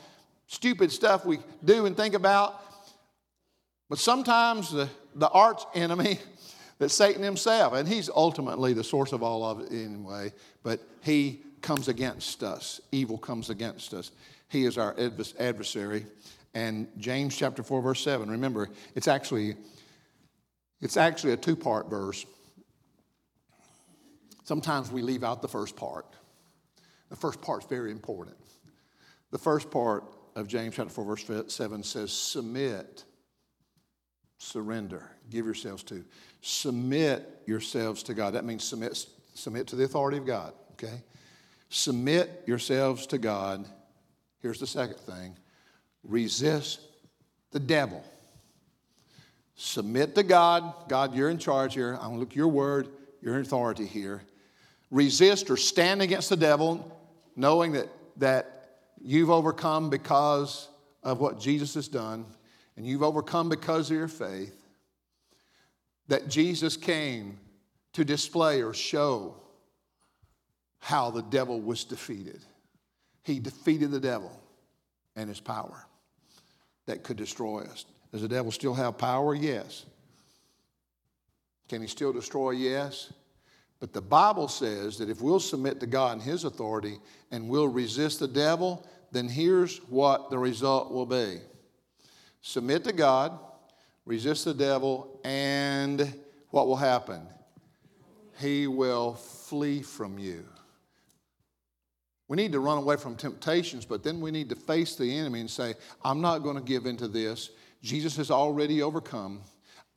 stupid 0.46 0.92
stuff 0.92 1.24
we 1.24 1.38
do 1.64 1.86
and 1.86 1.96
think 1.96 2.14
about. 2.14 2.62
But 3.88 3.98
sometimes 3.98 4.70
the, 4.70 4.88
the 5.14 5.28
arch 5.28 5.62
enemy 5.74 6.18
Satan 6.90 7.22
himself, 7.22 7.74
and 7.74 7.86
he's 7.86 8.08
ultimately 8.08 8.72
the 8.72 8.84
source 8.84 9.12
of 9.12 9.22
all 9.22 9.44
of 9.44 9.60
it 9.60 9.72
anyway, 9.72 10.32
but 10.62 10.80
he 11.02 11.42
comes 11.60 11.88
against 11.88 12.42
us. 12.42 12.80
Evil 12.90 13.18
comes 13.18 13.50
against 13.50 13.94
us. 13.94 14.10
He 14.48 14.64
is 14.64 14.76
our 14.78 14.94
adversary. 15.38 16.06
And 16.54 16.88
James 16.98 17.36
chapter 17.36 17.62
4, 17.62 17.80
verse 17.80 18.02
7, 18.02 18.30
remember, 18.30 18.68
it's 18.94 19.08
actually, 19.08 19.56
it's 20.80 20.96
actually 20.96 21.32
a 21.32 21.36
two-part 21.36 21.88
verse. 21.88 22.26
Sometimes 24.44 24.90
we 24.90 25.02
leave 25.02 25.24
out 25.24 25.40
the 25.40 25.48
first 25.48 25.76
part. 25.76 26.04
The 27.08 27.16
first 27.16 27.40
part's 27.40 27.66
very 27.66 27.90
important. 27.90 28.36
The 29.30 29.38
first 29.38 29.70
part 29.70 30.04
of 30.34 30.48
James 30.48 30.74
chapter 30.74 30.92
4, 30.92 31.04
verse 31.04 31.54
7 31.54 31.82
says, 31.82 32.12
Submit, 32.12 33.04
surrender, 34.42 35.08
give 35.30 35.44
yourselves 35.44 35.82
to 35.84 36.04
submit 36.40 37.42
yourselves 37.46 38.02
to 38.02 38.14
God. 38.14 38.34
That 38.34 38.44
means 38.44 38.64
submit, 38.64 39.06
submit 39.34 39.68
to 39.68 39.76
the 39.76 39.84
authority 39.84 40.18
of 40.18 40.26
God, 40.26 40.52
okay? 40.72 41.02
Submit 41.68 42.42
yourselves 42.46 43.06
to 43.08 43.18
God. 43.18 43.64
Here's 44.40 44.58
the 44.58 44.66
second 44.66 44.98
thing 44.98 45.36
resist 46.04 46.80
the 47.52 47.60
devil. 47.60 48.02
Submit 49.54 50.14
to 50.16 50.22
God. 50.22 50.88
God, 50.88 51.14
you're 51.14 51.30
in 51.30 51.38
charge 51.38 51.74
here. 51.74 51.92
I'm 51.94 52.08
going 52.08 52.14
to 52.14 52.20
look 52.20 52.34
your 52.34 52.48
word, 52.48 52.88
your 53.20 53.38
authority 53.38 53.86
here. 53.86 54.22
Resist 54.90 55.50
or 55.50 55.56
stand 55.56 56.02
against 56.02 56.30
the 56.30 56.36
devil, 56.36 57.00
knowing 57.36 57.72
that, 57.72 57.88
that 58.16 58.80
you've 59.00 59.30
overcome 59.30 59.88
because 59.88 60.68
of 61.02 61.20
what 61.20 61.38
Jesus 61.38 61.74
has 61.74 61.86
done, 61.86 62.26
and 62.76 62.86
you've 62.86 63.02
overcome 63.02 63.48
because 63.48 63.90
of 63.90 63.96
your 63.96 64.08
faith 64.08 64.54
that 66.08 66.28
Jesus 66.28 66.76
came 66.76 67.38
to 67.92 68.04
display 68.04 68.62
or 68.62 68.74
show 68.74 69.34
how 70.78 71.10
the 71.10 71.22
devil 71.22 71.60
was 71.60 71.84
defeated. 71.84 72.40
He 73.22 73.38
defeated 73.38 73.90
the 73.90 74.00
devil 74.00 74.32
and 75.14 75.28
his 75.28 75.40
power 75.40 75.86
that 76.86 77.02
could 77.04 77.16
destroy 77.16 77.62
us. 77.62 77.84
Does 78.10 78.22
the 78.22 78.28
devil 78.28 78.50
still 78.50 78.74
have 78.74 78.98
power? 78.98 79.34
Yes. 79.34 79.86
Can 81.68 81.80
he 81.80 81.86
still 81.86 82.12
destroy? 82.12 82.50
Yes. 82.50 83.12
But 83.80 83.92
the 83.92 84.02
Bible 84.02 84.48
says 84.48 84.98
that 84.98 85.08
if 85.08 85.20
we'll 85.20 85.40
submit 85.40 85.80
to 85.80 85.86
God 85.86 86.14
and 86.14 86.22
his 86.22 86.44
authority 86.44 86.98
and 87.30 87.48
we'll 87.48 87.68
resist 87.68 88.20
the 88.20 88.28
devil, 88.28 88.86
then 89.12 89.28
here's 89.28 89.78
what 89.88 90.30
the 90.30 90.38
result 90.38 90.92
will 90.92 91.06
be 91.06 91.38
submit 92.42 92.84
to 92.84 92.92
God 92.92 93.38
resist 94.04 94.44
the 94.44 94.54
devil, 94.54 95.20
and 95.24 96.12
what 96.50 96.66
will 96.66 96.76
happen? 96.76 97.26
He 98.38 98.66
will 98.66 99.14
flee 99.14 99.82
from 99.82 100.18
you. 100.18 100.44
We 102.28 102.36
need 102.36 102.52
to 102.52 102.60
run 102.60 102.78
away 102.78 102.96
from 102.96 103.14
temptations, 103.16 103.84
but 103.84 104.02
then 104.02 104.20
we 104.20 104.30
need 104.30 104.48
to 104.48 104.56
face 104.56 104.96
the 104.96 105.18
enemy 105.18 105.40
and 105.40 105.50
say, 105.50 105.74
I'm 106.04 106.20
not 106.20 106.38
going 106.38 106.56
to 106.56 106.62
give 106.62 106.86
into 106.86 107.08
this. 107.08 107.50
Jesus 107.82 108.16
has 108.16 108.30
already 108.30 108.80
overcome. 108.80 109.42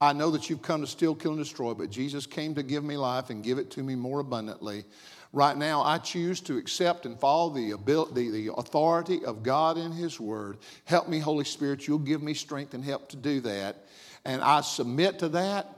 I 0.02 0.14
know 0.14 0.32
that 0.32 0.50
you've 0.50 0.62
come 0.62 0.82
to 0.82 0.88
steal, 0.88 1.16
kill, 1.16 1.32
and 1.32 1.40
destroy, 1.40 1.74
but 1.74 1.90
Jesus 1.90 2.26
came 2.26 2.54
to 2.56 2.64
give 2.64 2.84
me 2.84 2.98
life 2.98 3.30
and 3.30 3.44
give 3.44 3.58
it 3.58 3.72
to 3.72 3.84
me 3.84 3.96
more 3.96 4.20
abundantly. 4.20 4.84
Right 5.32 5.56
now, 5.58 5.84
I 5.84 5.98
choose 5.98 6.42
to 6.42 6.58
accept 6.58 7.06
and 7.06 7.20
follow 7.20 7.50
the, 7.50 7.72
ability, 7.72 8.30
the, 8.30 8.54
authority 8.54 9.24
of 9.26 9.44
God 9.44 9.78
in 9.78 9.92
His 9.92 10.20
Word. 10.20 10.58
Help 10.86 11.10
me, 11.10 11.20
Holy 11.20 11.46
Spirit. 11.46 11.88
You'll 11.88 12.00
give 12.00 12.22
me 12.22 12.34
strength 12.34 12.74
and 12.74 12.84
help 12.84 13.10
to 13.10 13.18
do 13.18 13.42
that 13.42 13.86
and 14.26 14.42
I 14.42 14.62
submit 14.62 15.20
to 15.20 15.30
that, 15.30 15.78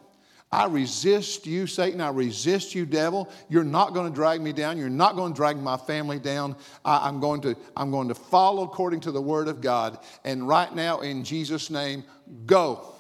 I 0.50 0.66
resist 0.66 1.46
you, 1.46 1.68
Satan. 1.68 2.00
I 2.00 2.10
resist 2.10 2.74
you, 2.74 2.86
devil. 2.86 3.30
You're 3.50 3.66
not 3.66 3.94
going 3.94 4.10
to 4.10 4.16
drag 4.16 4.40
me 4.40 4.54
down. 4.54 4.78
You're 4.78 4.90
not 4.90 5.18
going 5.18 5.34
to 5.34 5.36
drag 5.36 5.58
my 5.58 5.76
family 5.76 6.20
down. 6.20 6.56
I, 6.86 7.10
am 7.10 7.20
going 7.20 7.42
to, 7.42 7.56
I'm 7.76 7.92
going 7.92 8.08
to 8.08 8.16
follow 8.16 8.64
according 8.64 9.02
to 9.02 9.12
the 9.12 9.22
word 9.22 9.50
of 9.50 9.60
God. 9.60 10.00
And 10.24 10.48
right 10.48 10.74
now, 10.74 11.02
in 11.02 11.26
Jesus' 11.26 11.70
name, 11.70 12.06
go. 12.46 12.94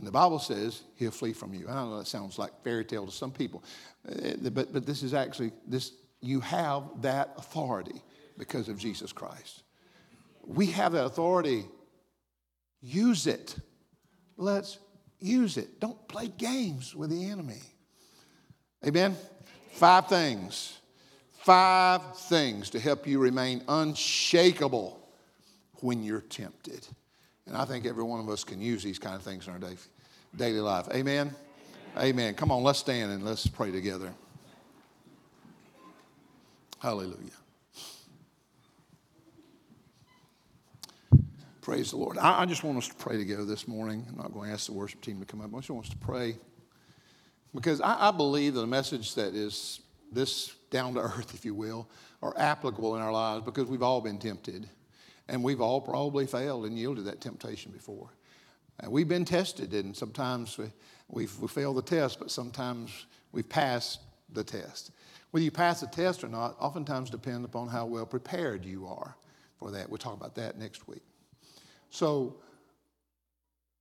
And 0.00 0.08
the 0.08 0.12
Bible 0.12 0.38
says 0.38 0.82
he'll 0.96 1.12
flee 1.12 1.32
from 1.32 1.54
you. 1.54 1.68
I 1.68 1.74
know, 1.74 1.98
that 1.98 2.06
sounds 2.06 2.38
like 2.38 2.50
fairy 2.64 2.84
tale 2.84 3.06
to 3.06 3.12
some 3.12 3.30
people. 3.30 3.62
Uh, 4.08 4.50
but, 4.50 4.72
but 4.72 4.86
this 4.86 5.02
is 5.02 5.14
actually, 5.14 5.52
this, 5.66 5.92
you 6.20 6.40
have 6.40 6.84
that 7.02 7.34
authority 7.36 8.02
because 8.38 8.68
of 8.68 8.78
Jesus 8.78 9.12
Christ. 9.12 9.62
We 10.44 10.66
have 10.66 10.92
that 10.92 11.04
authority 11.04 11.66
Use 12.80 13.26
it. 13.26 13.56
Let's 14.36 14.78
use 15.18 15.56
it. 15.56 15.80
Don't 15.80 16.08
play 16.08 16.28
games 16.28 16.94
with 16.94 17.10
the 17.10 17.30
enemy. 17.30 17.60
Amen? 18.86 19.16
Five 19.72 20.08
things. 20.08 20.78
Five 21.40 22.16
things 22.16 22.70
to 22.70 22.80
help 22.80 23.06
you 23.06 23.18
remain 23.18 23.62
unshakable 23.68 24.98
when 25.80 26.02
you're 26.02 26.20
tempted. 26.20 26.86
And 27.50 27.58
I 27.58 27.64
think 27.64 27.84
every 27.84 28.04
one 28.04 28.20
of 28.20 28.28
us 28.28 28.44
can 28.44 28.60
use 28.60 28.84
these 28.84 29.00
kind 29.00 29.16
of 29.16 29.22
things 29.22 29.48
in 29.48 29.52
our 29.52 29.58
day, 29.58 29.76
daily 30.36 30.60
life. 30.60 30.86
Amen? 30.94 31.34
Amen? 31.96 32.08
Amen. 32.08 32.34
Come 32.34 32.52
on, 32.52 32.62
let's 32.62 32.78
stand 32.78 33.10
and 33.10 33.24
let's 33.24 33.48
pray 33.48 33.72
together. 33.72 34.12
Hallelujah. 36.78 37.16
Praise 41.60 41.90
the 41.90 41.96
Lord. 41.96 42.18
I, 42.18 42.42
I, 42.42 42.46
just 42.46 42.62
want 42.62 42.78
us 42.78 42.86
to 42.86 42.94
pray 42.94 43.16
together 43.16 43.44
this 43.44 43.66
morning. 43.66 44.06
I'm 44.08 44.16
not 44.16 44.32
going 44.32 44.46
to 44.46 44.54
ask 44.54 44.66
the 44.66 44.72
worship 44.72 45.00
team 45.00 45.18
to 45.18 45.26
come 45.26 45.40
up. 45.40 45.52
I 45.52 45.58
just 45.58 45.70
want 45.70 45.86
us 45.86 45.90
to 45.90 45.98
pray 45.98 46.36
because 47.52 47.80
I, 47.80 48.08
I 48.08 48.10
believe 48.12 48.54
that 48.54 48.60
a 48.60 48.66
message 48.66 49.16
that 49.16 49.34
is 49.34 49.80
this 50.12 50.54
down 50.70 50.94
to 50.94 51.00
earth, 51.00 51.34
if 51.34 51.44
you 51.44 51.54
will, 51.56 51.88
are 52.22 52.32
applicable 52.38 52.94
in 52.94 53.02
our 53.02 53.12
lives 53.12 53.44
because 53.44 53.66
we've 53.66 53.82
all 53.82 54.00
been 54.00 54.18
tempted 54.18 54.68
and 55.30 55.42
we've 55.44 55.60
all 55.60 55.80
probably 55.80 56.26
failed 56.26 56.66
and 56.66 56.76
yielded 56.76 57.04
that 57.06 57.20
temptation 57.20 57.70
before. 57.70 58.10
And 58.80 58.90
we've 58.90 59.08
been 59.08 59.24
tested 59.24 59.72
and 59.72 59.96
sometimes 59.96 60.58
we, 60.58 60.66
we've, 61.08 61.38
we 61.38 61.48
failed 61.48 61.76
the 61.76 61.82
test, 61.82 62.18
but 62.18 62.30
sometimes 62.30 63.06
we've 63.32 63.48
passed 63.48 64.00
the 64.32 64.42
test. 64.42 64.90
Whether 65.30 65.44
you 65.44 65.52
pass 65.52 65.80
the 65.80 65.86
test 65.86 66.24
or 66.24 66.28
not, 66.28 66.56
oftentimes 66.58 67.10
depends 67.10 67.44
upon 67.44 67.68
how 67.68 67.86
well 67.86 68.06
prepared 68.06 68.64
you 68.64 68.86
are 68.86 69.16
for 69.56 69.70
that. 69.70 69.88
We'll 69.88 69.98
talk 69.98 70.16
about 70.16 70.34
that 70.34 70.58
next 70.58 70.88
week. 70.88 71.02
So, 71.90 72.36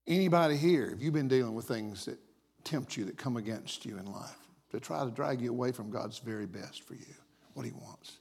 anybody 0.06 0.58
here, 0.58 0.92
if 0.96 1.02
you've 1.02 1.14
been 1.14 1.28
dealing 1.28 1.56
with 1.56 1.68
things 1.68 2.06
that 2.06 2.20
tempt 2.64 2.96
you, 2.96 3.06
that 3.06 3.18
come 3.18 3.38
against 3.38 3.86
you 3.86 3.98
in 3.98 4.06
life, 4.06 4.38
to 4.72 4.80
try 4.80 5.04
to 5.04 5.10
drag 5.10 5.42
you 5.42 5.50
away 5.50 5.72
from 5.72 5.90
God's 5.90 6.20
very 6.20 6.46
best 6.46 6.84
for 6.84 6.94
you, 6.94 7.16
what 7.54 7.66
He 7.66 7.72
wants, 7.72 8.19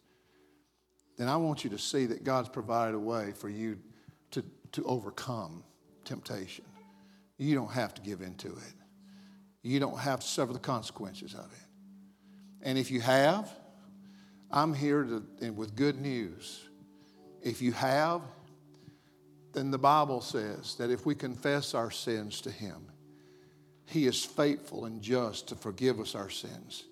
then 1.18 1.28
I 1.28 1.36
want 1.36 1.64
you 1.64 1.70
to 1.70 1.78
see 1.78 2.06
that 2.06 2.24
God's 2.24 2.48
provided 2.48 2.94
a 2.94 2.98
way 2.98 3.32
for 3.32 3.48
you 3.48 3.78
to, 4.30 4.42
to 4.72 4.84
overcome 4.84 5.64
temptation. 6.04 6.64
You 7.36 7.54
don't 7.54 7.72
have 7.72 7.92
to 7.94 8.02
give 8.02 8.22
in 8.22 8.34
to 8.36 8.48
it, 8.48 8.74
you 9.62 9.80
don't 9.80 9.98
have 9.98 10.20
to 10.20 10.26
suffer 10.26 10.52
the 10.52 10.58
consequences 10.58 11.34
of 11.34 11.46
it. 11.52 11.66
And 12.62 12.78
if 12.78 12.90
you 12.90 13.00
have, 13.00 13.50
I'm 14.50 14.72
here 14.72 15.04
to, 15.40 15.50
with 15.50 15.76
good 15.76 16.00
news. 16.00 16.64
If 17.42 17.62
you 17.62 17.72
have, 17.72 18.22
then 19.52 19.70
the 19.70 19.78
Bible 19.78 20.20
says 20.20 20.74
that 20.76 20.90
if 20.90 21.06
we 21.06 21.14
confess 21.14 21.74
our 21.74 21.90
sins 21.90 22.40
to 22.42 22.50
Him, 22.50 22.90
He 23.86 24.06
is 24.06 24.24
faithful 24.24 24.86
and 24.86 25.00
just 25.00 25.48
to 25.48 25.54
forgive 25.54 26.00
us 26.00 26.14
our 26.14 26.30
sins. 26.30 26.84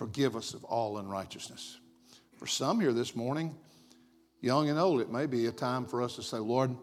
Forgive 0.00 0.34
us 0.34 0.54
of 0.54 0.64
all 0.64 0.96
unrighteousness. 0.96 1.78
For 2.38 2.46
some 2.46 2.80
here 2.80 2.94
this 2.94 3.14
morning, 3.14 3.54
young 4.40 4.70
and 4.70 4.78
old, 4.78 5.02
it 5.02 5.10
may 5.10 5.26
be 5.26 5.44
a 5.44 5.52
time 5.52 5.84
for 5.84 6.00
us 6.00 6.16
to 6.16 6.22
say, 6.22 6.38
Lord, 6.38 6.74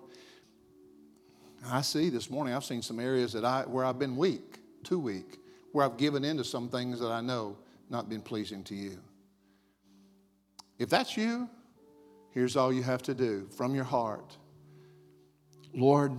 I 1.66 1.82
see 1.82 2.12
this 2.12 2.30
morning, 2.30 2.54
I've 2.54 2.64
seen 2.64 2.84
some 2.84 3.00
areas 3.00 3.34
that 3.34 3.44
I, 3.44 3.64
where 3.64 3.86
I've 3.86 3.98
been 3.98 4.18
weak, 4.18 4.60
too 4.84 5.00
weak, 5.00 5.40
where 5.72 5.84
I've 5.84 5.98
given 5.98 6.24
in 6.24 6.38
to 6.38 6.44
some 6.44 6.70
things 6.70 7.00
that 7.00 7.10
I 7.10 7.22
know 7.22 7.58
not 7.90 8.08
been 8.08 8.22
pleasing 8.22 8.64
to 8.66 8.76
you. 8.76 9.00
If 10.78 10.90
that's 10.90 11.18
you, 11.18 11.50
here's 12.30 12.56
all 12.56 12.72
you 12.72 12.84
have 12.84 13.02
to 13.02 13.16
do 13.16 13.48
from 13.50 13.74
your 13.74 13.86
heart 13.86 14.38
Lord, 15.74 16.12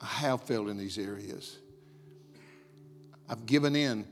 I 0.00 0.06
have 0.06 0.42
failed 0.42 0.70
in 0.70 0.78
these 0.78 0.96
areas. 0.96 1.58
I've 3.28 3.44
given 3.44 3.76
in 3.76 4.06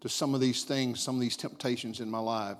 to 0.00 0.08
some 0.08 0.34
of 0.34 0.40
these 0.40 0.64
things, 0.64 1.00
some 1.00 1.14
of 1.14 1.20
these 1.20 1.36
temptations 1.36 2.00
in 2.00 2.10
my 2.10 2.18
life. 2.18 2.56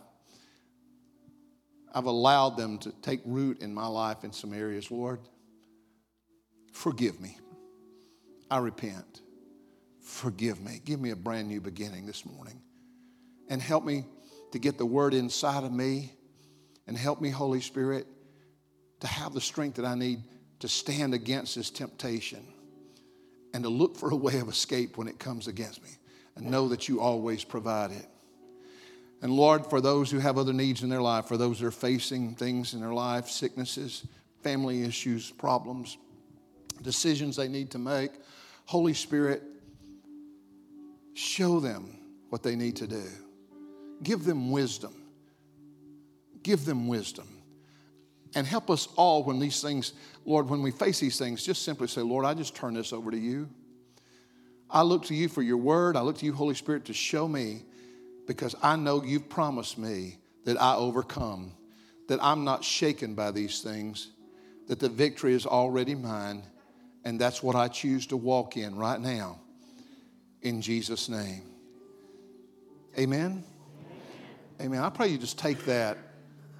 I've 1.93 2.05
allowed 2.05 2.57
them 2.57 2.79
to 2.79 2.93
take 3.03 3.21
root 3.25 3.61
in 3.61 3.75
my 3.75 3.87
life 3.87 4.25
in 4.25 4.33
some 4.33 4.53
areas. 4.53 4.91
Lord, 4.91 5.21
forgive 6.73 7.21
me. 7.21 7.37
I 8.51 8.59
repent. 8.59 9.23
Forgive 10.03 10.61
me. 10.61 10.81
Give 10.85 11.01
me 11.01 11.11
a 11.11 11.17
brand 11.17 11.49
new 11.49 11.61
beginning 11.61 12.07
this 12.07 12.25
morning. 12.25 12.61
And 13.49 13.61
help 13.61 13.85
me 13.85 14.05
to 14.53 14.59
get 14.59 14.79
the 14.79 14.87
word 14.87 15.15
inside 15.15 15.65
of 15.65 15.73
me. 15.73 16.13
And 16.87 16.97
help 16.97 17.21
me, 17.21 17.31
Holy 17.31 17.61
Spirit, 17.61 18.07
to 19.01 19.07
have 19.07 19.33
the 19.33 19.41
strength 19.41 19.77
that 19.77 19.85
I 19.85 19.95
need 19.95 20.23
to 20.61 20.69
stand 20.69 21.15
against 21.15 21.55
this 21.55 21.71
temptation 21.71 22.45
and 23.55 23.65
to 23.65 23.71
look 23.71 23.97
for 23.97 24.11
a 24.11 24.17
way 24.17 24.39
of 24.39 24.49
escape 24.49 24.97
when 24.97 25.09
it 25.09 25.19
comes 25.19 25.49
against 25.49 25.83
me 25.83 25.91
and 26.41 26.51
know 26.51 26.69
that 26.69 26.89
you 26.89 27.01
always 27.01 27.45
provide 27.45 27.93
it. 27.93 28.07
And 29.23 29.33
Lord, 29.33 29.67
for 29.67 29.81
those 29.81 30.11
who 30.11 30.19
have 30.19 30.39
other 30.39 30.53
needs 30.53 30.83
in 30.83 30.89
their 30.89 31.03
life, 31.03 31.27
for 31.27 31.37
those 31.37 31.61
that 31.61 31.67
are 31.67 31.71
facing 31.71 32.35
things 32.35 32.75
in 32.75 32.81
their 32.81 32.95
life, 32.95 33.29
sicknesses, 33.29 34.07
family 34.43 34.83
issues, 34.83 35.31
problems, 35.31 35.99
decisions 36.83 37.37
they 37.37 37.49
need 37.49 37.71
to 37.73 37.79
make, 37.79 38.13
Holy 38.65 38.95
Spirit, 38.95 39.43
show 41.15 41.61
them 41.61 41.99
what 42.31 42.43
they 42.43 42.57
need 42.57 42.77
to 42.77 42.87
do. 42.87 43.05
Give 44.03 44.25
them 44.25 44.51
wisdom. 44.51 44.95
Give 46.43 46.65
them 46.65 46.89
wisdom. 46.89 47.29
And 48.35 48.47
help 48.47 48.71
us 48.71 48.89
all 48.97 49.25
when 49.25 49.39
these 49.39 49.61
things, 49.61 49.93
Lord, 50.25 50.49
when 50.49 50.63
we 50.63 50.71
face 50.71 51.01
these 51.01 51.19
things, 51.19 51.45
just 51.45 51.63
simply 51.63 51.89
say, 51.89 52.01
Lord, 52.01 52.25
I 52.25 52.33
just 52.33 52.55
turn 52.55 52.75
this 52.75 52.93
over 52.93 53.11
to 53.11 53.19
you. 53.19 53.51
I 54.73 54.83
look 54.83 55.07
to 55.07 55.15
you 55.15 55.29
for 55.29 55.43
your 55.43 55.57
word. 55.57 55.97
I 55.97 56.03
look 56.03 56.19
to 56.19 56.25
you, 56.25 56.33
Holy 56.33 56.55
Spirit, 56.55 56.85
to 56.87 56.93
show 56.93 57.27
me 57.27 57.63
because 58.27 58.55
I 58.63 58.77
know 58.77 59.03
you've 59.03 59.29
promised 59.29 59.79
me 59.79 60.19
that 60.45 60.61
I 60.61 60.77
overcome, 60.77 61.53
that 62.09 62.23
I'm 62.23 62.45
not 62.45 62.63
shaken 62.65 63.15
by 63.15 63.33
these 63.33 63.61
things, 63.61 64.09
that 64.69 64.79
the 64.79 64.89
victory 64.89 65.35
is 65.35 65.47
already 65.47 65.95
mine, 65.95 66.45
and 67.05 67.21
that's 67.21 67.43
what 67.43 67.57
I 67.57 67.69
choose 67.69 68.07
to 68.09 68.17
walk 68.17 68.57
in 68.57 68.77
right 68.77 69.01
now. 69.01 69.41
In 70.43 70.63
Jesus' 70.63 71.09
name. 71.09 71.43
Amen. 72.99 73.45
Amen. 74.61 74.81
I 74.81 74.91
pray 74.91 75.09
you 75.09 75.19
just 75.19 75.39
take 75.39 75.65
that, 75.65 75.99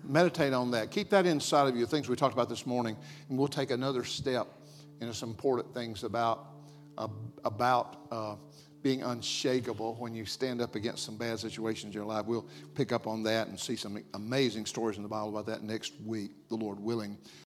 meditate 0.03 0.53
on 0.53 0.73
that, 0.73 0.91
keep 0.91 1.11
that 1.11 1.27
inside 1.27 1.69
of 1.69 1.77
you, 1.77 1.87
things 1.87 2.09
we 2.09 2.17
talked 2.17 2.35
about 2.35 2.49
this 2.49 2.67
morning, 2.67 2.97
and 3.29 3.39
we'll 3.39 3.49
take 3.49 3.71
another 3.71 4.05
step 4.05 4.49
into 5.01 5.15
some 5.15 5.31
important 5.31 5.73
things 5.73 6.03
about, 6.05 6.47
about 7.45 7.97
uh, 8.11 8.37
being 8.83 9.03
unshakable 9.03 9.95
when 9.97 10.15
you 10.15 10.25
stand 10.25 10.61
up 10.63 10.75
against 10.75 11.05
some 11.05 11.17
bad 11.17 11.39
situations 11.39 11.87
in 11.87 11.93
your 11.93 12.07
life. 12.07 12.25
We'll 12.27 12.47
pick 12.75 12.93
up 12.93 13.07
on 13.07 13.23
that 13.25 13.49
and 13.49 13.59
see 13.59 13.77
some 13.77 14.03
amazing 14.15 14.67
stories 14.67 14.97
in 14.97 15.03
the 15.03 15.09
Bible 15.09 15.29
about 15.29 15.47
that 15.47 15.63
next 15.63 15.93
week, 16.05 16.31
the 16.49 16.57
Lord 16.57 16.81
willing. 16.81 17.19